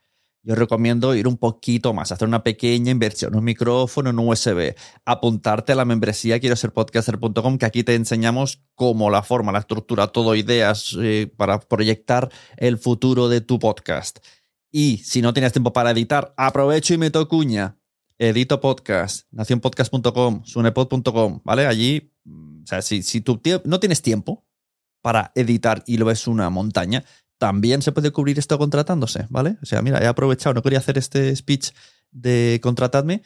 yo 0.51 0.57
recomiendo 0.57 1.15
ir 1.15 1.29
un 1.29 1.37
poquito 1.37 1.95
más, 1.95 2.11
hacer 2.11 2.27
una 2.27 2.43
pequeña 2.43 2.91
inversión, 2.91 3.37
un 3.37 3.45
micrófono, 3.45 4.11
un 4.11 4.19
USB, 4.19 4.75
apuntarte 5.05 5.71
a 5.71 5.77
la 5.77 5.85
membresía 5.85 6.41
quiero 6.41 6.57
ser 6.57 6.73
podcaster.com, 6.73 7.57
que 7.57 7.67
aquí 7.67 7.85
te 7.85 7.95
enseñamos 7.95 8.61
cómo 8.75 9.11
la 9.11 9.23
forma, 9.23 9.53
la 9.53 9.61
estructura, 9.61 10.09
todo 10.09 10.35
ideas 10.35 10.97
eh, 11.01 11.33
para 11.37 11.61
proyectar 11.61 12.33
el 12.57 12.79
futuro 12.79 13.29
de 13.29 13.43
tu 13.43 13.61
podcast. 13.61 14.19
Y 14.73 14.97
si 15.05 15.23
no 15.23 15.33
tienes 15.33 15.53
tiempo 15.53 15.73
para 15.73 15.93
editar, 15.93 16.35
aprovecho 16.37 16.95
y 16.95 16.99
meto 16.99 17.29
cuña. 17.29 17.79
Edito 18.19 18.61
podcast, 18.61 19.29
nacionpodcast.com, 19.31 20.43
sunepod.com, 20.45 21.43
¿vale? 21.45 21.67
Allí, 21.69 22.13
mm, 22.25 22.65
o 22.65 22.67
sea, 22.67 22.83
si, 22.83 23.05
si 23.05 23.21
tú 23.21 23.41
no 23.65 23.79
tienes 23.79 24.03
tiempo 24.03 24.45
para 25.01 25.31
editar 25.37 25.85
y 25.87 25.97
lo 25.97 26.07
ves 26.07 26.27
una 26.27 26.51
montaña, 26.51 27.05
también 27.41 27.81
se 27.81 27.91
puede 27.91 28.11
cubrir 28.11 28.39
esto 28.39 28.59
contratándose, 28.59 29.27
¿vale? 29.31 29.57
O 29.63 29.67
sea, 29.67 29.81
mira, 29.81 29.99
he 30.03 30.07
aprovechado, 30.07 30.53
no 30.53 30.63
quería 30.63 30.79
hacer 30.79 30.99
este 30.99 31.35
speech 31.35 31.71
de 32.11 32.61
contratadme, 32.63 33.23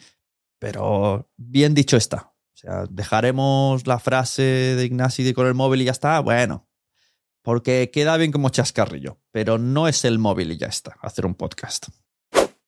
pero 0.57 1.29
bien 1.35 1.73
dicho 1.73 1.97
está. 1.97 2.31
O 2.53 2.57
sea, 2.57 2.85
dejaremos 2.89 3.85
la 3.85 3.99
frase 3.99 4.41
de 4.41 4.85
Ignasi 4.85 5.33
con 5.33 5.47
el 5.47 5.53
móvil 5.53 5.81
y 5.81 5.85
ya 5.85 5.91
está. 5.91 6.17
Bueno, 6.21 6.69
porque 7.41 7.91
queda 7.91 8.15
bien 8.15 8.31
como 8.31 8.47
chascarrillo, 8.47 9.19
pero 9.31 9.57
no 9.57 9.89
es 9.89 10.05
el 10.05 10.17
móvil 10.17 10.53
y 10.53 10.57
ya 10.57 10.67
está, 10.67 10.95
hacer 11.01 11.25
un 11.25 11.35
podcast. 11.35 11.87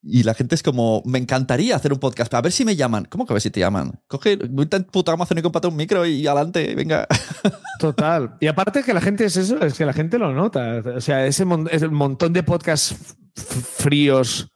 Y 0.10 0.24
la 0.24 0.34
gente 0.34 0.56
es 0.56 0.64
como, 0.64 1.04
me 1.06 1.20
encantaría 1.20 1.76
hacer 1.76 1.92
un 1.92 2.00
podcast, 2.00 2.34
a 2.34 2.42
ver 2.42 2.54
si 2.54 2.64
me 2.64 2.76
llaman. 2.76 3.06
¿Cómo 3.06 3.26
que 3.26 3.34
a 3.34 3.36
ver 3.36 3.42
si 3.42 3.52
te 3.52 3.60
llaman? 3.60 4.00
Coge, 4.08 4.38
puta 4.38 5.12
Amazon 5.12 5.38
y 5.38 5.42
cómprate 5.42 5.68
un 5.68 5.76
micro 5.76 6.06
y 6.06 6.26
adelante, 6.26 6.74
venga. 6.76 7.08
Total. 7.80 8.38
Y 8.40 8.48
aparte 8.48 8.84
que 8.84 8.94
la 8.94 9.02
gente 9.02 9.26
es 9.26 9.36
eso, 9.36 9.60
es 9.60 9.74
que 9.74 9.86
la 9.86 9.94
gente 9.94 10.18
lo 10.18 10.34
nota. 10.34 10.82
O 10.96 11.02
sea, 11.02 11.26
ese 11.26 11.44
montón 11.44 12.32
de 12.32 12.42
podcasts 12.44 12.96
fríos 13.36 14.50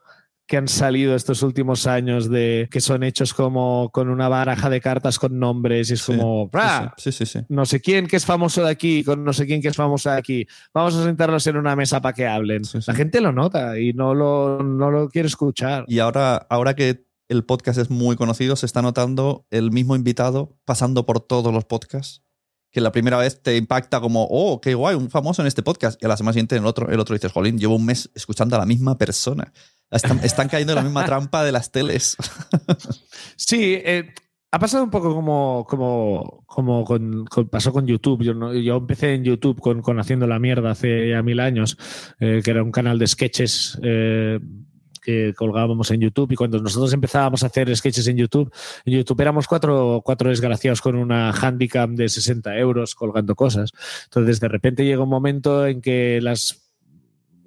que 0.51 0.57
han 0.57 0.67
salido 0.67 1.15
estos 1.15 1.43
últimos 1.43 1.87
años 1.87 2.29
de 2.29 2.67
que 2.69 2.81
son 2.81 3.03
hechos 3.03 3.33
como 3.33 3.89
con 3.93 4.09
una 4.09 4.27
baraja 4.27 4.69
de 4.69 4.81
cartas 4.81 5.17
con 5.17 5.39
nombres 5.39 5.89
y 5.89 5.93
es 5.93 6.03
como 6.03 6.51
sí, 6.97 7.13
sí, 7.13 7.25
sí, 7.25 7.39
no 7.47 7.65
sé 7.65 7.79
quién 7.79 8.05
que 8.05 8.17
es 8.17 8.25
famoso 8.25 8.61
de 8.65 8.69
aquí 8.69 9.01
con 9.05 9.23
no 9.23 9.31
sé 9.31 9.45
quién 9.45 9.61
que 9.61 9.69
es 9.69 9.77
famoso 9.77 10.09
de 10.09 10.17
aquí. 10.17 10.45
Vamos 10.73 10.93
a 10.95 11.05
sentarnos 11.05 11.47
en 11.47 11.55
una 11.55 11.77
mesa 11.77 12.01
para 12.01 12.11
que 12.11 12.27
hablen 12.27 12.63
la 12.85 12.93
gente 12.93 13.21
lo 13.21 13.31
nota 13.31 13.79
y 13.79 13.93
no 13.93 14.13
lo, 14.13 14.61
no 14.61 14.91
lo 14.91 15.07
quiere 15.07 15.29
escuchar. 15.29 15.85
Y 15.87 15.99
ahora 15.99 16.35
ahora 16.49 16.73
que 16.73 17.05
el 17.29 17.45
podcast 17.45 17.79
es 17.79 17.89
muy 17.89 18.17
conocido 18.17 18.57
se 18.57 18.65
está 18.65 18.81
notando 18.81 19.45
el 19.51 19.71
mismo 19.71 19.95
invitado 19.95 20.57
pasando 20.65 21.05
por 21.05 21.21
todos 21.21 21.53
los 21.53 21.63
podcasts 21.63 22.23
que 22.71 22.81
la 22.81 22.91
primera 22.91 23.17
vez 23.17 23.41
te 23.41 23.55
impacta 23.55 24.01
como, 24.01 24.27
oh, 24.29 24.59
qué 24.59 24.75
guay, 24.75 24.95
un 24.95 25.09
famoso 25.09 25.41
en 25.41 25.47
este 25.47 25.61
podcast. 25.61 26.01
Y 26.01 26.05
a 26.05 26.09
la 26.09 26.15
semana 26.15 26.33
siguiente 26.33 26.55
en 26.55 26.63
el 26.63 26.67
otro, 26.67 26.89
el 26.89 26.99
otro 27.01 27.13
dices, 27.13 27.31
jolín, 27.31 27.57
llevo 27.57 27.75
un 27.75 27.85
mes 27.85 28.09
escuchando 28.15 28.55
a 28.55 28.59
la 28.59 28.65
misma 28.65 28.97
persona. 28.97 29.51
Están, 29.91 30.47
cayendo 30.47 30.71
en 30.71 30.77
la 30.77 30.83
misma 30.83 31.05
trampa 31.05 31.43
de 31.43 31.51
las 31.51 31.71
teles. 31.71 32.17
Sí, 33.35 33.73
eh, 33.73 34.13
ha 34.51 34.59
pasado 34.59 34.83
un 34.83 34.89
poco 34.89 35.13
como, 35.13 35.65
como, 35.67 36.43
como 36.45 36.85
pasó 37.49 37.73
con 37.73 37.85
YouTube. 37.85 38.23
Yo, 38.23 38.53
yo 38.53 38.77
empecé 38.77 39.13
en 39.13 39.23
YouTube 39.23 39.59
con, 39.59 39.81
con, 39.81 39.99
Haciendo 39.99 40.27
la 40.27 40.39
Mierda 40.39 40.71
hace 40.71 41.09
ya 41.09 41.21
mil 41.21 41.39
años, 41.39 41.77
eh, 42.19 42.41
que 42.43 42.51
era 42.51 42.63
un 42.63 42.71
canal 42.71 42.99
de 42.99 43.07
sketches. 43.07 43.79
Eh, 43.83 44.39
que 45.01 45.33
colgábamos 45.35 45.89
en 45.89 45.99
YouTube 45.99 46.31
y 46.31 46.35
cuando 46.35 46.59
nosotros 46.59 46.93
empezábamos 46.93 47.41
a 47.41 47.47
hacer 47.47 47.75
sketches 47.75 48.05
en 48.05 48.17
YouTube, 48.17 48.53
en 48.85 48.93
YouTube 48.93 49.19
éramos 49.19 49.47
cuatro, 49.47 50.01
cuatro 50.05 50.29
desgraciados 50.29 50.79
con 50.79 50.95
una 50.95 51.31
handicam 51.31 51.95
de 51.95 52.07
60 52.07 52.55
euros 52.57 52.93
colgando 52.93 53.33
cosas. 53.33 53.71
Entonces 54.03 54.39
de 54.39 54.47
repente 54.47 54.85
llega 54.85 55.01
un 55.01 55.09
momento 55.09 55.65
en 55.65 55.81
que 55.81 56.19
las 56.21 56.71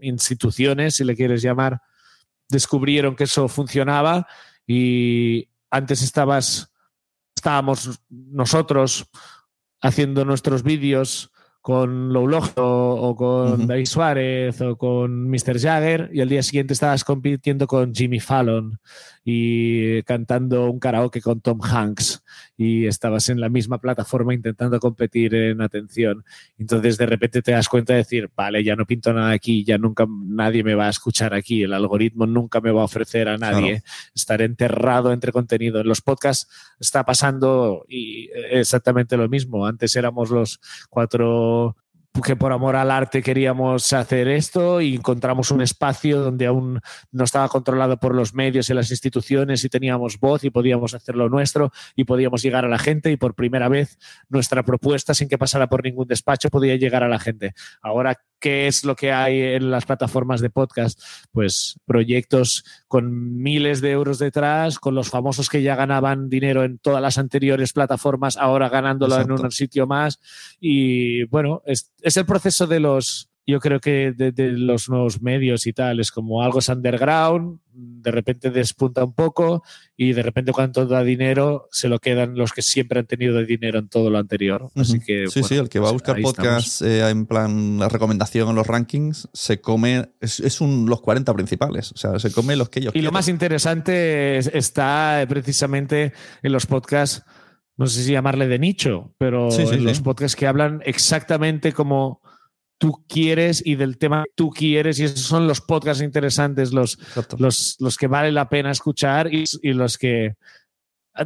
instituciones, 0.00 0.96
si 0.96 1.04
le 1.04 1.14
quieres 1.14 1.42
llamar, 1.42 1.80
descubrieron 2.54 3.14
que 3.14 3.24
eso 3.24 3.48
funcionaba 3.48 4.26
y 4.66 5.48
antes 5.70 6.02
estabas, 6.02 6.72
estábamos 7.36 8.00
nosotros 8.08 9.10
haciendo 9.82 10.24
nuestros 10.24 10.62
vídeos 10.62 11.30
con 11.60 12.12
Loulog 12.12 12.52
o, 12.56 13.14
con 13.16 13.70
uh 13.70 13.86
Suárez 13.86 14.60
o 14.60 14.76
con 14.76 15.28
Mr. 15.30 15.58
Jagger 15.58 16.10
y 16.12 16.20
el 16.20 16.28
día 16.28 16.42
siguiente 16.42 16.74
estabas 16.74 17.04
compitiendo 17.04 17.66
con 17.66 17.94
Jimmy 17.94 18.20
Fallon 18.20 18.78
y 19.24 20.02
cantando 20.02 20.70
un 20.70 20.78
karaoke 20.78 21.22
con 21.22 21.40
Tom 21.40 21.60
Hanks 21.62 22.22
y 22.58 22.86
estabas 22.86 23.30
en 23.30 23.40
la 23.40 23.48
misma 23.48 23.78
plataforma 23.78 24.34
intentando 24.34 24.78
competir 24.78 25.34
en 25.34 25.62
atención. 25.62 26.24
Entonces 26.58 26.98
de 26.98 27.06
repente 27.06 27.40
te 27.40 27.52
das 27.52 27.68
cuenta 27.68 27.94
de 27.94 28.00
decir, 28.00 28.30
vale, 28.36 28.62
ya 28.62 28.76
no 28.76 28.84
pinto 28.84 29.14
nada 29.14 29.30
aquí, 29.30 29.64
ya 29.64 29.78
nunca 29.78 30.06
nadie 30.08 30.62
me 30.62 30.74
va 30.74 30.88
a 30.88 30.90
escuchar 30.90 31.32
aquí, 31.32 31.62
el 31.62 31.72
algoritmo 31.72 32.26
nunca 32.26 32.60
me 32.60 32.70
va 32.70 32.82
a 32.82 32.84
ofrecer 32.84 33.28
a 33.28 33.38
nadie 33.38 33.82
estar 34.14 34.42
enterrado 34.42 35.10
entre 35.12 35.32
contenido. 35.32 35.80
En 35.80 35.88
los 35.88 36.02
podcasts 36.02 36.48
está 36.78 37.04
pasando 37.04 37.86
y 37.88 38.28
exactamente 38.50 39.16
lo 39.16 39.28
mismo. 39.28 39.66
Antes 39.66 39.96
éramos 39.96 40.30
los 40.30 40.60
cuatro 40.90 41.76
que 42.22 42.36
por 42.36 42.52
amor 42.52 42.76
al 42.76 42.90
arte 42.90 43.22
queríamos 43.22 43.92
hacer 43.92 44.28
esto 44.28 44.80
y 44.80 44.94
encontramos 44.94 45.50
un 45.50 45.60
espacio 45.60 46.20
donde 46.20 46.46
aún 46.46 46.80
no 47.10 47.24
estaba 47.24 47.48
controlado 47.48 47.98
por 47.98 48.14
los 48.14 48.34
medios 48.34 48.70
y 48.70 48.74
las 48.74 48.90
instituciones 48.90 49.64
y 49.64 49.68
teníamos 49.68 50.18
voz 50.20 50.44
y 50.44 50.50
podíamos 50.50 50.94
hacer 50.94 51.16
lo 51.16 51.28
nuestro 51.28 51.72
y 51.96 52.04
podíamos 52.04 52.42
llegar 52.42 52.64
a 52.64 52.68
la 52.68 52.78
gente 52.78 53.10
y 53.10 53.16
por 53.16 53.34
primera 53.34 53.68
vez 53.68 53.98
nuestra 54.28 54.62
propuesta 54.62 55.12
sin 55.12 55.28
que 55.28 55.38
pasara 55.38 55.68
por 55.68 55.82
ningún 55.82 56.06
despacho 56.06 56.50
podía 56.50 56.76
llegar 56.76 57.02
a 57.02 57.08
la 57.08 57.18
gente. 57.18 57.54
Ahora 57.82 58.16
¿Qué 58.44 58.66
es 58.66 58.84
lo 58.84 58.94
que 58.94 59.10
hay 59.10 59.40
en 59.40 59.70
las 59.70 59.86
plataformas 59.86 60.42
de 60.42 60.50
podcast? 60.50 61.00
Pues 61.32 61.80
proyectos 61.86 62.62
con 62.88 63.42
miles 63.42 63.80
de 63.80 63.92
euros 63.92 64.18
detrás, 64.18 64.78
con 64.78 64.94
los 64.94 65.08
famosos 65.08 65.48
que 65.48 65.62
ya 65.62 65.76
ganaban 65.76 66.28
dinero 66.28 66.62
en 66.62 66.76
todas 66.76 67.00
las 67.00 67.16
anteriores 67.16 67.72
plataformas, 67.72 68.36
ahora 68.36 68.68
ganándolo 68.68 69.18
en 69.18 69.32
un 69.32 69.50
sitio 69.50 69.86
más. 69.86 70.20
Y 70.60 71.24
bueno, 71.28 71.62
es, 71.64 71.90
es 72.04 72.16
el 72.16 72.26
proceso 72.26 72.66
de 72.66 72.80
los, 72.80 73.30
yo 73.46 73.60
creo 73.60 73.80
que 73.80 74.12
de, 74.16 74.30
de, 74.32 74.52
los 74.52 74.88
nuevos 74.88 75.20
medios 75.22 75.66
y 75.66 75.72
tal 75.72 76.00
es 76.00 76.10
como 76.10 76.42
algo 76.42 76.58
es 76.60 76.68
underground, 76.68 77.58
de 77.72 78.10
repente 78.10 78.50
despunta 78.50 79.02
un 79.02 79.14
poco 79.14 79.62
y 79.96 80.12
de 80.12 80.22
repente 80.22 80.52
cuando 80.52 80.86
da 80.86 81.02
dinero 81.02 81.66
se 81.72 81.88
lo 81.88 81.98
quedan 81.98 82.36
los 82.36 82.52
que 82.52 82.62
siempre 82.62 83.00
han 83.00 83.06
tenido 83.06 83.42
dinero 83.44 83.78
en 83.78 83.88
todo 83.88 84.10
lo 84.10 84.18
anterior. 84.18 84.70
Así 84.76 85.00
que, 85.00 85.26
sí, 85.28 85.40
bueno, 85.40 85.48
sí, 85.48 85.54
el 85.56 85.68
que 85.68 85.78
va 85.80 85.88
a 85.88 85.92
pues 85.92 86.02
buscar 86.02 86.16
ahí 86.16 86.22
podcast 86.22 86.82
eh, 86.82 87.08
en 87.08 87.26
plan 87.26 87.78
la 87.78 87.88
recomendación 87.88 88.50
en 88.50 88.54
los 88.54 88.66
rankings 88.66 89.28
se 89.32 89.60
come, 89.60 90.10
es, 90.20 90.40
es 90.40 90.60
un, 90.60 90.86
los 90.88 91.00
40 91.00 91.32
principales, 91.34 91.90
o 91.92 91.96
sea, 91.96 92.18
se 92.18 92.30
come 92.30 92.56
los 92.56 92.68
que 92.68 92.80
ellos 92.80 92.94
Y 92.94 93.00
lo 93.02 93.12
más 93.12 93.28
interesante 93.28 94.38
es- 94.38 94.50
está 94.54 95.24
precisamente 95.28 96.12
en 96.42 96.52
los 96.52 96.66
podcasts, 96.66 97.24
no 97.76 97.86
sé 97.86 98.02
si 98.04 98.12
llamarle 98.12 98.46
de 98.48 98.58
nicho, 98.58 99.12
pero 99.18 99.50
Sí, 99.50 99.66
sí, 99.66 99.74
en 99.74 99.80
sí. 99.80 99.84
los 99.84 100.00
podcasts 100.00 100.36
que 100.36 100.46
hablan 100.46 100.80
exactamente 100.84 101.72
como 101.72 102.20
tú 102.78 103.04
quieres 103.08 103.62
y 103.64 103.76
del 103.76 103.98
tema 103.98 104.24
que 104.24 104.30
tú 104.34 104.50
quieres, 104.50 104.98
y 104.98 105.04
esos 105.04 105.20
son 105.20 105.46
los 105.46 105.60
podcasts 105.60 106.02
interesantes, 106.02 106.72
los, 106.72 106.98
los, 107.38 107.76
los 107.78 107.96
que 107.96 108.06
vale 108.08 108.32
la 108.32 108.48
pena 108.48 108.70
escuchar 108.70 109.32
y, 109.32 109.44
y 109.62 109.72
los 109.72 109.96
que 109.96 110.34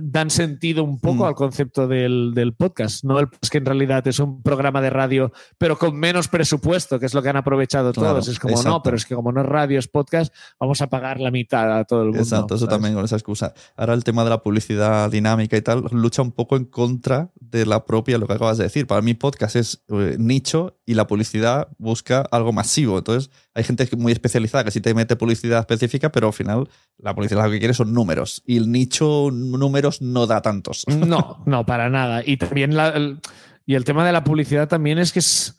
dan 0.00 0.30
sentido 0.30 0.84
un 0.84 0.98
poco 1.00 1.24
Mm. 1.24 1.28
al 1.28 1.34
concepto 1.34 1.88
del, 1.88 2.32
del 2.34 2.52
podcast, 2.54 3.04
no 3.04 3.18
el 3.18 3.28
podcast 3.28 3.50
que 3.52 3.58
en 3.58 3.64
realidad 3.66 4.06
es 4.06 4.18
un 4.18 4.42
programa 4.42 4.80
de 4.80 4.90
radio, 4.90 5.32
pero 5.56 5.78
con 5.78 5.96
menos 5.96 6.28
presupuesto, 6.28 6.98
que 7.00 7.06
es 7.06 7.14
lo 7.14 7.22
que 7.22 7.28
han 7.30 7.36
aprovechado 7.36 7.92
Claro, 7.92 8.14
todos. 8.14 8.28
Es 8.28 8.38
como, 8.38 8.52
exacto. 8.52 8.70
no, 8.70 8.82
pero 8.82 8.96
es 8.96 9.06
que 9.06 9.14
como 9.14 9.32
no 9.32 9.40
es 9.40 9.46
radio, 9.46 9.78
es 9.78 9.88
podcast, 9.88 10.34
vamos 10.60 10.80
a 10.82 10.88
pagar 10.88 11.20
la 11.20 11.30
mitad 11.30 11.78
a 11.78 11.84
todo 11.84 12.00
el 12.02 12.08
mundo. 12.08 12.22
Exacto, 12.22 12.54
eso 12.56 12.66
¿sabes? 12.66 12.74
también 12.76 12.94
con 12.94 13.04
esa 13.04 13.16
excusa. 13.16 13.54
Ahora 13.76 13.94
el 13.94 14.04
tema 14.04 14.24
de 14.24 14.30
la 14.30 14.42
publicidad 14.42 15.10
dinámica 15.10 15.56
y 15.56 15.62
tal 15.62 15.84
lucha 15.90 16.22
un 16.22 16.32
poco 16.32 16.56
en 16.56 16.66
contra 16.66 17.30
de 17.40 17.64
la 17.64 17.84
propia, 17.86 18.18
lo 18.18 18.26
que 18.26 18.34
acabas 18.34 18.58
de 18.58 18.64
decir. 18.64 18.86
Para 18.86 19.00
mí 19.02 19.14
podcast 19.14 19.56
es 19.56 19.82
eh, 19.88 20.16
nicho 20.18 20.76
y 20.84 20.94
la 20.94 21.06
publicidad 21.06 21.68
busca 21.78 22.20
algo 22.30 22.52
masivo. 22.52 22.98
Entonces 22.98 23.30
hay 23.58 23.64
gente 23.64 23.88
muy 23.96 24.12
especializada 24.12 24.64
que 24.64 24.70
sí 24.70 24.80
te 24.80 24.94
mete 24.94 25.16
publicidad 25.16 25.60
específica, 25.60 26.10
pero 26.10 26.28
al 26.28 26.32
final 26.32 26.68
la 26.96 27.14
publicidad 27.14 27.44
lo 27.44 27.50
que 27.50 27.58
quiere 27.58 27.74
son 27.74 27.92
números. 27.92 28.42
Y 28.46 28.56
el 28.56 28.70
nicho 28.72 29.30
números 29.32 30.00
no 30.00 30.26
da 30.26 30.40
tantos. 30.40 30.84
No, 30.88 31.42
no, 31.46 31.66
para 31.66 31.90
nada. 31.90 32.22
Y 32.24 32.36
también 32.36 32.74
la- 32.76 32.88
el, 32.90 33.20
y 33.66 33.74
el 33.74 33.84
tema 33.84 34.06
de 34.06 34.12
la 34.12 34.24
publicidad 34.24 34.68
también 34.68 34.98
es 34.98 35.12
que 35.12 35.18
es 35.18 35.56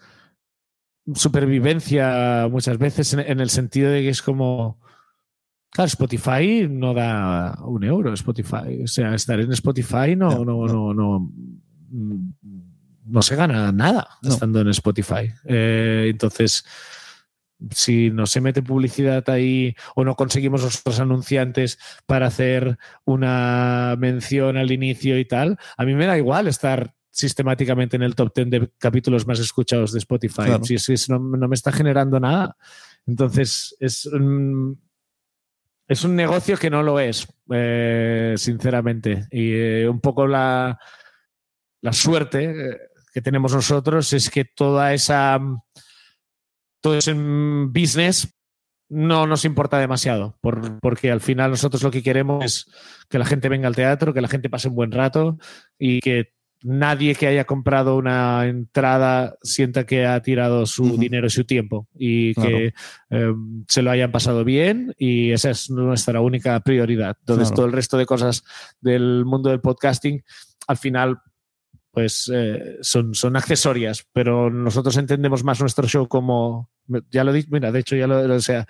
supervivencia 1.14 2.47
muchas 2.52 2.78
veces 2.78 3.14
en, 3.14 3.20
en 3.22 3.39
el 3.39 3.50
sentido 3.50 3.91
de 3.91 4.02
que 4.02 4.10
es 4.10 4.22
como. 4.22 4.80
Claro, 5.72 5.88
Spotify 5.88 6.68
no 6.70 6.93
da 6.95 7.56
un 7.64 7.84
euro, 7.84 8.12
Spotify. 8.14 8.84
O 8.84 8.88
sea, 8.88 9.14
estar 9.14 9.39
en 9.39 9.52
Spotify 9.52 10.16
no, 10.16 10.43
No, 10.43 10.66
no, 10.66 10.93
no, 10.95 11.32
no, 13.06 13.22
se 13.22 13.36
gana 13.36 13.72
nada 13.72 14.08
estando 14.24 14.62
en 14.62 14.70
Spotify. 14.70 15.32
Eh, 15.45 16.08
entonces, 16.10 16.66
si 17.72 18.10
no 18.10 18.26
se 18.26 18.41
mete 18.41 18.62
publicidad 18.62 19.30
ahí 19.30 19.76
o 19.95 20.03
no 20.03 20.16
conseguimos 20.16 20.64
nosotros 20.64 20.99
anunciantes 20.99 21.78
para 22.05 22.28
hacer 22.28 22.78
una 23.05 23.95
mención 23.97 24.57
al 24.57 24.72
inicio 24.72 25.20
y 25.20 25.26
tal, 25.26 25.57
a 25.78 25.86
mí 25.86 25.93
me 25.95 26.05
da 26.05 26.18
igual 26.18 26.47
estar 26.47 26.93
sistemáticamente 27.12 27.97
en 27.97 28.03
el 28.03 28.16
top 28.16 28.34
10 28.34 28.49
de 28.49 28.72
capítulos 28.78 29.28
más 29.28 29.39
escuchados 29.39 29.91
de 29.91 29.99
Spotify. 29.99 30.43
Claro. 30.45 30.64
Si, 30.64 30.78
si 30.78 30.93
eso 30.93 31.18
no, 31.18 31.38
no 31.38 31.47
me 31.47 31.55
está 31.55 31.72
generando 31.72 32.20
nada. 32.20 32.55
Entonces, 33.05 33.76
es 33.80 34.05
un, 34.05 34.80
es 35.88 36.03
un 36.03 36.16
negocio 36.16 36.55
que 36.55 36.70
no 36.70 36.84
lo 36.84 36.99
es, 36.99 37.28
eh, 37.51 38.36
sinceramente. 38.38 39.28
Y 39.32 39.51
eh, 39.53 39.89
un 39.89 39.99
poco 39.99 40.28
la, 40.28 40.80
la 41.82 41.93
suerte 41.93 42.43
eh, 42.43 42.78
que 43.12 43.22
tenemos 43.22 43.53
nosotros 43.53 44.14
es 44.14 44.30
que 44.30 44.45
toda 44.45 44.93
esa 44.93 45.39
todo 46.82 46.95
ese 46.97 47.13
mm, 47.13 47.71
business 47.73 48.34
no 48.91 49.27
nos 49.27 49.45
importa 49.45 49.77
demasiado, 49.77 50.38
por- 50.41 50.80
porque 50.80 51.11
al 51.11 51.21
final 51.21 51.51
nosotros 51.51 51.84
lo 51.84 51.91
que 51.91 52.01
queremos 52.01 52.43
es 52.43 52.65
que 53.09 53.19
la 53.19 53.25
gente 53.25 53.47
venga 53.49 53.67
al 53.67 53.75
teatro, 53.75 54.13
que 54.13 54.21
la 54.21 54.27
gente 54.27 54.49
pase 54.49 54.67
un 54.69 54.75
buen 54.75 54.91
rato 54.91 55.38
y 55.77 55.99
que 55.99 56.34
nadie 56.61 57.15
que 57.15 57.27
haya 57.27 57.45
comprado 57.45 57.95
una 57.95 58.45
entrada 58.47 59.38
sienta 59.43 59.86
que 59.86 60.05
ha 60.05 60.21
tirado 60.21 60.65
su 60.65 60.97
dinero 60.97 61.27
y 61.27 61.30
su 61.30 61.45
tiempo 61.45 61.88
y 61.95 62.34
Claro. 62.34 62.49
que 62.49 62.73
eh, 63.11 63.34
se 63.67 63.82
lo 63.82 63.91
hayan 63.91 64.11
pasado 64.11 64.43
bien 64.43 64.93
y 64.97 65.32
esa 65.32 65.51
es 65.51 65.69
nuestra 65.69 66.19
única 66.19 66.59
prioridad. 66.61 67.15
Entonces 67.21 67.47
Claro. 67.49 67.55
todo 67.55 67.65
el 67.67 67.71
resto 67.73 67.97
de 67.97 68.05
cosas 68.05 68.43
del 68.82 69.23
mundo 69.23 69.49
del 69.51 69.61
podcasting 69.61 70.21
al 70.67 70.77
final 70.77 71.19
pues 71.92 72.30
eh, 72.34 72.78
son, 72.82 73.16
son 73.16 73.36
accesorias, 73.36 74.06
pero 74.14 74.50
nosotros 74.50 74.96
entendemos 74.98 75.44
más 75.44 75.60
nuestro 75.60 75.88
show 75.88 76.08
como, 76.08 76.70
ya 77.10 77.24
lo 77.24 77.32
he 77.32 77.36
dicho, 77.36 77.50
mira, 77.52 77.72
de 77.72 77.80
hecho 77.80 77.96
ya 77.96 78.08
lo, 78.08 78.36
o 78.36 78.40
sea, 78.42 78.68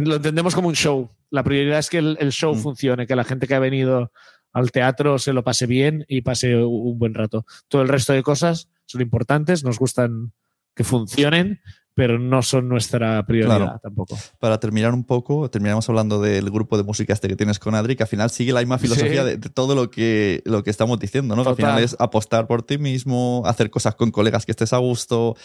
lo 0.00 0.16
entendemos 0.16 0.54
como 0.54 0.68
un 0.68 0.74
show. 0.74 1.10
La 1.30 1.42
prioridad 1.42 1.78
es 1.78 1.90
que 1.90 1.98
el, 1.98 2.16
el 2.20 2.32
show 2.32 2.54
Mm. 2.54 2.58
funcione, 2.58 3.06
que 3.06 3.16
la 3.16 3.24
gente 3.24 3.46
que 3.46 3.54
ha 3.54 3.58
venido 3.60 4.12
al 4.52 4.70
teatro 4.70 5.18
se 5.18 5.32
lo 5.32 5.44
pase 5.44 5.66
bien 5.66 6.04
y 6.08 6.22
pase 6.22 6.56
un 6.56 6.98
buen 6.98 7.14
rato. 7.14 7.44
Todo 7.68 7.82
el 7.82 7.88
resto 7.88 8.12
de 8.14 8.22
cosas 8.22 8.70
son 8.86 9.02
importantes, 9.02 9.64
nos 9.64 9.78
gustan 9.78 10.32
que 10.74 10.84
funcionen, 10.84 11.60
pero 11.96 12.18
no 12.18 12.42
son 12.42 12.68
nuestra 12.68 13.24
prioridad 13.26 13.56
Claro. 13.56 13.80
tampoco. 13.82 14.18
Para 14.38 14.60
terminar 14.60 14.92
un 14.92 15.02
poco, 15.02 15.48
terminamos 15.50 15.88
hablando 15.88 16.20
del 16.20 16.50
grupo 16.50 16.76
de 16.76 16.82
música 16.84 17.14
este 17.14 17.26
que 17.26 17.36
tienes 17.36 17.58
con 17.58 17.74
Adri, 17.74 17.96
que 17.96 18.02
al 18.02 18.08
final 18.08 18.28
sigue 18.28 18.52
la 18.52 18.60
misma 18.60 18.76
filosofía 18.78 19.22
Sí. 19.22 19.28
de, 19.30 19.36
de 19.38 19.48
todo 19.48 19.74
lo 19.74 19.90
que, 19.90 20.42
lo 20.44 20.62
que 20.62 20.68
estamos 20.68 20.98
diciendo, 21.00 21.34
¿no? 21.34 21.42
Que 21.42 21.48
al 21.48 21.56
final 21.56 21.82
es 21.82 21.96
apostar 21.98 22.46
por 22.46 22.62
ti 22.62 22.76
mismo, 22.76 23.42
hacer 23.46 23.70
cosas 23.70 23.94
con 23.94 24.10
colegas 24.10 24.44
que 24.44 24.52
estés 24.52 24.74
a 24.74 24.76
gusto, 24.78 25.36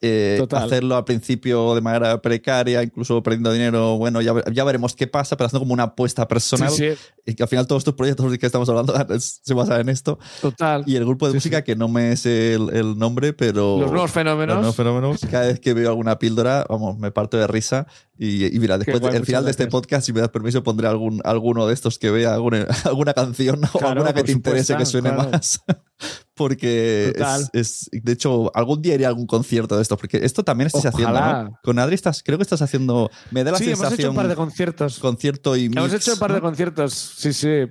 eh, 0.00 0.46
hacerlo 0.52 0.96
al 0.96 1.04
principio 1.04 1.74
de 1.74 1.80
manera 1.80 2.22
precaria, 2.22 2.82
incluso 2.82 3.22
perdiendo 3.22 3.52
dinero, 3.52 3.98
bueno, 3.98 4.20
ya, 4.22 4.32
ya 4.52 4.64
veremos 4.64 4.94
qué 4.94 5.08
pasa, 5.08 5.36
pero 5.36 5.46
haciendo 5.46 5.60
como 5.60 5.74
una 5.74 5.82
apuesta 5.84 6.26
personal. 6.28 6.70
Sí, 6.70 6.90
sí, 6.92 6.98
Y 7.26 7.34
que 7.34 7.42
al 7.42 7.48
final 7.48 7.66
todos 7.66 7.80
estos 7.80 7.94
proyectos 7.94 8.30
de 8.30 8.38
que 8.38 8.46
estamos 8.46 8.68
hablando 8.68 8.94
es- 9.14 9.40
se 9.44 9.52
basan 9.54 9.80
en 9.82 9.88
esto. 9.90 10.18
total. 10.40 10.84
Y 10.86 10.96
el 10.96 11.04
grupo 11.04 11.26
de 11.26 11.32
Sí, 11.32 11.36
música, 11.36 11.62
que 11.64 11.74
no 11.76 11.88
me 11.88 12.16
sé 12.16 12.54
el, 12.54 12.70
el 12.70 12.96
nombre, 12.98 13.32
pero... 13.34 13.78
Los 13.80 13.90
nuevos 13.90 14.10
fenómenos. 14.10 14.54
Los 14.54 14.62
nuevos 14.62 14.76
fenómenos. 14.76 15.20
Cada 15.30 15.46
vez 15.48 15.58
que 15.60 15.74
veo 15.74 15.90
alguna 15.98 16.18
píldora, 16.18 16.64
vamos, 16.68 16.98
me 16.98 17.10
parto 17.10 17.36
de 17.36 17.46
risa. 17.46 17.86
Y, 18.18 18.54
y 18.54 18.58
mira, 18.58 18.78
después, 18.78 19.00
guay, 19.00 19.16
al 19.16 19.24
final 19.24 19.44
de 19.44 19.50
este 19.52 19.64
gracias. 19.64 19.80
podcast, 19.80 20.06
si 20.06 20.12
me 20.12 20.20
das 20.20 20.30
permiso, 20.30 20.62
pondré 20.62 20.88
algún, 20.88 21.20
alguno 21.24 21.66
de 21.66 21.74
estos 21.74 21.98
que 21.98 22.10
vea, 22.10 22.34
alguna, 22.34 22.66
alguna 22.84 23.14
canción 23.14 23.60
o 23.72 23.86
alguna 23.86 24.12
que 24.12 24.24
te 24.24 24.32
interese 24.32 24.76
que 24.76 24.86
suene 24.86 25.10
claro. 25.12 25.30
más. 25.30 25.60
Porque 26.34 27.12
es, 27.16 27.50
es- 27.52 27.88
de 27.92 28.12
hecho, 28.12 28.50
algún 28.56 28.80
día 28.80 28.94
iré 28.94 29.04
a 29.06 29.08
algún 29.08 29.26
concierto 29.26 29.74
de 29.76 29.82
estos, 29.82 29.98
porque 29.98 30.18
esto 30.24 30.44
también 30.44 30.68
estás 30.68 30.86
haciendo, 30.86 31.14
Ojalá. 31.14 31.42
¿no? 31.44 31.58
Con 31.64 31.78
Adri 31.80 31.96
estás, 31.96 32.22
creo 32.22 32.38
que 32.38 32.42
estás 32.42 32.62
haciendo, 32.62 33.10
me 33.32 33.42
da 33.42 33.50
la 33.52 33.58
sí, 33.58 33.70
hemos 33.70 33.92
hecho 33.92 34.10
un 34.10 34.14
par 34.16 34.28
de 34.28 34.36
conciertos. 34.36 35.00
concierto 35.00 35.56
y 35.56 35.64
Hemos 35.66 35.92
hecho 35.92 36.12
un 36.12 36.18
par 36.20 36.30
de 36.32 36.38
¿no? 36.38 36.42
conciertos, 36.42 36.94
sí, 36.94 37.32
sí, 37.32 37.64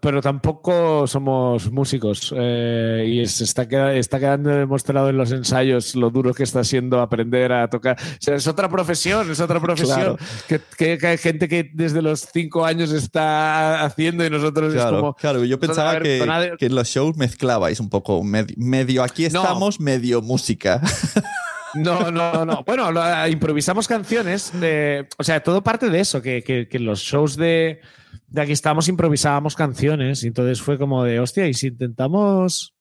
pero 0.00 0.20
tampoco 0.22 1.06
somos 1.06 1.70
músicos. 1.70 2.32
eh, 2.36 3.04
y 3.08 3.20
es- 3.20 3.40
está, 3.40 3.62
está 3.94 4.18
quedando 4.18 4.50
demostrado 4.50 5.08
en 5.10 5.16
los 5.16 5.32
ensayos 5.32 5.94
lo 5.94 6.10
duro 6.10 6.32
que 6.34 6.42
está 6.42 6.64
siendo 6.64 7.00
aprender 7.00 7.52
a 7.52 7.68
tocar. 7.68 7.96
O 8.00 8.16
sea, 8.20 8.34
es 8.36 8.46
otra 8.46 8.68
profesión, 8.68 9.30
es 9.30 9.40
otra 9.40 9.60
profesión. 9.60 9.96
Claro. 9.96 10.18
Que, 10.48 10.60
que- 10.76 10.98
que 10.98 11.06
hay 11.06 11.18
gente 11.18 11.48
que 11.48 11.70
desde 11.72 12.02
los 12.02 12.28
cinco 12.32 12.64
años 12.64 12.90
está 12.92 13.84
haciendo 13.84 14.24
y 14.24 14.30
nosotros 14.30 14.74
es 14.74 14.80
Claro, 14.80 14.96
como. 15.00 15.14
claro, 15.14 15.38
yo 15.44 15.56
nosotros, 15.56 15.68
pensaba 15.68 15.92
ver, 15.92 16.02
que, 16.02 16.56
que 16.58 16.66
en 16.66 16.74
los 16.74 16.88
shows 16.88 17.16
mezclabais 17.16 17.80
un 17.80 17.88
poco, 17.90 18.22
med- 18.22 18.54
medio 18.56 19.02
aquí 19.02 19.28
No. 19.28 19.40
estamos, 19.42 19.80
medio 19.80 20.22
música. 20.22 20.80
No, 21.74 22.10
no, 22.10 22.46
no. 22.46 22.64
Bueno, 22.64 22.90
lo- 22.90 23.28
improvisamos 23.28 23.86
canciones. 23.86 24.52
De, 24.58 25.06
o 25.18 25.22
sea, 25.22 25.42
todo 25.42 25.62
parte 25.62 25.90
de 25.90 26.00
eso, 26.00 26.22
que, 26.22 26.42
que, 26.42 26.78
los 26.78 27.00
shows 27.00 27.36
de, 27.36 27.80
de 28.28 28.42
aquí 28.42 28.52
estamos 28.52 28.88
improvisábamos 28.88 29.56
canciones. 29.56 30.22
Y 30.22 30.28
entonces 30.28 30.60
fue 30.60 30.78
como 30.78 31.04
de, 31.04 31.20
hostia, 31.20 31.46
¿y 31.48 31.54
si 31.54 31.68
intentamos 31.68 32.74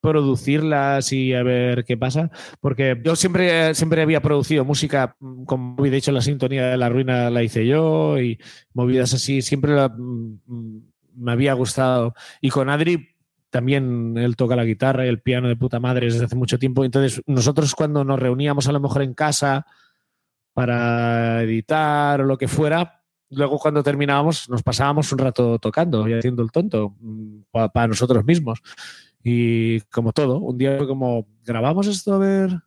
producirlas 0.00 1.12
y 1.12 1.34
a 1.34 1.42
ver 1.42 1.84
qué 1.84 1.96
pasa? 1.96 2.30
Porque 2.60 3.00
yo 3.04 3.14
siempre, 3.16 3.74
siempre 3.74 4.02
había 4.02 4.22
producido 4.22 4.64
música, 4.64 5.16
mm, 5.20 5.44
como 5.44 5.82
de 5.82 5.96
hecho 5.96 6.12
la 6.12 6.22
sintonía 6.22 6.68
de 6.68 6.76
La 6.78 6.88
Ruina 6.88 7.30
la 7.30 7.42
hice 7.42 7.66
yo 7.66 8.18
y 8.18 8.38
movidas 8.72 9.12
así, 9.14 9.42
siempre 9.42 9.74
mm, 9.88 10.38
mm, 10.46 10.82
me 11.16 11.32
había 11.32 11.52
gustado. 11.52 12.14
Y 12.40 12.48
con 12.48 12.70
Adri 12.70 13.08
también 13.50 14.16
él 14.16 14.36
toca 14.36 14.56
la 14.56 14.64
guitarra 14.64 15.04
y 15.04 15.08
el 15.08 15.20
piano 15.20 15.48
de 15.48 15.56
puta 15.56 15.80
madre 15.80 16.06
desde 16.06 16.24
hace 16.24 16.36
mucho 16.36 16.58
tiempo. 16.58 16.84
Entonces, 16.84 17.20
nosotros 17.26 17.74
cuando 17.74 18.04
nos 18.04 18.18
reuníamos 18.18 18.68
a 18.68 18.72
lo 18.72 18.80
mejor 18.80 19.02
en 19.02 19.12
casa 19.12 19.66
para 20.54 21.42
editar 21.42 22.22
o 22.22 22.24
lo 22.24 22.38
que 22.38 22.48
fuera, 22.48 22.99
luego 23.30 23.58
cuando 23.58 23.82
terminábamos 23.82 24.48
nos 24.48 24.62
pasábamos 24.62 25.10
un 25.12 25.18
rato 25.18 25.58
tocando 25.58 26.08
y 26.08 26.14
haciendo 26.14 26.42
el 26.42 26.50
tonto 26.50 26.94
para 27.52 27.88
nosotros 27.88 28.24
mismos. 28.24 28.60
Y 29.22 29.80
como 29.82 30.12
todo, 30.12 30.38
un 30.38 30.56
día 30.56 30.76
fue 30.78 30.86
como, 30.86 31.26
grabamos 31.44 31.86
esto 31.86 32.14
a 32.14 32.18
ver 32.18 32.62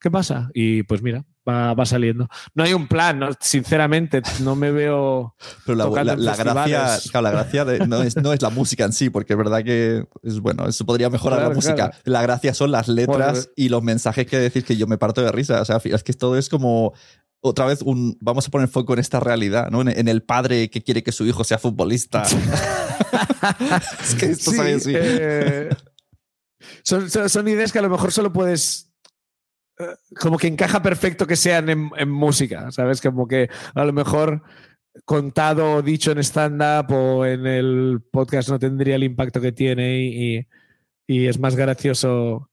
qué 0.00 0.10
pasa. 0.10 0.50
Y 0.54 0.82
pues 0.84 1.02
mira, 1.02 1.24
va, 1.48 1.86
saliendo. 1.86 2.28
No 2.54 2.64
hay 2.64 2.74
un 2.74 2.88
plan, 2.88 3.20
sinceramente, 3.40 4.22
no 4.40 4.56
me 4.56 4.70
veo. 4.70 5.34
Pero 5.66 5.76
la, 5.76 5.84
la, 6.16 6.36
gracia, 6.36 7.20
la 7.20 7.30
gracia 7.30 7.64
no, 7.86 8.02
es, 8.02 8.16
no, 8.16 8.32
es, 8.32 8.42
la 8.42 8.50
música 8.50 8.84
en 8.84 8.92
sí, 8.92 9.10
porque 9.10 9.34
es 9.34 9.36
verdad 9.36 9.62
que 9.62 10.04
es 10.22 10.40
bueno, 10.40 10.66
eso 10.66 10.84
podría 10.84 11.10
mejorar 11.10 11.42
la 11.42 11.50
música. 11.50 11.92
La 12.04 12.22
gracia 12.22 12.54
son 12.54 12.70
las 12.70 12.88
letras 12.88 13.50
y 13.56 13.68
los 13.68 13.82
mensajes 13.82 14.26
que 14.26 14.38
decir 14.38 14.64
que 14.64 14.76
yo 14.76 14.86
me 14.86 14.98
parto 14.98 15.22
de 15.22 15.32
risa. 15.32 15.60
O 15.60 15.64
sea, 15.64 15.80
es 15.82 16.02
que 16.02 16.12
todo 16.12 16.36
es 16.36 16.48
como 16.48 16.94
otra 17.42 17.66
vez 17.66 17.82
un 17.82 18.16
vamos 18.20 18.46
a 18.46 18.50
poner 18.50 18.68
foco 18.68 18.94
en 18.94 19.00
esta 19.00 19.20
realidad, 19.20 19.70
¿no? 19.70 19.82
En, 19.82 20.08
el 20.08 20.22
padre 20.22 20.70
que 20.70 20.82
quiere 20.82 21.02
que 21.02 21.12
su 21.12 21.26
hijo 21.26 21.44
sea 21.44 21.58
futbolista. 21.58 22.22
es 24.02 24.14
que 24.14 24.26
esto 24.26 24.50
así. 24.62 24.94
Eh, 24.96 25.68
son, 26.82 27.10
son, 27.10 27.48
ideas 27.48 27.72
que 27.72 27.80
a 27.80 27.82
lo 27.82 27.90
mejor 27.90 28.12
solo 28.12 28.32
puedes 28.32 28.92
como 30.20 30.38
que 30.38 30.46
encaja 30.46 30.82
perfecto 30.82 31.26
que 31.26 31.36
sean 31.36 31.68
en, 31.70 32.10
música, 32.10 32.70
¿sabes? 32.70 33.00
Como 33.00 33.26
que 33.26 33.48
a 33.74 33.84
lo 33.84 33.92
mejor 33.92 34.42
contado 35.04 35.76
o 35.76 35.82
dicho 35.82 36.12
en 36.12 36.18
stand-up 36.18 36.92
o 36.92 37.24
en 37.24 37.46
el 37.46 38.02
podcast 38.10 38.50
no 38.50 38.58
tendría 38.58 38.96
el 38.96 39.04
impacto 39.04 39.40
que 39.40 39.52
tiene 39.52 40.04
y, 40.04 40.46
es 41.08 41.38
más 41.38 41.56
gracioso. 41.56 42.50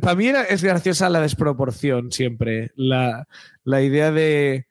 Para 0.00 0.14
mí 0.14 0.28
es 0.28 0.62
graciosa 0.62 1.08
la 1.08 1.20
desproporción 1.20 2.12
siempre, 2.12 2.72
la, 2.76 3.26
la 3.64 3.82
idea 3.82 4.10
de 4.10 4.66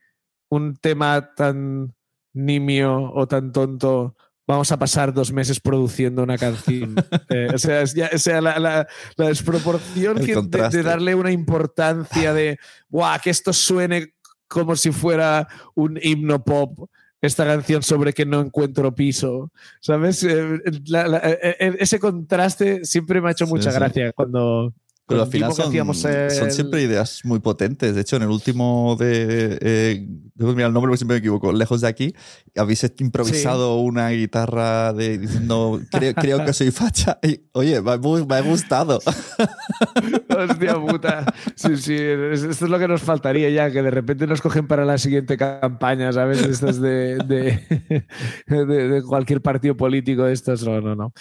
un 0.49 0.75
tema 0.75 1.33
tan 1.35 1.93
nimio 2.33 3.11
o 3.13 3.27
tan 3.27 3.51
tonto 3.51 4.15
vamos 4.51 4.71
a 4.71 4.77
pasar 4.77 5.13
dos 5.13 5.31
meses 5.31 5.59
produciendo 5.59 6.23
una 6.23 6.37
canción. 6.37 6.95
Eh, 7.29 7.47
o 7.53 7.57
sea, 7.57 8.41
la, 8.41 8.87
desproporción 9.17 10.17
de, 10.17 10.83
darle 10.83 11.15
una 11.15 11.31
importancia 11.31 12.33
de, 12.33 12.59
¡guau! 12.89 13.17
Que 13.23 13.29
esto 13.29 13.53
suene 13.53 14.15
como 14.49 14.75
si 14.75 14.91
fuera 14.91 15.47
un 15.75 15.97
himno 16.01 16.43
pop. 16.43 16.89
Esta 17.21 17.45
canción 17.45 17.83
sobre 17.83 18.13
que 18.13 18.25
no 18.25 18.41
encuentro 18.41 18.93
piso, 18.93 19.51
¿sabes? 19.79 20.23
Eh, 20.23 20.59
eh, 20.65 21.75
ese 21.79 21.99
contraste 21.99 22.83
siempre 22.83 23.21
me 23.21 23.29
ha 23.29 23.31
hecho 23.31 23.45
mucha 23.45 23.71
gracia 23.71 24.11
cuando, 24.11 24.73
pero 25.11 25.23
al 25.23 25.29
final 25.29 25.53
son, 25.53 26.51
siempre 26.51 26.81
ideas 26.81 27.21
muy 27.23 27.39
potentes. 27.39 27.95
De 27.95 28.01
hecho, 28.01 28.15
en 28.15 28.23
el 28.23 28.29
último 28.29 28.95
de. 28.99 29.57
Eh, 29.61 30.07
mirar 30.49 30.69
el 30.69 30.73
nombre 30.73 30.89
porque 30.89 30.97
siempre 30.97 31.15
me 31.15 31.19
equivoco. 31.19 31.53
Lejos 31.53 31.81
de 31.81 31.87
aquí, 31.87 32.15
habéis 32.55 32.85
improvisado 32.99 33.79
una 33.79 34.09
guitarra 34.09 34.93
de, 34.93 35.17
diciendo 35.17 35.79
creo, 35.91 36.45
que 36.45 36.53
soy 36.53 36.71
facha. 36.71 37.19
Y, 37.21 37.41
oye, 37.53 37.81
me, 37.81 37.91
ha 37.91 38.41
gustado. 38.41 38.99
Hostia 40.29 40.79
puta. 40.79 41.25
Sí, 41.55 41.77
sí. 41.77 41.95
Esto 41.95 42.49
es 42.49 42.61
lo 42.61 42.79
que 42.79 42.87
nos 42.87 43.01
faltaría 43.01 43.49
ya, 43.49 43.71
que 43.71 43.81
de 43.81 43.91
repente 43.91 44.27
nos 44.27 44.41
cogen 44.41 44.67
para 44.67 44.85
la 44.85 44.97
siguiente 44.97 45.37
campaña, 45.37 46.11
¿sabes? 46.11 46.41
Estas 46.41 46.81
de, 46.81 47.17
de, 48.47 48.65
de, 48.65 49.03
cualquier 49.03 49.41
partido 49.41 49.75
político. 49.75 50.25
Estos, 50.27 50.65
no, 50.65 50.81
no, 50.81 50.95
no. 50.95 51.13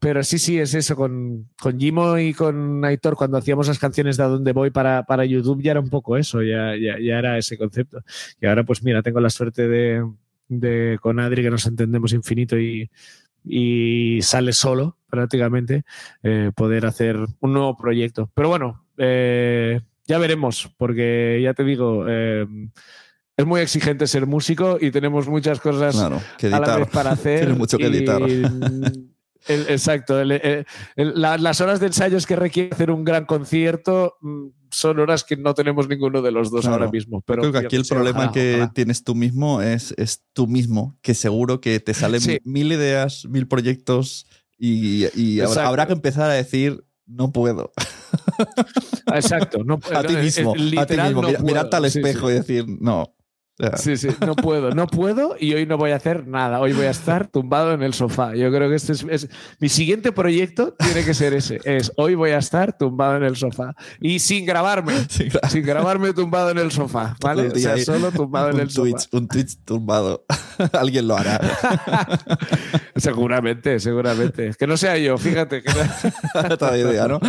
Pero 0.00 0.22
sí, 0.22 0.38
sí, 0.38 0.58
es 0.58 0.74
eso. 0.74 0.96
Con, 0.96 1.48
con 1.60 1.78
Jimo 1.78 2.18
y 2.18 2.34
con 2.34 2.84
Aitor, 2.84 3.16
cuando 3.16 3.33
hacíamos 3.36 3.68
las 3.68 3.78
canciones 3.78 4.16
de 4.16 4.22
a 4.22 4.28
dónde 4.28 4.52
voy 4.52 4.70
para, 4.70 5.04
para 5.04 5.24
YouTube 5.24 5.62
ya 5.62 5.72
era 5.72 5.80
un 5.80 5.90
poco 5.90 6.16
eso, 6.16 6.42
ya, 6.42 6.76
ya, 6.76 6.98
ya, 6.98 7.18
era 7.18 7.38
ese 7.38 7.58
concepto. 7.58 8.02
Y 8.40 8.46
ahora 8.46 8.64
pues 8.64 8.82
mira, 8.82 9.02
tengo 9.02 9.20
la 9.20 9.30
suerte 9.30 9.68
de, 9.68 10.04
de 10.48 10.98
con 11.00 11.20
Adri 11.20 11.42
que 11.42 11.50
nos 11.50 11.66
entendemos 11.66 12.12
infinito 12.12 12.58
y, 12.58 12.90
y 13.44 14.20
sale 14.22 14.52
solo 14.52 14.96
prácticamente 15.08 15.84
eh, 16.22 16.50
poder 16.54 16.86
hacer 16.86 17.16
un 17.40 17.52
nuevo 17.52 17.76
proyecto. 17.76 18.30
Pero 18.34 18.48
bueno, 18.48 18.84
eh, 18.96 19.80
ya 20.06 20.18
veremos, 20.18 20.70
porque 20.76 21.40
ya 21.42 21.54
te 21.54 21.64
digo, 21.64 22.06
eh, 22.08 22.46
es 23.36 23.46
muy 23.46 23.60
exigente 23.60 24.06
ser 24.06 24.26
músico 24.26 24.78
y 24.80 24.90
tenemos 24.90 25.28
muchas 25.28 25.60
cosas 25.60 25.96
que 26.38 26.48
a 26.48 26.60
la 26.60 26.78
vez 26.78 26.88
para 26.88 27.10
hacer. 27.12 27.40
Tiene 27.40 27.54
mucho 27.54 27.78
que 27.78 27.86
editar. 27.86 28.22
exacto. 29.48 30.22
las 30.96 31.60
horas 31.60 31.80
de 31.80 31.86
ensayos 31.86 32.26
que 32.26 32.36
requiere 32.36 32.70
hacer 32.72 32.90
un 32.90 33.04
gran 33.04 33.24
concierto 33.26 34.16
mm, 34.20 34.46
son 34.70 34.98
horas 34.98 35.24
que 35.24 35.36
no 35.36 35.54
tenemos 35.54 35.88
ninguno 35.88 36.20
de 36.22 36.32
los 36.32 36.50
dos 36.50 36.66
ahora 36.66 36.90
mismo. 36.90 37.22
Pero 37.22 37.42
Creo 37.42 37.52
que 37.52 37.58
aquí 37.58 37.76
el 37.76 37.84
problema 37.84 38.32
que 38.32 38.68
tienes 38.74 39.04
tú 39.04 39.14
mismo 39.14 39.62
es, 39.62 39.94
es 39.96 40.24
tú 40.32 40.46
mismo, 40.46 40.98
que 41.00 41.14
seguro 41.14 41.60
que 41.60 41.80
te 41.80 41.94
salen 41.94 42.20
mil 42.44 42.72
ideas, 42.72 43.26
mil 43.26 43.46
proyectos 43.46 44.26
y, 44.58 45.40
habrá, 45.40 45.86
que 45.86 45.92
empezar 45.92 46.30
a 46.30 46.34
decir 46.34 46.84
no 47.06 47.32
puedo. 47.32 47.72
Exacto. 49.14 49.62
No, 49.64 49.78
a 49.94 50.02
ti 50.02 50.16
mismo. 50.16 50.54
a 50.78 50.86
ti 50.86 50.96
mismo. 50.96 51.22
mirarte 51.42 51.76
al 51.76 51.84
espejo 51.84 52.30
y 52.30 52.34
decir, 52.34 52.64
no. 52.66 53.13
Sí, 53.76 53.96
sí, 53.96 54.08
no 54.26 54.34
puedo, 54.34 54.72
no 54.72 54.88
puedo 54.88 55.36
y 55.38 55.54
hoy 55.54 55.64
no 55.64 55.78
voy 55.78 55.92
a 55.92 55.96
hacer 55.96 56.26
nada. 56.26 56.58
Hoy 56.58 56.72
voy 56.72 56.86
a 56.86 56.90
estar 56.90 57.28
tumbado 57.28 57.72
en 57.72 57.84
el 57.84 57.94
sofá. 57.94 58.34
Yo 58.34 58.50
creo 58.50 58.68
que 58.68 58.74
este 58.74 58.92
es, 58.92 59.28
mi 59.60 59.68
siguiente 59.68 60.10
proyecto 60.10 60.74
tiene 60.74 61.04
que 61.04 61.14
ser 61.14 61.34
ese. 61.34 61.60
Es 61.62 61.92
hoy 61.96 62.16
voy 62.16 62.30
a 62.30 62.38
estar 62.38 62.76
tumbado 62.76 63.16
en 63.16 63.22
el 63.22 63.36
sofá 63.36 63.76
y 64.00 64.18
sin 64.18 64.44
grabarme, 64.44 64.94
sin 65.48 65.64
grabarme 65.64 66.12
tumbado 66.12 66.50
en 66.50 66.58
el 66.58 66.72
sofá, 66.72 67.16
¿vale? 67.22 67.46
O 67.46 67.54
sea, 67.54 67.78
solo 67.78 68.10
tumbado 68.10 68.50
en 68.50 68.58
el 68.58 68.70
sofá. 68.70 68.96
Un 69.12 69.28
Twitch 69.28 69.56
tumbado. 69.64 70.24
Alguien 70.72 71.06
lo 71.06 71.16
hará. 71.16 71.40
seguramente, 72.96 73.78
seguramente. 73.78 74.52
Que 74.58 74.66
no 74.66 74.76
sea 74.76 74.98
yo, 74.98 75.16
fíjate. 75.16 75.62
Que 75.62 75.70
no... 75.72 76.76
idea, 76.76 77.06
¿no? 77.06 77.20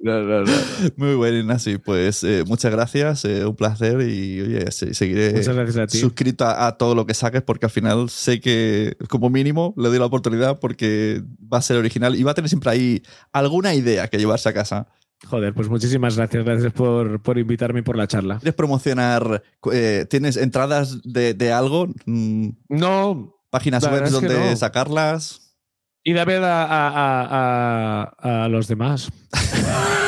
no, 0.00 0.22
no, 0.22 0.40
no. 0.42 0.52
Muy 0.96 1.14
bueno, 1.14 1.38
Ignacio. 1.38 1.80
Pues 1.80 2.24
eh, 2.24 2.42
muchas 2.46 2.72
gracias, 2.72 3.24
eh, 3.24 3.44
un 3.44 3.54
placer 3.54 4.00
y 4.00 4.40
oye, 4.40 4.72
sí, 4.72 4.92
sí 4.92 5.03
seguiré 5.04 5.88
suscrito 5.88 6.46
a, 6.46 6.76
todo 6.76 6.94
lo 6.94 7.06
que 7.06 7.14
saques 7.14 7.42
porque 7.42 7.66
al 7.66 7.70
final 7.70 8.10
sé 8.10 8.40
que 8.40 8.96
como 9.08 9.30
mínimo 9.30 9.74
le 9.76 9.88
doy 9.88 9.98
la 9.98 10.06
oportunidad 10.06 10.58
porque 10.58 11.22
va 11.52 11.58
a 11.58 11.62
ser 11.62 11.76
original 11.76 12.16
y 12.16 12.22
va 12.22 12.32
a 12.32 12.34
tener 12.34 12.48
siempre 12.48 12.70
ahí 12.70 13.02
alguna 13.32 13.74
idea 13.74 14.08
que 14.08 14.18
llevarse 14.18 14.48
a 14.48 14.52
casa. 14.52 14.88
Joder, 15.26 15.54
pues 15.54 15.68
muchísimas 15.68 16.16
gracias. 16.16 16.44
Gracias 16.44 16.72
por, 16.72 17.22
por 17.22 17.38
invitarme 17.38 17.82
por 17.82 17.96
la 17.96 18.06
charla. 18.06 18.38
¿Quieres 18.38 18.54
promocionar? 18.54 19.42
Eh, 19.72 20.06
¿Tienes 20.10 20.36
entradas 20.36 21.00
de, 21.02 21.52
algo? 21.52 21.88
Mm, 22.04 22.50
no. 22.68 23.34
¿Páginas 23.50 23.84
web 23.90 24.10
donde 24.10 24.56
sacarlas? 24.56 25.56
Y 26.02 26.12
de 26.12 26.24
ver 26.24 26.42
a, 26.42 26.66
a, 26.68 28.44
a 28.44 28.48
los 28.48 28.68
demás. 28.68 29.10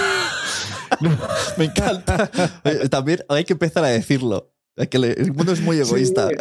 Me 1.57 1.65
encanta. 1.65 2.31
También 2.91 3.21
hay 3.29 3.45
que 3.45 3.55
empezar 3.55 3.85
a 3.85 3.89
decirlo. 3.89 4.53
Es 4.87 4.89
que 4.89 4.99
el 4.99 5.33
mundo 5.33 5.53
es 5.53 5.61
muy 5.61 5.79
egoísta. 5.79 6.29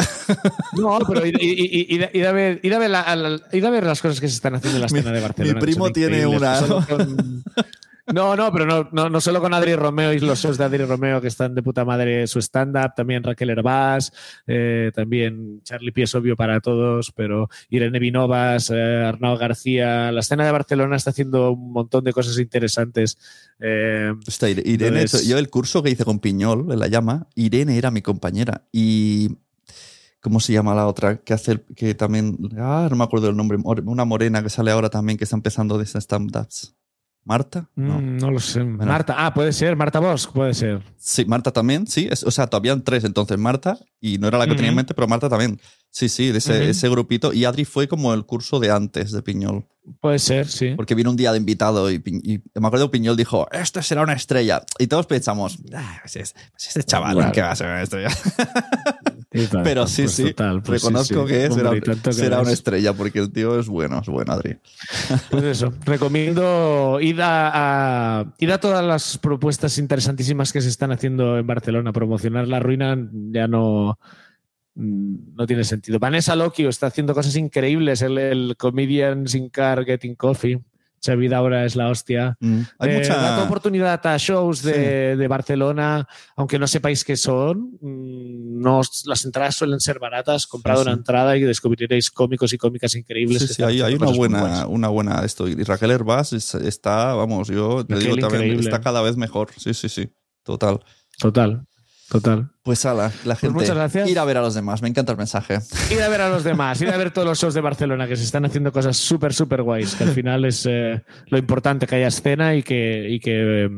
No, 0.73 0.99
pero 1.07 1.25
y, 1.25 2.23
a 2.25 2.31
ver, 2.33 2.59
ver, 3.69 3.83
las 3.85 4.01
cosas 4.01 4.19
que 4.19 4.27
se 4.27 4.35
están 4.35 4.55
haciendo 4.55 4.77
en 4.77 4.81
la 4.81 4.87
escena 4.87 5.11
de 5.11 5.21
Barcelona. 5.21 5.53
Mi 5.53 5.61
primo 5.61 5.91
tiene 5.91 6.27
una. 6.27 6.59
No, 8.13 8.35
no, 8.35 8.51
pero 8.51 8.67
no, 8.67 8.87
no, 8.91 9.09
no, 9.09 9.19
solo 9.19 9.41
con 9.41 9.53
Adri 9.53 9.75
Romeo 9.75 10.13
y 10.13 10.19
los 10.19 10.39
shows 10.39 10.59
de 10.59 10.65
Adri 10.65 10.85
Romeo 10.85 11.21
que 11.21 11.27
están 11.27 11.55
de 11.55 11.63
puta 11.63 11.83
madre 11.85 12.27
su 12.27 12.39
stand-up, 12.39 12.93
también 12.95 13.23
Raquel 13.23 13.49
Herbás, 13.49 14.13
eh, 14.45 14.91
también 14.93 15.61
Charlie 15.63 15.91
Pies, 15.91 16.13
obvio 16.13 16.35
para 16.35 16.61
todos, 16.61 17.11
pero 17.11 17.49
Irene 17.69 17.97
Vinovas, 17.97 18.69
eh, 18.69 19.03
Arnau 19.05 19.37
García. 19.37 20.11
La 20.11 20.19
escena 20.19 20.45
de 20.45 20.51
Barcelona 20.51 20.97
está 20.97 21.09
haciendo 21.09 21.51
un 21.51 21.71
montón 21.71 22.03
de 22.03 22.13
cosas 22.13 22.37
interesantes. 22.37 23.17
Eh, 23.59 24.13
Irene, 24.65 25.05
yo 25.25 25.39
el 25.39 25.49
curso 25.49 25.81
que 25.81 25.89
hice 25.89 26.05
con 26.05 26.19
Piñol, 26.19 26.71
en 26.71 26.79
la 26.79 26.87
llama, 26.87 27.27
Irene 27.33 27.77
era 27.77 27.89
mi 27.89 28.01
compañera 28.03 28.65
y 28.71 29.37
¿Cómo 30.21 30.39
se 30.39 30.53
llama 30.53 30.73
la 30.73 30.87
otra? 30.87 31.17
Que 31.17 31.35
hace 31.35 31.63
que 31.75 31.93
también. 31.93 32.35
Ah, 32.57 32.87
no 32.89 32.95
me 32.95 33.03
acuerdo 33.03 33.29
el 33.29 33.37
nombre. 33.37 33.59
Una 33.63 34.05
morena 34.05 34.41
que 34.41 34.49
sale 34.49 34.71
ahora 34.71 34.89
también, 34.89 35.19
que 35.19 35.23
está 35.23 35.35
empezando 35.35 35.77
de 35.77 35.85
stand-ups. 35.85 36.75
¿Marta? 37.25 37.67
No. 37.75 37.99
Mm, 37.99 38.17
no 38.17 38.31
lo 38.31 38.39
sé. 38.39 38.63
Marta, 38.63 39.15
ah, 39.17 39.33
puede 39.33 39.51
ser. 39.51 39.75
Marta 39.75 39.99
Bosch, 39.99 40.29
puede 40.31 40.53
ser. 40.53 40.83
Sí, 40.95 41.25
Marta 41.25 41.51
también, 41.51 41.87
sí. 41.87 42.07
o 42.07 42.31
sea, 42.31 42.45
todavía 42.47 42.79
tres 42.83 43.03
entonces. 43.03 43.37
Marta, 43.39 43.79
y 43.99 44.19
no 44.19 44.27
era 44.27 44.37
la 44.37 44.45
que 44.45 44.53
tenía 44.53 44.69
en 44.69 44.75
mente, 44.75 44.93
pero 44.93 45.07
Marta 45.07 45.27
también. 45.27 45.59
Sí, 45.95 46.09
sí, 46.09 46.29
de 46.29 46.39
ese, 46.39 46.69
ese, 46.69 46.89
grupito. 46.89 47.31
Y 47.31 47.45
Adri 47.45 47.63
fue 47.63 47.87
como 47.87 48.13
el 48.13 48.25
curso 48.25 48.59
de 48.59 48.69
antes 48.69 49.13
de 49.13 49.21
Piñol. 49.21 49.65
Puede 50.01 50.19
ser, 50.19 50.45
sí. 50.45 50.73
Porque 50.75 50.93
vino 50.93 51.09
un 51.09 51.15
día 51.15 51.31
de 51.31 51.37
invitado 51.37 51.89
y, 51.89 52.01
me 52.53 52.67
acuerdo 52.67 52.91
que 52.91 52.97
Piñol 52.97 53.15
dijo, 53.15 53.47
esto 53.53 53.81
será 53.81 54.01
una 54.01 54.11
estrella. 54.11 54.61
Y 54.77 54.87
todos 54.87 55.05
pensamos, 55.05 55.57
ah, 55.73 55.99
pues 56.01 56.17
es, 56.17 56.33
pues 56.51 56.67
este 56.67 56.83
chaval, 56.83 57.31
¿qué 57.31 57.41
va 57.41 57.51
a 57.51 57.55
ser 57.55 57.67
una 57.67 57.81
estrella? 57.83 58.09
Pero 59.63 59.87
sí, 59.87 60.03
pues 60.03 60.11
sí, 60.11 60.33
pues 60.35 60.67
reconozco 60.67 61.25
que 61.25 61.49
será, 62.11 62.41
una 62.41 62.51
estrella 62.51 62.91
porque 62.91 63.19
el 63.19 63.31
tío 63.31 63.57
es 63.57 63.69
bueno, 63.69 63.99
es 64.01 64.07
bueno, 64.07 64.33
Adri. 64.33 64.57
Pues 65.29 65.43
eso, 65.45 65.73
recomiendo 65.85 66.99
ir 66.99 67.21
a, 67.21 68.19
a 68.19 68.57
todas 68.59 68.83
las 68.83 69.17
propuestas 69.17 69.77
interesantísimas 69.77 70.51
que 70.51 70.59
se 70.59 70.67
están 70.67 70.91
haciendo 70.91 71.37
en 71.37 71.47
Barcelona. 71.47 71.93
Promocionar 71.93 72.49
la 72.49 72.59
ruina 72.59 72.97
ya 73.31 73.47
no, 73.47 73.97
no 74.75 75.47
tiene 75.47 75.63
sentido. 75.63 75.99
Vanessa 75.99 76.35
Lokio 76.35 76.69
está 76.69 76.87
haciendo 76.87 77.13
cosas 77.13 77.35
increíbles, 77.37 78.01
el, 78.01 78.17
el 78.17 78.55
Comedians 78.57 79.33
in 79.35 79.49
Car 79.49 79.85
Getting 79.85 80.15
Coffee 80.15 80.59
Xavi 81.05 81.31
ahora 81.33 81.65
es 81.65 81.75
la 81.75 81.89
hostia. 81.89 82.35
Mm. 82.39 82.61
Hay 82.79 82.89
Eh, 82.89 82.97
mucha... 82.97 83.15
dad 83.15 83.43
oportunidad 83.43 84.01
a 84.07 84.17
shows 84.17 84.63
de, 84.63 85.15
de 85.15 85.27
Barcelona, 85.27 86.07
aunque 86.35 86.57
no 86.57 86.65
sepáis 86.65 87.03
qué 87.03 87.15
son. 87.15 87.77
mm, 87.79 88.59
No, 88.59 88.81
las 89.05 89.23
entradas 89.23 89.53
suelen 89.55 89.79
ser 89.79 89.99
baratas. 89.99 90.47
Comprad 90.47 90.77
Sí, 90.77 90.81
una 90.81 90.93
entrada 90.93 91.37
y 91.37 91.41
descubriréis 91.41 92.09
cómicos 92.09 92.53
y 92.53 92.57
cómicas 92.57 92.95
increíbles. 92.95 93.59
Hay, 93.59 93.81
hay 93.81 93.93
una 93.93 94.07
buena, 94.11 94.65
una 94.65 94.87
buena 94.87 95.23
esto. 95.23 95.47
Y 95.47 95.53
Raquel 95.63 95.91
Herbás 95.91 96.33
es- 96.33 96.55
está, 96.55 97.13
vamos, 97.13 97.49
yo 97.49 97.85
te 97.85 97.93
Raquel, 97.93 98.15
digo 98.15 98.21
también, 98.27 98.41
increíble. 98.45 98.63
está 98.69 98.81
cada 98.81 99.03
vez 99.03 99.15
mejor. 99.15 99.49
Sí, 99.57 99.75
sí, 99.75 99.89
sí. 99.89 100.09
Total. 100.41 100.79
Total, 101.19 101.67
total. 102.09 102.49
Pues 102.63 102.85
ala, 102.85 103.11
la 103.25 103.35
gente. 103.35 103.53
muchas 103.53 103.75
gracias. 103.75 104.09
Ir 104.09 104.19
a 104.19 104.25
ver 104.25 104.37
a 104.37 104.41
los 104.41 104.53
demás. 104.53 104.81
Me 104.81 104.89
encanta 104.89 105.11
el 105.11 105.17
mensaje. 105.17 105.59
Ir 105.91 106.01
a 106.01 106.09
ver 106.09 106.21
a 106.21 106.29
los 106.29 106.43
demás, 106.43 106.81
ir 106.81 106.89
a 106.89 106.97
ver 106.97 107.11
todos 107.11 107.27
los 107.27 107.39
shows 107.39 107.53
de 107.53 107.61
Barcelona 107.61 108.07
que 108.07 108.15
se 108.15 108.23
están 108.23 108.45
haciendo 108.45 108.71
cosas 108.71 108.97
súper, 108.97 109.33
súper 109.33 109.61
guays, 109.61 109.95
que 109.95 110.03
al 110.03 110.11
final 110.11 110.45
es 110.45 110.65
eh, 110.65 111.03
lo 111.27 111.37
importante 111.37 111.87
que 111.87 111.95
haya 111.95 112.07
escena 112.07 112.55
y 112.55 112.63
que, 112.63 113.07
y 113.09 113.19
que 113.19 113.65
eh, 113.65 113.69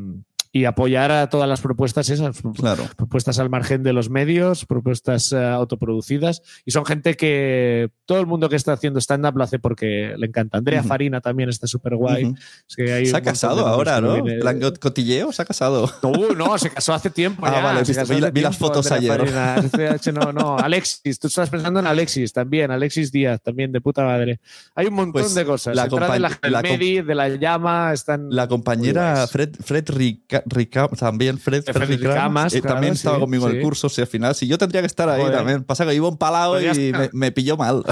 y 0.58 0.66
apoyar 0.66 1.12
a 1.12 1.30
todas 1.30 1.48
las 1.48 1.62
propuestas 1.62 2.10
esas, 2.10 2.38
Claro. 2.58 2.84
propuestas 2.96 3.38
al 3.40 3.50
margen 3.50 3.84
de 3.84 3.94
los 3.94 4.10
medios, 4.10 4.66
propuestas 4.66 5.32
eh, 5.32 5.38
autoproducidas 5.44 6.42
y 6.66 6.72
son 6.72 6.86
gente 6.86 7.16
que 7.16 7.90
todo 8.06 8.20
el 8.20 8.26
mundo 8.28 8.50
que 8.50 8.56
está 8.56 8.74
haciendo 8.74 9.00
stand-up 9.00 9.38
lo 9.38 9.44
hace 9.44 9.60
porque 9.60 10.14
le 10.18 10.28
encanta. 10.28 10.58
Andrea 10.58 10.80
Ujú. 10.80 10.88
Farina 10.90 11.22
también 11.22 11.50
está 11.50 11.68
súper 11.68 11.96
guay. 11.96 12.26
Ujú. 12.26 12.36
Es 12.70 12.76
que 12.76 13.06
Se 13.06 13.16
ha 13.18 13.22
casado 13.22 13.66
ahora, 13.68 14.02
¿no? 14.02 14.14
viene- 14.22 14.40
Plan 14.40 14.60
got- 14.60 14.80
cotilleo, 14.80 15.32
se 15.32 15.42
ha 15.42 15.46
casado. 15.46 15.92
no, 16.04 16.12
no, 16.36 16.58
se 16.58 16.70
casó 16.70 16.94
hace 16.94 17.10
tiempo. 17.10 17.46
Ah, 17.46 17.52
ya, 17.52 17.62
vale, 17.64 17.84
vi 17.84 17.92
hace 17.92 18.16
vi 18.16 18.22
las 18.22 18.34
tiempo, 18.34 18.58
fotos 18.74 18.92
Andrea 18.92 19.56
ayer. 19.56 20.14
No, 20.14 20.32
no, 20.34 20.58
Alexis, 20.58 21.20
tú 21.20 21.28
estás 21.28 21.50
pensando 21.50 21.80
en 21.80 21.88
Alexis 21.88 22.34
también, 22.34 22.72
Alexis 22.72 23.12
Díaz 23.12 23.42
también, 23.42 23.72
de 23.72 23.82
puta 23.82 24.04
madre. 24.04 24.40
Hay 24.76 24.88
un 24.88 24.94
montón 24.94 25.22
Pues 25.22 25.36
de 25.36 25.46
cosas. 25.46 25.76
la 25.76 25.88
de 25.88 26.20
la, 26.20 26.40
la 26.44 26.62
Medi, 26.62 27.02
de 27.02 27.16
la 27.16 27.30
llama, 27.30 27.92
están. 27.94 28.28
La 28.30 28.48
compañera. 28.48 29.28
Fred, 29.28 29.56
Fred 29.64 29.90
Rica, 29.90 30.44
Rica- 30.50 30.88
también 30.90 31.38
Fred, 31.40 31.64
Fred 31.64 31.76
Fred 31.76 31.90
Ricamas, 31.90 32.14
Ricamas, 32.16 32.54
eh, 32.56 32.62
claro, 32.62 32.76
también 32.76 32.94
estaba 32.94 33.20
conmigo 33.20 33.50
en 33.50 33.58
el 33.58 33.62
curso. 33.62 33.90
Si 33.90 34.02
al 34.02 34.08
final, 34.08 34.36
si 34.36 34.48
yo 34.48 34.58
tendría 34.58 34.82
que 34.82 34.88
estar 34.88 35.10
ahí 35.10 35.22
Joder. 35.22 35.36
también. 35.38 35.64
Pasa 35.64 35.86
que 35.86 35.94
iba 35.94 36.08
un 36.08 36.18
palado 36.18 36.54
Pues 36.54 36.78
y 36.78 36.92
me, 36.92 37.10
me 37.14 37.32
pilló 37.32 37.58
mal. 37.58 37.84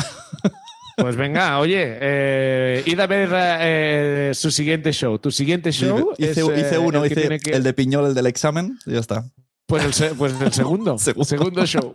Pues 0.97 1.17
venga, 1.17 1.59
oye, 1.59 1.97
eh, 2.01 2.83
id 2.85 2.97
a 2.99 3.05
ver 3.07 3.29
eh, 3.33 4.31
su 4.33 4.49
siguiente 4.49 4.93
show. 4.93 5.19
Tu 5.19 5.29
siguiente 5.29 5.71
show. 5.73 6.13
hice, 6.17 6.31
es, 6.31 6.37
hice 6.37 6.75
eh, 6.75 6.77
uno, 6.79 7.03
el 7.03 7.11
hice 7.11 7.37
que- 7.39 7.51
el 7.51 7.63
de 7.63 7.73
Piñol, 7.73 8.05
el 8.07 8.13
del 8.13 8.27
examen, 8.27 8.77
y 8.85 8.93
ya 8.93 8.99
está. 8.99 9.25
Pues 9.67 9.83
el, 9.83 9.93
se- 9.93 10.15
pues 10.15 10.33
el 10.39 10.53
segundo. 10.53 10.97
Segundo. 10.99 11.25
segundo 11.25 11.65
show. 11.65 11.91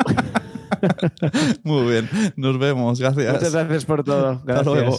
Muy 1.62 1.90
bien, 1.90 2.10
nos 2.36 2.58
vemos, 2.58 3.00
gracias. 3.00 3.32
Muchas 3.34 3.52
gracias 3.52 3.84
por 3.84 4.04
todo. 4.04 4.42
Hasta 4.46 4.62
luego. 4.64 4.98